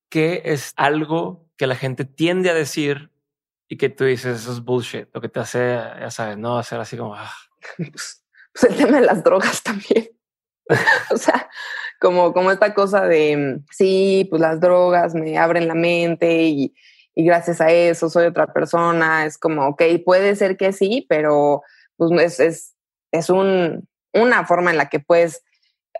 ¿Qué 0.09 0.41
es 0.45 0.73
algo 0.76 1.45
que 1.57 1.67
la 1.67 1.76
gente 1.76 2.05
tiende 2.05 2.49
a 2.49 2.53
decir 2.53 3.11
y 3.67 3.78
que 3.78 3.89
tú 3.89 4.05
dices 4.05 4.41
eso 4.41 4.51
es 4.51 4.63
bullshit? 4.63 5.07
Lo 5.13 5.21
que 5.21 5.30
te 5.30 5.39
hace, 5.39 5.59
ya 5.99 6.09
sabes, 6.09 6.38
no 6.38 6.57
hacer 6.57 6.80
así 6.80 6.97
como... 6.97 7.15
Ah. 7.15 7.32
Pues, 7.78 8.23
pues, 8.53 8.71
el 8.71 8.78
tema 8.78 8.99
de 8.99 9.05
las 9.05 9.23
drogas 9.23 9.61
también. 9.63 10.09
o 11.11 11.17
sea, 11.17 11.49
como, 11.99 12.32
como 12.34 12.51
esta 12.51 12.73
cosa 12.73 13.05
de, 13.05 13.59
sí, 13.71 14.28
pues 14.30 14.41
las 14.41 14.59
drogas 14.59 15.13
me 15.13 15.38
abren 15.38 15.67
la 15.67 15.76
mente 15.76 16.43
y, 16.43 16.73
y 17.15 17.26
gracias 17.26 17.59
a 17.61 17.71
eso 17.71 18.09
soy 18.09 18.28
otra 18.28 18.53
persona. 18.53 19.26
Es 19.26 19.38
como, 19.38 19.67
ok, 19.67 19.84
puede 20.05 20.36
ser 20.36 20.57
que 20.57 20.71
sí, 20.73 21.05
pero 21.09 21.63
pues 21.98 22.39
es, 22.39 22.76
es, 23.12 23.30
un, 23.30 23.88
una 24.14 24.46
forma 24.46 24.72
en 24.72 24.78
la 24.78 24.89
que 24.89 25.00
puedes 25.00 25.43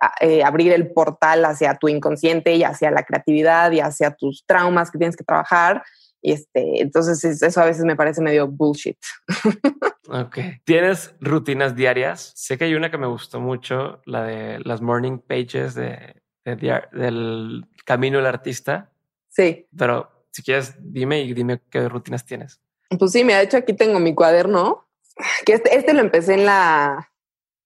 ah, 0.02 0.14
eh, 0.20 0.43
abrir 0.43 0.72
el 0.72 0.91
portal 0.91 1.46
hacia 1.46 1.78
tu 1.78 1.88
inconsciente 1.88 2.56
y 2.56 2.64
hacia 2.64 2.91
la 2.91 3.04
creatividad 3.04 3.72
y 3.72 3.80
hacia 3.80 4.12
tus 4.12 4.46
traumas 4.46 4.91
que 4.91 4.98
tienes 4.98 5.16
que 5.16 5.24
trabajar. 5.24 5.84
Y 6.22 6.32
este, 6.32 6.82
entonces 6.82 7.24
eso 7.41 7.62
a 7.62 7.66
veces 7.66 7.86
me 7.86 7.96
parece 7.96 8.22
medio 8.22 8.48
bullshit. 8.48 8.98
Ok. 10.08 10.38
¿Tienes 10.66 11.16
rutinas 11.20 11.76
diarias? 11.76 12.32
Sé 12.36 12.58
que 12.58 12.66
hay 12.66 12.76
una 12.76 12.91
que 12.91 12.98
me 12.98 13.08
gustó 13.08 13.39
mucho, 13.39 14.02
la 14.06 14.24
de 14.24 14.60
las 14.60 14.82
morning 14.82 15.18
pages 15.18 15.74
de, 15.74 16.22
del 16.43 17.66
Camino 17.86 18.18
del 18.18 18.28
Artista. 18.28 18.91
Sí. 19.30 19.68
Pero 19.76 20.28
si 20.32 20.43
quieres, 20.43 20.76
dime 20.80 21.22
y 21.22 21.34
dime 21.34 21.62
qué 21.70 21.89
rutinas 21.89 22.26
tienes. 22.26 22.62
Pues 23.00 23.12
sí, 23.12 23.24
me 23.24 23.34
ha 23.34 23.41
hecho 23.41 23.58
aquí 23.58 23.74
tengo 23.74 24.00
mi 24.00 24.14
cuaderno 24.14 24.84
que 25.45 25.53
este, 25.53 25.76
este, 25.76 25.93
lo 25.93 26.01
empecé 26.01 26.34
en 26.34 26.45
la, 26.45 27.11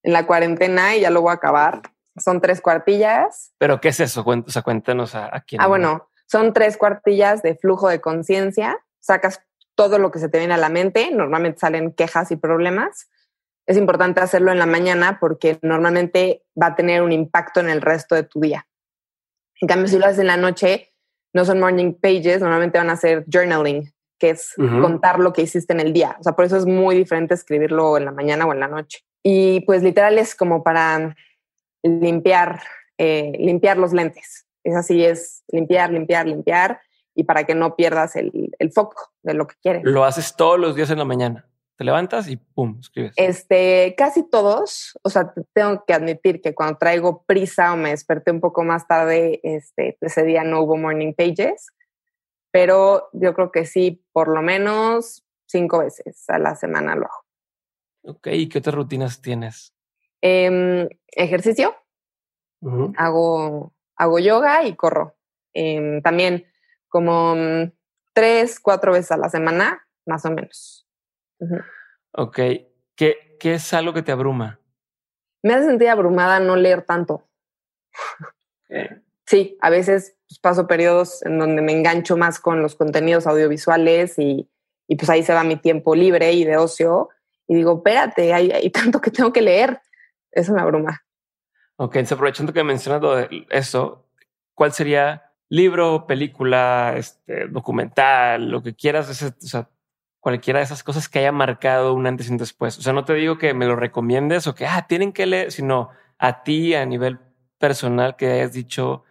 en 0.04 0.14
la 0.14 0.26
cuarentena 0.26 0.95
y 0.95 1.02
ya 1.02 1.10
lo 1.10 1.22
voy 1.22 1.32
a 1.32 1.36
acabar. 1.36 1.82
Son 2.18 2.41
tres 2.41 2.62
cuartillas. 2.62 3.54
¿Pero 3.58 3.80
qué 3.80 3.89
es 3.89 4.00
eso? 4.00 4.24
O 4.26 4.50
sea, 4.50 4.62
cuéntanos 4.62 5.16
a, 5.16 5.36
a 5.36 5.41
quién. 5.41 5.62
Ah, 5.62 5.68
bueno, 5.68 6.10
son 6.26 6.54
tres 6.54 6.78
cuartillas 6.78 7.41
de 7.41 7.56
flujo 7.56 7.88
de 7.88 8.02
conciencia. 8.02 8.78
Sacas 9.00 9.41
todo 9.76 9.97
lo 9.97 10.12
que 10.12 10.20
se 10.20 10.28
te 10.28 10.38
viene 10.38 10.54
a 10.54 10.58
la 10.58 10.70
mente. 10.70 11.10
Normalmente 11.12 11.60
salen 11.60 11.93
quejas 11.93 12.32
y 12.32 12.36
problemas. 12.36 13.10
Es 13.66 13.78
importante 13.78 14.20
hacerlo 14.20 14.52
en 14.52 14.60
la 14.60 14.66
mañana 14.66 15.20
porque 15.20 15.60
normalmente 15.62 16.43
va 16.62 16.68
a 16.68 16.76
tener 16.76 17.02
un 17.02 17.12
impacto 17.12 17.60
en 17.60 17.70
el 17.70 17.82
resto 17.82 18.16
de 18.16 18.24
tu 18.24 18.41
día. 18.41 18.68
En 19.62 19.68
cambio, 19.68 19.88
si 19.88 20.00
lo 20.00 20.06
haces 20.06 20.20
en 20.20 20.28
la 20.28 20.38
noche, 20.38 20.93
no 21.34 21.45
son 21.45 21.60
morning 21.60 21.93
pages, 21.93 22.41
normalmente 22.41 22.78
van 22.78 22.89
a 22.89 22.95
ser 22.95 23.26
journaling, 23.32 23.93
que 24.20 24.32
es 24.32 24.53
contar 24.57 25.20
lo 25.20 25.34
que 25.34 25.41
hiciste 25.41 25.74
en 25.74 25.80
el 25.80 25.93
día. 25.93 26.17
O 26.20 26.24
sea, 26.24 26.34
por 26.34 26.45
eso 26.45 26.57
es 26.57 26.65
muy 26.65 26.95
diferente 26.95 27.34
escribirlo 27.34 27.97
en 27.97 28.05
la 28.05 28.11
mañana 28.11 28.45
o 28.45 28.53
en 28.53 28.59
la 28.59 28.67
noche. 28.67 28.99
Y 29.24 29.61
pues 29.61 29.82
literal 29.82 30.17
es 30.17 30.36
como 30.36 30.63
para 30.63 31.15
limpiar, 31.84 32.61
eh, 32.97 33.32
limpiar 33.39 33.78
los 33.78 33.93
lentes. 33.93 34.45
Es 34.63 34.76
así, 34.76 35.03
es 35.03 35.43
limpiar, 35.47 35.91
limpiar, 35.91 36.28
limpiar 36.28 36.82
y 37.15 37.24
para 37.24 37.43
que 37.45 37.55
no 37.55 37.76
pierdas 37.76 38.15
el, 38.15 38.51
el, 38.59 38.72
foco 38.72 39.11
de 39.24 39.34
lo 39.34 39.47
que 39.47 39.55
quieres. 39.61 39.84
Lo 39.84 40.05
haces 40.05 40.36
todos 40.36 40.59
los 40.59 40.76
días 40.76 40.89
en 40.89 40.99
la 40.99 41.05
mañana. 41.05 41.45
te 41.78 41.84
levantas 41.84 42.28
y 42.28 42.36
pum, 42.38 42.78
escribes. 42.80 43.13
Este, 43.15 43.95
casi 43.97 44.30
todos, 44.30 44.97
o 45.01 45.09
sea, 45.09 45.34
tengo 45.53 45.84
que 45.86 45.93
admitir 45.93 46.41
que 46.41 46.53
cuando 46.53 46.78
traigo 46.78 47.24
prisa 47.24 47.74
o 47.74 47.78
me 47.78 47.91
desperté 47.91 48.32
un 48.32 48.41
poco 48.41 48.63
más 48.63 48.88
tarde, 48.88 49.39
este, 49.43 49.97
ese 50.01 50.24
día 50.24 50.43
no 50.43 50.61
hubo 50.61 50.78
morning 50.78 51.13
pages, 51.13 51.67
pero 52.52 53.10
yo 53.14 53.34
creo 53.34 53.52
que 53.52 53.66
sí, 53.66 54.04
por 54.12 54.28
lo 54.28 54.41
menos 54.41 55.26
cinco 55.45 55.80
veces 55.80 56.30
a 56.30 56.39
la 56.39 56.56
semana 56.56 56.95
lo 56.95 57.06
hago. 57.06 57.26
Ok, 58.04 58.28
¿y 58.28 58.50
qué 58.50 58.60
otras 58.60 58.76
rutinas 58.76 59.22
tienes? 59.22 59.76
Em, 60.22 60.88
ejercicio, 61.08 61.76
hago, 62.97 63.74
hago 63.95 64.20
yoga 64.20 64.64
y 64.64 64.76
corro. 64.76 65.16
Em, 65.54 66.02
también 66.02 66.45
como 66.88 67.36
mm, 67.36 67.72
tres, 68.14 68.60
cuatro 68.60 68.93
veces 68.93 69.12
a 69.12 69.18
la 69.18 69.30
semana, 69.30 69.88
más 70.06 70.26
o 70.26 70.32
menos. 70.32 70.88
Ok. 72.12 72.39
¿Qué, 72.95 73.38
¿Qué 73.39 73.54
es 73.54 73.74
algo 73.74 73.93
que 73.93 74.02
te 74.02 74.12
abruma? 74.12 74.60
Me 75.41 75.54
hace 75.54 75.68
sentir 75.68 75.89
abrumada 75.89 76.39
no 76.39 76.56
leer 76.56 76.84
tanto. 76.84 77.30
Sí, 79.30 79.60
a 79.62 79.70
veces 79.70 80.18
pues, 80.28 80.40
paso 80.40 80.66
periodos 80.66 81.24
en 81.24 81.38
donde 81.38 81.62
me 81.62 81.72
engancho 81.72 82.18
más 82.18 82.40
con 82.40 82.64
los 82.64 82.76
contenidos 82.76 83.28
audiovisuales 83.28 84.18
y, 84.18 84.50
pues 84.88 85.08
ahí 85.08 85.22
se 85.22 85.36
va 85.36 85.44
mi 85.44 85.56
tiempo 85.56 85.94
libre 85.94 86.34
y 86.34 86.46
de 86.46 86.58
ocio. 86.58 87.10
Y 87.48 87.54
digo, 87.54 87.78
espérate, 87.78 88.34
hay, 88.34 88.70
tanto 88.72 89.00
que 89.00 89.12
tengo 89.12 89.32
que 89.32 89.44
leer. 89.44 89.82
Eso 90.32 90.52
me 90.52 90.62
abruma. 90.62 91.04
Ok, 91.76 91.98
aprovechando 91.98 92.54
que 92.54 92.64
mencionas 92.64 93.04
eso, 93.52 94.10
¿cuál 94.56 94.74
sería 94.74 95.32
libro, 95.48 96.08
película, 96.08 96.96
este, 96.98 97.48
documental, 97.50 98.50
lo 98.50 98.64
que 98.64 98.76
quieras? 98.76 99.10
o 99.10 99.48
sea, 99.48 99.70
cualquiera 100.20 100.58
de 100.58 100.66
esas 100.66 100.84
cosas 100.84 101.08
que 101.08 101.20
haya 101.20 101.32
marcado 101.32 101.94
un 101.94 102.08
antes 102.08 102.30
y 102.30 102.32
un 102.32 102.38
después. 102.38 102.80
O 102.80 102.82
sea, 102.82 102.94
no 102.94 103.06
te 103.06 103.14
digo 103.14 103.38
que 103.38 103.54
me 103.54 103.68
lo 103.68 103.76
recomiendes 103.76 104.48
o 104.48 104.56
que 104.56 104.66
ah, 104.66 104.88
tienen 104.88 105.14
que 105.14 105.28
leer, 105.28 105.52
sino 105.52 105.92
a 106.18 106.42
ti 106.42 106.74
a 106.74 106.84
nivel 106.88 107.20
personal 107.60 108.16
que 108.16 108.32
hayas 108.32 108.54
dicho 108.54 109.04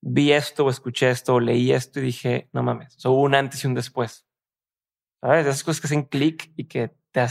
vi 0.00 0.32
esto 0.32 0.64
o 0.64 0.70
escuché 0.70 1.10
esto 1.10 1.34
o 1.34 1.40
leí 1.40 1.72
esto 1.72 2.00
y 2.00 2.02
dije 2.02 2.48
no 2.52 2.62
mames, 2.62 3.04
o 3.04 3.12
hubo 3.12 3.22
un 3.22 3.34
antes 3.34 3.64
y 3.64 3.66
un 3.66 3.74
después. 3.74 4.26
Sabes, 5.20 5.46
esas 5.46 5.62
cosas 5.62 5.80
que 5.80 5.86
hacen 5.86 6.04
clic 6.04 6.52
y 6.56 6.64
que 6.64 6.92
te 7.12 7.26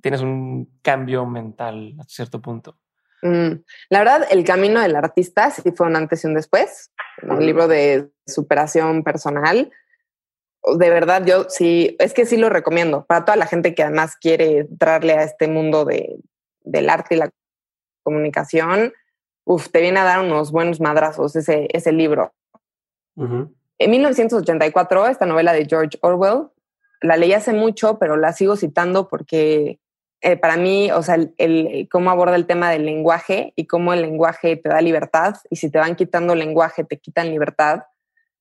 tienes 0.00 0.20
un 0.20 0.80
cambio 0.82 1.24
mental 1.26 1.94
a 2.00 2.04
cierto 2.04 2.40
punto. 2.40 2.78
Mm, 3.22 3.62
la 3.90 3.98
verdad, 3.98 4.26
el 4.30 4.44
camino 4.44 4.80
del 4.80 4.96
artista 4.96 5.50
sí 5.50 5.70
fue 5.72 5.86
un 5.86 5.96
antes 5.96 6.24
y 6.24 6.26
un 6.26 6.34
después. 6.34 6.92
Un 7.22 7.44
libro 7.44 7.66
de 7.66 8.10
superación 8.26 9.02
personal 9.02 9.72
de 10.76 10.90
verdad, 10.90 11.24
yo 11.24 11.46
sí, 11.48 11.96
es 11.98 12.12
que 12.12 12.26
sí 12.26 12.36
lo 12.36 12.48
recomiendo 12.48 13.06
para 13.06 13.24
toda 13.24 13.36
la 13.36 13.46
gente 13.46 13.74
que 13.74 13.82
además 13.82 14.16
quiere 14.16 14.58
entrarle 14.58 15.14
a 15.14 15.22
este 15.22 15.48
mundo 15.48 15.84
de, 15.84 16.18
del 16.60 16.90
arte 16.90 17.14
y 17.14 17.18
la 17.18 17.30
comunicación. 18.02 18.92
Uf, 19.48 19.70
te 19.70 19.80
viene 19.80 19.98
a 20.00 20.04
dar 20.04 20.20
unos 20.20 20.52
buenos 20.52 20.80
madrazos 20.80 21.34
ese, 21.36 21.68
ese 21.72 21.92
libro. 21.92 22.32
En 23.16 23.90
1984, 23.90 25.06
esta 25.06 25.26
novela 25.26 25.52
de 25.52 25.64
George 25.64 25.98
Orwell, 26.02 26.48
la 27.00 27.16
leí 27.16 27.32
hace 27.32 27.52
mucho, 27.52 27.98
pero 27.98 28.16
la 28.16 28.32
sigo 28.32 28.56
citando 28.56 29.08
porque 29.08 29.80
eh, 30.20 30.36
para 30.36 30.56
mí, 30.56 30.90
o 30.92 31.02
sea, 31.02 31.16
el, 31.38 31.88
cómo 31.90 32.10
aborda 32.10 32.36
el 32.36 32.46
tema 32.46 32.70
del 32.70 32.84
lenguaje 32.84 33.52
y 33.56 33.66
cómo 33.66 33.92
el 33.92 34.02
lenguaje 34.02 34.56
te 34.56 34.68
da 34.68 34.80
libertad 34.80 35.36
y 35.48 35.56
si 35.56 35.70
te 35.70 35.78
van 35.78 35.96
quitando 35.96 36.34
lenguaje, 36.34 36.84
te 36.84 36.98
quitan 36.98 37.30
libertad 37.30 37.84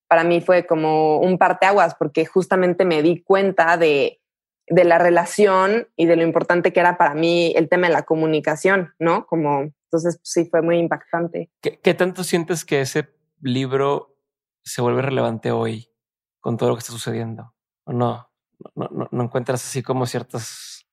para 0.07 0.23
mí 0.23 0.41
fue 0.41 0.65
como 0.65 1.19
un 1.19 1.37
parteaguas 1.37 1.95
porque 1.95 2.25
justamente 2.25 2.85
me 2.85 3.01
di 3.01 3.21
cuenta 3.21 3.77
de, 3.77 4.19
de 4.67 4.83
la 4.83 4.97
relación 4.97 5.87
y 5.95 6.05
de 6.05 6.15
lo 6.15 6.23
importante 6.23 6.73
que 6.73 6.79
era 6.79 6.97
para 6.97 7.13
mí 7.13 7.53
el 7.55 7.69
tema 7.69 7.87
de 7.87 7.93
la 7.93 8.03
comunicación, 8.03 8.93
¿no? 8.99 9.25
Como, 9.27 9.71
entonces 9.87 10.19
sí 10.23 10.45
fue 10.49 10.61
muy 10.61 10.77
impactante. 10.79 11.49
¿Qué, 11.61 11.93
tanto 11.93 12.23
sientes 12.23 12.65
que 12.65 12.81
ese 12.81 13.09
libro 13.41 14.17
se 14.63 14.81
vuelve 14.81 15.01
relevante 15.01 15.51
hoy 15.51 15.89
con 16.41 16.57
todo 16.57 16.69
lo 16.69 16.75
que 16.75 16.79
está 16.79 16.91
sucediendo? 16.91 17.53
¿O 17.85 17.93
no? 17.93 18.29
¿No, 18.75 18.89
no, 18.91 19.07
no 19.09 19.23
encuentras 19.23 19.63
así 19.63 19.81
como 19.81 20.05
ciertas... 20.05 20.85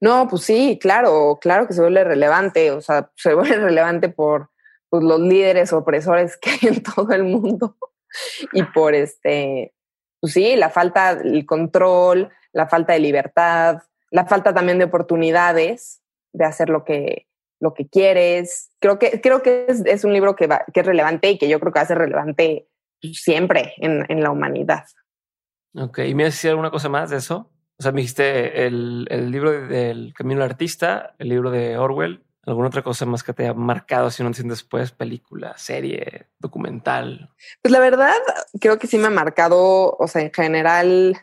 No, 0.00 0.28
pues 0.28 0.42
sí, 0.42 0.78
claro, 0.80 1.38
claro 1.40 1.66
que 1.66 1.72
se 1.72 1.80
vuelve 1.80 2.04
relevante, 2.04 2.70
o 2.70 2.80
sea, 2.80 3.10
se 3.16 3.34
vuelve 3.34 3.56
relevante 3.56 4.10
por 4.10 4.50
pues, 4.90 5.02
los 5.02 5.20
líderes 5.20 5.72
opresores 5.72 6.36
que 6.36 6.50
hay 6.50 6.74
en 6.74 6.82
todo 6.82 7.10
el 7.12 7.24
mundo. 7.24 7.78
y 8.52 8.62
por 8.64 8.94
este, 8.94 9.74
pues 10.20 10.34
sí, 10.34 10.56
la 10.56 10.68
falta, 10.68 11.12
el 11.12 11.46
control, 11.46 12.30
la 12.52 12.68
falta 12.68 12.92
de 12.92 12.98
libertad, 12.98 13.78
la 14.10 14.26
falta 14.26 14.52
también 14.52 14.78
de 14.78 14.84
oportunidades 14.84 16.02
de 16.32 16.44
hacer 16.44 16.68
lo 16.68 16.84
que, 16.84 17.29
lo 17.60 17.74
que 17.74 17.88
quieres. 17.88 18.70
Creo 18.80 18.98
que, 18.98 19.20
creo 19.20 19.42
que 19.42 19.66
es, 19.68 20.04
un 20.04 20.12
libro 20.12 20.34
que, 20.34 20.46
va, 20.46 20.64
que 20.72 20.80
es 20.80 20.86
relevante 20.86 21.30
y 21.30 21.38
que 21.38 21.48
yo 21.48 21.60
creo 21.60 21.72
que 21.72 21.78
va 21.78 21.84
a 21.84 21.88
ser 21.88 21.98
relevante 21.98 22.68
siempre 23.00 23.74
en, 23.78 24.04
en 24.08 24.22
la 24.22 24.30
humanidad. 24.30 24.84
Ok, 25.74 26.00
¿y 26.00 26.14
me 26.14 26.24
decir 26.24 26.50
alguna 26.50 26.70
cosa 26.70 26.88
más 26.88 27.10
de 27.10 27.18
eso? 27.18 27.50
O 27.78 27.82
sea, 27.82 27.92
me 27.92 28.00
dijiste 28.00 28.66
el, 28.66 29.06
el 29.10 29.30
libro 29.30 29.52
del 29.52 30.12
Camino 30.14 30.40
del 30.40 30.50
Artista, 30.50 31.14
el 31.18 31.28
libro 31.28 31.50
de 31.50 31.78
Orwell, 31.78 32.24
¿Alguna 32.46 32.68
otra 32.68 32.82
cosa 32.82 33.04
más 33.04 33.22
que 33.22 33.34
te 33.34 33.44
haya 33.44 33.54
marcado 33.54 34.10
si 34.10 34.22
no 34.22 34.28
antes 34.28 34.46
después? 34.48 34.92
Película, 34.92 35.56
serie, 35.58 36.26
documental. 36.38 37.30
Pues 37.60 37.70
la 37.70 37.80
verdad, 37.80 38.14
creo 38.60 38.78
que 38.78 38.86
sí 38.86 38.96
me 38.96 39.08
ha 39.08 39.10
marcado, 39.10 39.96
o 39.98 40.08
sea, 40.08 40.22
en 40.22 40.32
general, 40.32 41.18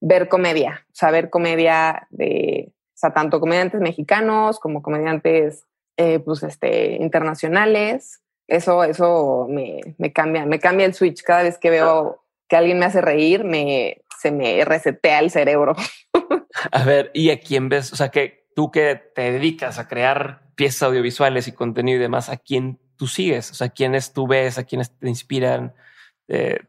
ver 0.00 0.28
comedia, 0.28 0.86
o 0.88 0.94
sea, 0.94 1.10
ver 1.10 1.28
comedia 1.28 2.06
de, 2.10 2.72
sea, 3.04 3.12
tanto 3.12 3.40
comediantes 3.40 3.80
mexicanos 3.80 4.58
como 4.58 4.82
comediantes, 4.82 5.66
eh, 5.96 6.18
pues, 6.20 6.42
este, 6.42 6.96
internacionales. 6.96 8.20
Eso, 8.46 8.84
eso 8.84 9.46
me, 9.48 9.80
me, 9.98 10.12
cambia, 10.12 10.46
me 10.46 10.58
cambia 10.58 10.86
el 10.86 10.94
switch 10.94 11.22
cada 11.22 11.42
vez 11.42 11.58
que 11.58 11.70
veo 11.70 12.24
que 12.48 12.56
alguien 12.56 12.78
me 12.78 12.84
hace 12.84 13.00
reír, 13.00 13.44
me, 13.44 14.02
se 14.20 14.30
me 14.30 14.64
resetea 14.64 15.20
el 15.20 15.30
cerebro. 15.30 15.74
A 16.72 16.84
ver, 16.84 17.10
¿y 17.14 17.30
a 17.30 17.40
quién 17.40 17.68
ves? 17.68 17.92
O 17.92 17.96
sea, 17.96 18.10
que 18.10 18.46
tú 18.54 18.70
que 18.70 18.94
te 19.14 19.32
dedicas 19.32 19.78
a 19.78 19.88
crear 19.88 20.42
piezas 20.54 20.84
audiovisuales 20.84 21.48
y 21.48 21.52
contenido 21.52 21.98
y 21.98 22.02
demás, 22.02 22.28
¿a 22.28 22.36
quién 22.36 22.78
tú 22.96 23.06
sigues? 23.06 23.50
O 23.50 23.54
sea, 23.54 23.70
¿quiénes 23.70 24.12
tú 24.12 24.26
ves? 24.26 24.56
¿A 24.56 24.64
quiénes 24.64 24.96
te 24.96 25.08
inspiran? 25.08 25.74
Eh, 26.28 26.60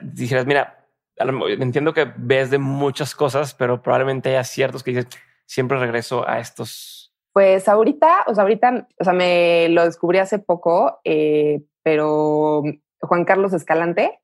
dijeras, 0.00 0.46
mira, 0.46 0.86
entiendo 1.16 1.94
que 1.94 2.12
ves 2.16 2.50
de 2.50 2.58
muchas 2.58 3.14
cosas, 3.14 3.54
pero 3.54 3.82
probablemente 3.82 4.30
haya 4.30 4.44
ciertos 4.44 4.82
que 4.82 4.92
dices, 4.92 5.06
siempre 5.46 5.78
regreso 5.78 6.28
a 6.28 6.40
estos. 6.40 7.14
Pues 7.32 7.68
ahorita, 7.68 8.24
o 8.26 8.34
sea, 8.34 8.42
ahorita, 8.42 8.88
o 8.98 9.04
sea, 9.04 9.12
me 9.12 9.68
lo 9.70 9.84
descubrí 9.84 10.18
hace 10.18 10.38
poco, 10.38 11.00
eh, 11.04 11.62
pero 11.82 12.62
Juan 13.00 13.24
Carlos 13.24 13.52
Escalante 13.52 14.18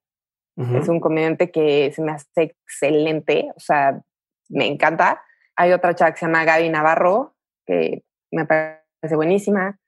es 0.74 0.88
un 0.88 0.98
comediante 0.98 1.52
que 1.52 1.92
se 1.92 2.02
me 2.02 2.10
hace 2.10 2.42
excelente, 2.42 3.48
o 3.54 3.60
sea, 3.60 4.02
me 4.48 4.66
encanta. 4.66 5.22
Hay 5.54 5.72
otra 5.72 5.94
chava 5.94 6.10
que 6.10 6.18
se 6.18 6.26
llama 6.26 6.44
Gaby 6.44 6.68
Navarro, 6.68 7.36
que 7.64 8.02
me 8.32 8.44
parece 8.44 8.78
parece 9.00 9.16
buenísima. 9.16 9.78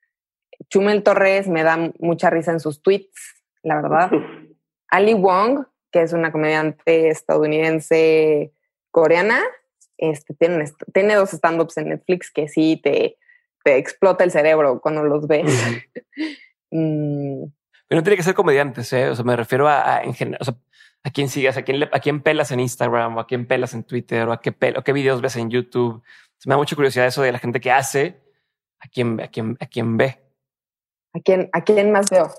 Chumel 0.68 1.02
Torres 1.02 1.48
me 1.48 1.62
da 1.62 1.92
mucha 1.98 2.30
risa 2.30 2.52
en 2.52 2.60
sus 2.60 2.82
tweets, 2.82 3.42
la 3.62 3.76
verdad. 3.80 4.10
Ali 4.88 5.14
Wong, 5.14 5.64
que 5.90 6.02
es 6.02 6.12
una 6.12 6.32
comediante 6.32 7.08
estadounidense 7.08 8.52
coreana, 8.90 9.40
este, 10.00 10.34
tiene, 10.34 10.64
tiene 10.92 11.14
dos 11.14 11.32
stand-ups 11.32 11.76
en 11.78 11.90
Netflix 11.90 12.30
que 12.30 12.48
sí 12.48 12.80
te, 12.82 13.18
te 13.64 13.76
explota 13.76 14.24
el 14.24 14.30
cerebro 14.30 14.80
cuando 14.80 15.02
los 15.04 15.26
ves. 15.26 15.46
Mm. 16.72 17.46
Pero 17.88 17.98
no 17.98 18.02
tiene 18.04 18.16
que 18.16 18.22
ser 18.22 18.34
comediantes, 18.34 18.92
¿eh? 18.92 19.08
O 19.08 19.16
sea, 19.16 19.24
me 19.24 19.34
refiero 19.34 19.66
a, 19.66 20.02
en 20.04 20.14
general, 20.14 20.38
o 20.40 20.44
sea, 20.44 20.54
a 21.02 21.10
quién 21.10 21.28
sigues, 21.28 21.56
a 21.56 21.62
quién, 21.62 21.82
a 21.82 21.98
quién 21.98 22.22
pelas 22.22 22.52
en 22.52 22.60
Instagram, 22.60 23.16
o 23.16 23.18
a 23.18 23.26
quién 23.26 23.44
pelas 23.44 23.74
en 23.74 23.82
Twitter, 23.82 24.28
o 24.28 24.32
a 24.32 24.40
qué, 24.40 24.54
o 24.76 24.84
qué 24.84 24.92
videos 24.92 25.20
ves 25.20 25.34
en 25.34 25.50
YouTube. 25.50 26.00
me 26.46 26.52
da 26.52 26.58
mucha 26.58 26.76
curiosidad 26.76 27.08
eso 27.08 27.22
de 27.22 27.32
la 27.32 27.40
gente 27.40 27.58
que 27.58 27.72
hace 27.72 28.20
¿A 28.80 28.88
quién, 28.88 29.20
a 29.20 29.28
quién, 29.28 29.56
a 29.60 29.66
quién 29.66 29.96
ve? 29.96 30.18
¿A 31.12 31.20
quién, 31.20 31.50
¿A 31.52 31.62
quién 31.62 31.92
más 31.92 32.08
veo? 32.10 32.30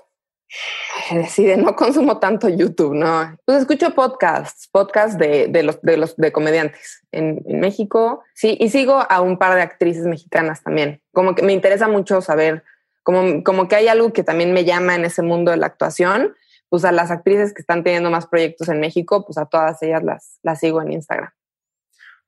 Decide, 1.10 1.56
no 1.56 1.74
consumo 1.74 2.18
tanto 2.18 2.48
YouTube, 2.48 2.94
no. 2.94 3.36
Pues 3.44 3.58
escucho 3.58 3.94
podcasts, 3.94 4.68
podcasts 4.70 5.18
de, 5.18 5.48
de, 5.48 5.62
los, 5.62 5.80
de 5.82 5.96
los 5.96 6.16
de 6.16 6.32
comediantes 6.32 7.02
en, 7.10 7.42
en, 7.46 7.60
México. 7.60 8.22
Sí, 8.34 8.56
y 8.60 8.68
sigo 8.68 9.04
a 9.08 9.20
un 9.20 9.38
par 9.38 9.54
de 9.54 9.62
actrices 9.62 10.04
mexicanas 10.04 10.62
también. 10.62 11.02
Como 11.12 11.34
que 11.34 11.42
me 11.42 11.52
interesa 11.52 11.88
mucho 11.88 12.20
saber, 12.20 12.64
como, 13.02 13.42
como 13.42 13.68
que 13.68 13.76
hay 13.76 13.88
algo 13.88 14.12
que 14.12 14.24
también 14.24 14.52
me 14.52 14.64
llama 14.64 14.94
en 14.94 15.04
ese 15.04 15.22
mundo 15.22 15.50
de 15.50 15.56
la 15.56 15.66
actuación. 15.66 16.34
Pues 16.68 16.84
a 16.84 16.92
las 16.92 17.10
actrices 17.10 17.52
que 17.52 17.60
están 17.60 17.84
teniendo 17.84 18.10
más 18.10 18.26
proyectos 18.26 18.68
en 18.68 18.80
México, 18.80 19.26
pues 19.26 19.36
a 19.36 19.46
todas 19.46 19.82
ellas 19.82 20.02
las, 20.02 20.38
las 20.42 20.60
sigo 20.60 20.80
en 20.80 20.92
Instagram. 20.92 21.30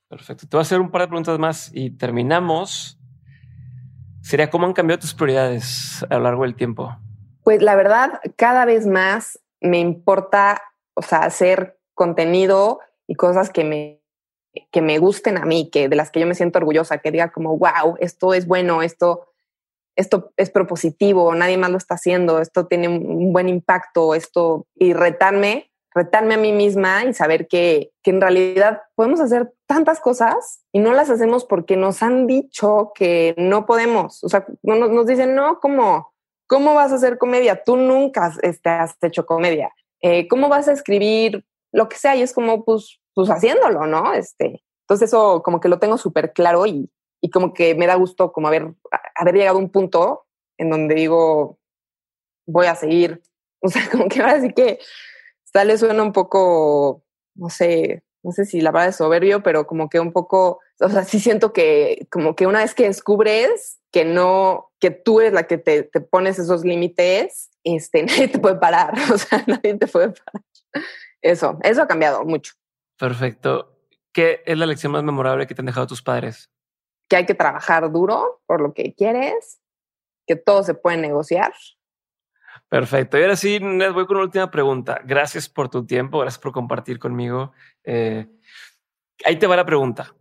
Perfecto. 0.08 0.46
Te 0.46 0.56
voy 0.56 0.60
a 0.60 0.62
hacer 0.62 0.80
un 0.80 0.90
par 0.90 1.02
de 1.02 1.08
preguntas 1.08 1.38
más 1.38 1.70
y 1.72 1.90
terminamos 1.90 2.98
sería 4.20 4.48
cómo 4.48 4.66
han 4.66 4.72
cambiado 4.72 5.00
tus 5.00 5.14
prioridades 5.14 6.04
a 6.08 6.14
lo 6.16 6.24
largo 6.24 6.42
del 6.42 6.54
tiempo. 6.54 6.96
Pues 7.44 7.62
la 7.62 7.76
verdad, 7.76 8.20
cada 8.36 8.64
vez 8.64 8.86
más 8.86 9.38
me 9.60 9.78
importa, 9.78 10.62
o 10.94 11.02
sea, 11.02 11.20
hacer 11.20 11.78
contenido 11.94 12.80
y 13.06 13.14
cosas 13.14 13.50
que 13.50 13.62
me 13.64 14.04
que 14.70 14.82
me 14.82 14.98
gusten 14.98 15.36
a 15.36 15.44
mí, 15.44 15.68
que 15.70 15.88
de 15.88 15.96
las 15.96 16.10
que 16.10 16.20
yo 16.20 16.26
me 16.26 16.34
siento 16.34 16.58
orgullosa, 16.58 16.98
que 16.98 17.10
diga 17.10 17.30
como, 17.30 17.56
wow, 17.58 17.96
esto 17.98 18.34
es 18.34 18.46
bueno, 18.46 18.82
esto, 18.82 19.26
esto 19.96 20.32
es 20.36 20.50
propositivo, 20.50 21.34
nadie 21.34 21.58
más 21.58 21.70
lo 21.70 21.76
está 21.76 21.94
haciendo, 21.94 22.40
esto 22.40 22.66
tiene 22.66 22.88
un 22.88 23.32
buen 23.32 23.48
impacto, 23.48 24.14
esto, 24.14 24.66
y 24.74 24.92
retarme, 24.92 25.70
retarme 25.92 26.34
a 26.34 26.38
mí 26.38 26.52
misma 26.52 27.04
y 27.04 27.14
saber 27.14 27.48
que, 27.48 27.92
que 28.02 28.10
en 28.10 28.20
realidad 28.20 28.82
podemos 28.94 29.20
hacer 29.20 29.52
tantas 29.66 30.00
cosas 30.00 30.62
y 30.72 30.78
no 30.78 30.92
las 30.92 31.10
hacemos 31.10 31.44
porque 31.44 31.76
nos 31.76 32.02
han 32.02 32.26
dicho 32.26 32.92
que 32.94 33.34
no 33.36 33.66
podemos. 33.66 34.22
O 34.24 34.28
sea, 34.28 34.46
nos, 34.62 34.90
nos 34.90 35.06
dicen, 35.06 35.34
no, 35.34 35.60
¿cómo, 35.60 36.13
¿cómo 36.46 36.74
vas 36.74 36.92
a 36.92 36.96
hacer 36.96 37.18
comedia? 37.18 37.62
Tú 37.62 37.76
nunca 37.76 38.32
este, 38.42 38.68
has 38.68 38.96
hecho 39.02 39.26
comedia. 39.26 39.72
Eh, 40.00 40.28
¿Cómo 40.28 40.48
vas 40.48 40.68
a 40.68 40.72
escribir 40.72 41.44
lo 41.72 41.88
que 41.88 41.96
sea? 41.96 42.16
Y 42.16 42.22
es 42.22 42.32
como, 42.32 42.64
pues, 42.64 43.00
pues 43.14 43.30
haciéndolo, 43.30 43.86
¿no? 43.86 44.12
Este, 44.12 44.62
entonces 44.82 45.08
eso 45.08 45.42
como 45.42 45.60
que 45.60 45.68
lo 45.68 45.78
tengo 45.78 45.96
súper 45.98 46.32
claro 46.32 46.66
y, 46.66 46.90
y 47.20 47.30
como 47.30 47.54
que 47.54 47.74
me 47.74 47.86
da 47.86 47.94
gusto 47.94 48.32
como 48.32 48.48
haber, 48.48 48.74
haber 49.14 49.34
llegado 49.34 49.56
a 49.56 49.60
un 49.60 49.70
punto 49.70 50.26
en 50.58 50.70
donde 50.70 50.94
digo, 50.94 51.58
voy 52.46 52.66
a 52.66 52.74
seguir. 52.74 53.22
O 53.66 53.68
sea, 53.68 53.88
como 53.90 54.08
que 54.10 54.20
ahora 54.20 54.42
sí 54.42 54.52
que 54.52 54.78
tal 55.50 55.68
vez 55.68 55.80
suena 55.80 56.02
un 56.02 56.12
poco, 56.12 57.02
no 57.34 57.48
sé, 57.48 58.02
no 58.24 58.32
sé 58.32 58.46
si 58.46 58.60
la 58.60 58.72
verdad 58.72 58.88
es 58.88 58.96
soberbio, 58.96 59.42
pero 59.42 59.66
como 59.66 59.88
que 59.88 60.00
un 60.00 60.10
poco, 60.10 60.60
o 60.80 60.88
sea, 60.88 61.04
sí 61.04 61.20
siento 61.20 61.52
que 61.52 62.08
como 62.10 62.34
que 62.34 62.46
una 62.46 62.60
vez 62.60 62.74
que 62.74 62.84
descubres 62.84 63.78
que 63.92 64.04
no, 64.04 64.72
que 64.80 64.90
tú 64.90 65.20
eres 65.20 65.34
la 65.34 65.46
que 65.46 65.58
te, 65.58 65.84
te 65.84 66.00
pones 66.00 66.38
esos 66.38 66.64
límites, 66.64 67.50
este, 67.62 68.02
nadie 68.06 68.28
te 68.28 68.38
puede 68.38 68.56
parar, 68.56 68.94
o 69.12 69.18
sea, 69.18 69.44
nadie 69.46 69.74
te 69.74 69.86
puede 69.86 70.08
parar. 70.08 70.42
Eso, 71.20 71.58
eso 71.62 71.82
ha 71.82 71.86
cambiado 71.86 72.24
mucho. 72.24 72.54
Perfecto. 72.98 73.78
¿Qué 74.12 74.42
es 74.46 74.58
la 74.58 74.66
lección 74.66 74.92
más 74.92 75.02
memorable 75.02 75.46
que 75.46 75.54
te 75.54 75.60
han 75.60 75.66
dejado 75.66 75.86
tus 75.86 76.02
padres? 76.02 76.50
Que 77.08 77.16
hay 77.16 77.26
que 77.26 77.34
trabajar 77.34 77.90
duro 77.92 78.42
por 78.46 78.60
lo 78.60 78.72
que 78.72 78.94
quieres, 78.94 79.60
que 80.26 80.36
todo 80.36 80.62
se 80.62 80.74
puede 80.74 80.96
negociar. 80.96 81.52
Perfecto. 82.68 83.18
Y 83.18 83.22
ahora 83.22 83.36
sí, 83.36 83.58
les 83.58 83.92
voy 83.92 84.06
con 84.06 84.16
una 84.16 84.26
última 84.26 84.50
pregunta. 84.50 85.00
Gracias 85.04 85.48
por 85.48 85.68
tu 85.68 85.86
tiempo, 85.86 86.18
gracias 86.18 86.40
por 86.40 86.52
compartir 86.52 86.98
conmigo. 86.98 87.52
Eh, 87.84 88.26
ahí 89.24 89.36
te 89.36 89.46
va 89.46 89.56
la 89.56 89.66
pregunta. 89.66 90.14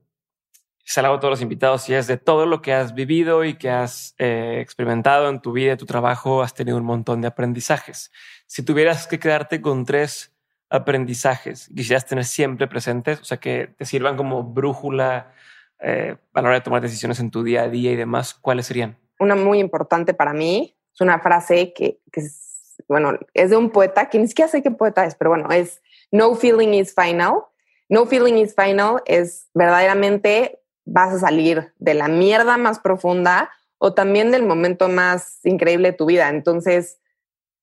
Se 0.86 1.02
la 1.02 1.08
hago 1.08 1.18
a 1.18 1.20
todos 1.20 1.32
los 1.32 1.42
invitados 1.42 1.88
y 1.90 1.94
es 1.94 2.08
de 2.08 2.18
todo 2.18 2.46
lo 2.46 2.62
que 2.62 2.74
has 2.74 2.94
vivido 2.94 3.46
y 3.46 3.56
que 3.56 3.70
has 3.70 4.16
eh, 4.18 4.60
experimentado 4.62 5.30
en 5.30 5.42
tu 5.42 5.54
vida 5.54 5.74
y 5.74 5.78
tu 5.78 5.86
trabajo, 5.86 6.42
has 6.44 6.54
tenido 6.54 6.78
un 6.78 6.84
montón 6.84 7.22
de 7.22 7.28
aprendizajes. 7.28 8.12
Si 8.46 8.64
tuvieras 8.64 9.08
que 9.08 9.18
quedarte 9.18 9.62
con 9.62 9.86
tres 9.86 10.34
aprendizajes, 10.70 11.70
quisieras 11.74 12.06
tener 12.06 12.26
siempre 12.26 12.68
presentes, 12.68 13.22
o 13.22 13.24
sea, 13.24 13.38
que 13.38 13.74
te 13.78 13.86
sirvan 13.86 14.18
como 14.18 14.44
brújula 14.44 15.34
eh, 15.80 16.18
a 16.34 16.42
la 16.42 16.48
hora 16.50 16.58
de 16.58 16.64
tomar 16.64 16.82
decisiones 16.82 17.20
en 17.20 17.32
tu 17.32 17.44
día 17.44 17.64
a 17.64 17.70
día 17.70 17.92
y 17.92 17.96
demás, 17.96 18.34
¿cuáles 18.34 18.68
serían? 18.68 18.98
Una 19.20 19.36
muy 19.36 19.60
importante 19.60 20.14
para 20.14 20.34
mí 20.34 20.76
es 20.94 21.02
una 21.02 21.20
frase 21.20 21.74
que, 21.74 22.00
es, 22.14 22.76
bueno, 22.88 23.18
es 23.34 23.50
de 23.50 23.58
un 23.58 23.72
poeta, 23.72 24.10
que 24.10 24.20
ni 24.20 24.28
siquiera 24.28 24.50
sé 24.50 24.62
qué 24.62 24.72
poeta 24.72 25.06
es, 25.06 25.16
pero 25.16 25.32
bueno, 25.32 25.50
es 25.52 25.82
No 26.12 26.36
feeling 26.36 26.74
is 26.74 26.94
final. 26.94 27.46
No 27.90 28.06
feeling 28.06 28.36
is 28.36 28.56
final 28.56 29.02
es 29.06 29.50
verdaderamente 29.54 30.60
vas 30.86 31.14
a 31.14 31.20
salir 31.20 31.74
de 31.80 31.94
la 31.94 32.08
mierda 32.08 32.58
más 32.58 32.80
profunda 32.80 33.52
o 33.78 33.94
también 33.94 34.32
del 34.32 34.44
momento 34.44 34.90
más 34.90 35.40
increíble 35.44 35.92
de 35.92 35.98
tu 35.98 36.06
vida. 36.06 36.30
Entonces, 36.30 37.00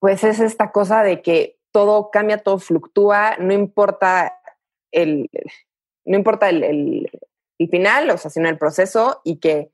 pues 0.01 0.25
es 0.25 0.41
esta 0.41 0.73
cosa 0.73 1.03
de 1.03 1.23
que 1.23 1.59
todo 1.71 2.11
cambia, 2.11 2.39
todo 2.39 2.59
fluctúa, 2.59 3.37
no 3.39 3.53
importa 3.53 4.37
el, 4.91 5.31
no 6.05 6.17
importa 6.17 6.49
el, 6.49 6.65
el 7.59 7.69
final, 7.69 8.11
o 8.11 8.19
sea, 8.19 8.31
sino 8.31 8.49
el 8.49 8.59
proceso 8.59 9.21
y 9.25 9.37
que, 9.37 9.71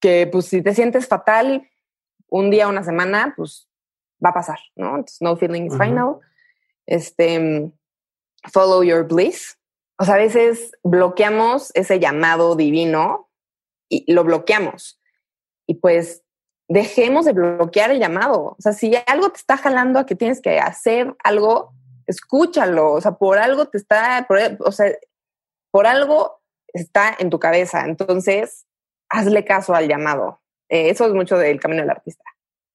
que 0.00 0.28
pues 0.30 0.46
si 0.46 0.62
te 0.62 0.74
sientes 0.74 1.06
fatal 1.08 1.68
un 2.28 2.50
día, 2.50 2.68
una 2.68 2.84
semana, 2.84 3.34
pues 3.36 3.68
va 4.24 4.30
a 4.30 4.34
pasar, 4.34 4.58
¿no? 4.76 4.90
Entonces, 4.90 5.20
no 5.20 5.36
feeling 5.36 5.66
is 5.66 5.72
uh 5.72 5.76
-huh. 5.76 5.84
final. 5.84 6.18
Este, 6.86 7.72
follow 8.52 8.82
your 8.82 9.06
bliss. 9.06 9.58
O 9.98 10.04
sea, 10.04 10.14
a 10.14 10.18
veces 10.18 10.72
bloqueamos 10.82 11.70
ese 11.74 11.98
llamado 11.98 12.54
divino 12.54 13.28
y 13.88 14.10
lo 14.12 14.24
bloqueamos. 14.24 15.00
Y 15.66 15.74
pues 15.74 16.22
dejemos 16.68 17.24
de 17.24 17.32
bloquear 17.32 17.90
el 17.90 17.98
llamado. 17.98 18.56
O 18.58 18.60
sea, 18.60 18.72
si 18.72 18.94
algo 19.06 19.30
te 19.30 19.38
está 19.38 19.56
jalando 19.56 19.98
a 19.98 20.06
que 20.06 20.14
tienes 20.14 20.40
que 20.40 20.60
hacer 20.60 21.16
algo, 21.24 21.72
escúchalo. 22.06 22.92
O 22.92 23.00
sea, 23.00 23.12
por 23.12 23.38
algo 23.38 23.66
te 23.66 23.78
está, 23.78 24.24
por, 24.28 24.38
o 24.60 24.72
sea, 24.72 24.92
por 25.70 25.86
algo 25.86 26.40
está 26.68 27.14
en 27.18 27.30
tu 27.30 27.38
cabeza. 27.38 27.84
Entonces, 27.84 28.66
hazle 29.08 29.44
caso 29.44 29.74
al 29.74 29.88
llamado. 29.88 30.40
Eh, 30.68 30.90
eso 30.90 31.06
es 31.06 31.12
mucho 31.12 31.38
del 31.38 31.60
camino 31.60 31.82
del 31.82 31.90
artista. 31.90 32.24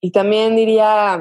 Y 0.00 0.10
también 0.10 0.56
diría, 0.56 1.20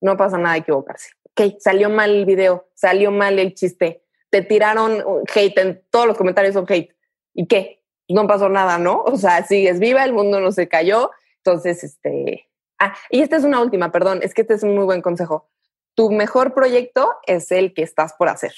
no 0.00 0.16
pasa 0.16 0.38
nada 0.38 0.56
equivocarse. 0.56 1.10
Ok, 1.30 1.58
salió 1.58 1.90
mal 1.90 2.10
el 2.10 2.24
video, 2.24 2.68
salió 2.74 3.10
mal 3.10 3.38
el 3.38 3.54
chiste, 3.54 4.02
te 4.30 4.42
tiraron 4.42 5.04
hate, 5.34 5.58
en 5.58 5.84
todos 5.90 6.06
los 6.06 6.16
comentarios 6.16 6.54
son 6.54 6.66
hate. 6.68 6.94
¿Y 7.34 7.46
qué? 7.46 7.82
No 8.08 8.26
pasó 8.26 8.48
nada, 8.48 8.78
¿no? 8.78 9.02
O 9.02 9.16
sea, 9.16 9.44
sigues 9.44 9.78
viva, 9.78 10.04
el 10.04 10.12
mundo 10.12 10.40
no 10.40 10.52
se 10.52 10.68
cayó. 10.68 11.10
Entonces, 11.44 11.84
este... 11.84 12.48
Ah, 12.78 12.94
y 13.10 13.22
esta 13.22 13.36
es 13.36 13.44
una 13.44 13.60
última, 13.60 13.90
perdón, 13.90 14.20
es 14.22 14.34
que 14.34 14.42
este 14.42 14.54
es 14.54 14.62
un 14.62 14.74
muy 14.74 14.84
buen 14.84 15.02
consejo. 15.02 15.48
Tu 15.94 16.10
mejor 16.10 16.54
proyecto 16.54 17.10
es 17.26 17.50
el 17.50 17.74
que 17.74 17.82
estás 17.82 18.12
por 18.14 18.28
hacer. 18.28 18.52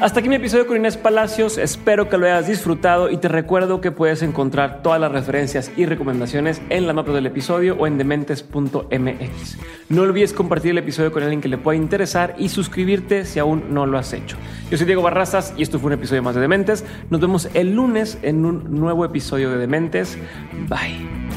Hasta 0.00 0.20
aquí 0.20 0.30
mi 0.30 0.36
episodio 0.36 0.66
con 0.66 0.78
Inés 0.78 0.96
Palacios, 0.96 1.58
espero 1.58 2.08
que 2.08 2.16
lo 2.16 2.24
hayas 2.24 2.46
disfrutado 2.46 3.10
y 3.10 3.18
te 3.18 3.28
recuerdo 3.28 3.82
que 3.82 3.92
puedes 3.92 4.22
encontrar 4.22 4.82
todas 4.82 4.98
las 4.98 5.12
referencias 5.12 5.70
y 5.76 5.84
recomendaciones 5.84 6.62
en 6.70 6.86
la 6.86 6.94
nota 6.94 7.12
del 7.12 7.26
episodio 7.26 7.76
o 7.78 7.86
en 7.86 7.98
dementes.mx. 7.98 9.58
No 9.90 10.00
olvides 10.00 10.32
compartir 10.32 10.70
el 10.70 10.78
episodio 10.78 11.12
con 11.12 11.22
alguien 11.22 11.42
que 11.42 11.48
le 11.48 11.58
pueda 11.58 11.76
interesar 11.76 12.34
y 12.38 12.48
suscribirte 12.48 13.26
si 13.26 13.40
aún 13.40 13.74
no 13.74 13.84
lo 13.84 13.98
has 13.98 14.14
hecho. 14.14 14.38
Yo 14.70 14.78
soy 14.78 14.86
Diego 14.86 15.02
Barrazas 15.02 15.52
y 15.58 15.62
esto 15.62 15.78
fue 15.78 15.88
un 15.88 15.98
episodio 15.98 16.22
más 16.22 16.34
de 16.34 16.40
Dementes. 16.40 16.82
Nos 17.10 17.20
vemos 17.20 17.50
el 17.52 17.74
lunes 17.74 18.16
en 18.22 18.46
un 18.46 18.80
nuevo 18.80 19.04
episodio 19.04 19.50
de 19.50 19.58
Dementes. 19.58 20.16
Bye. 20.66 21.29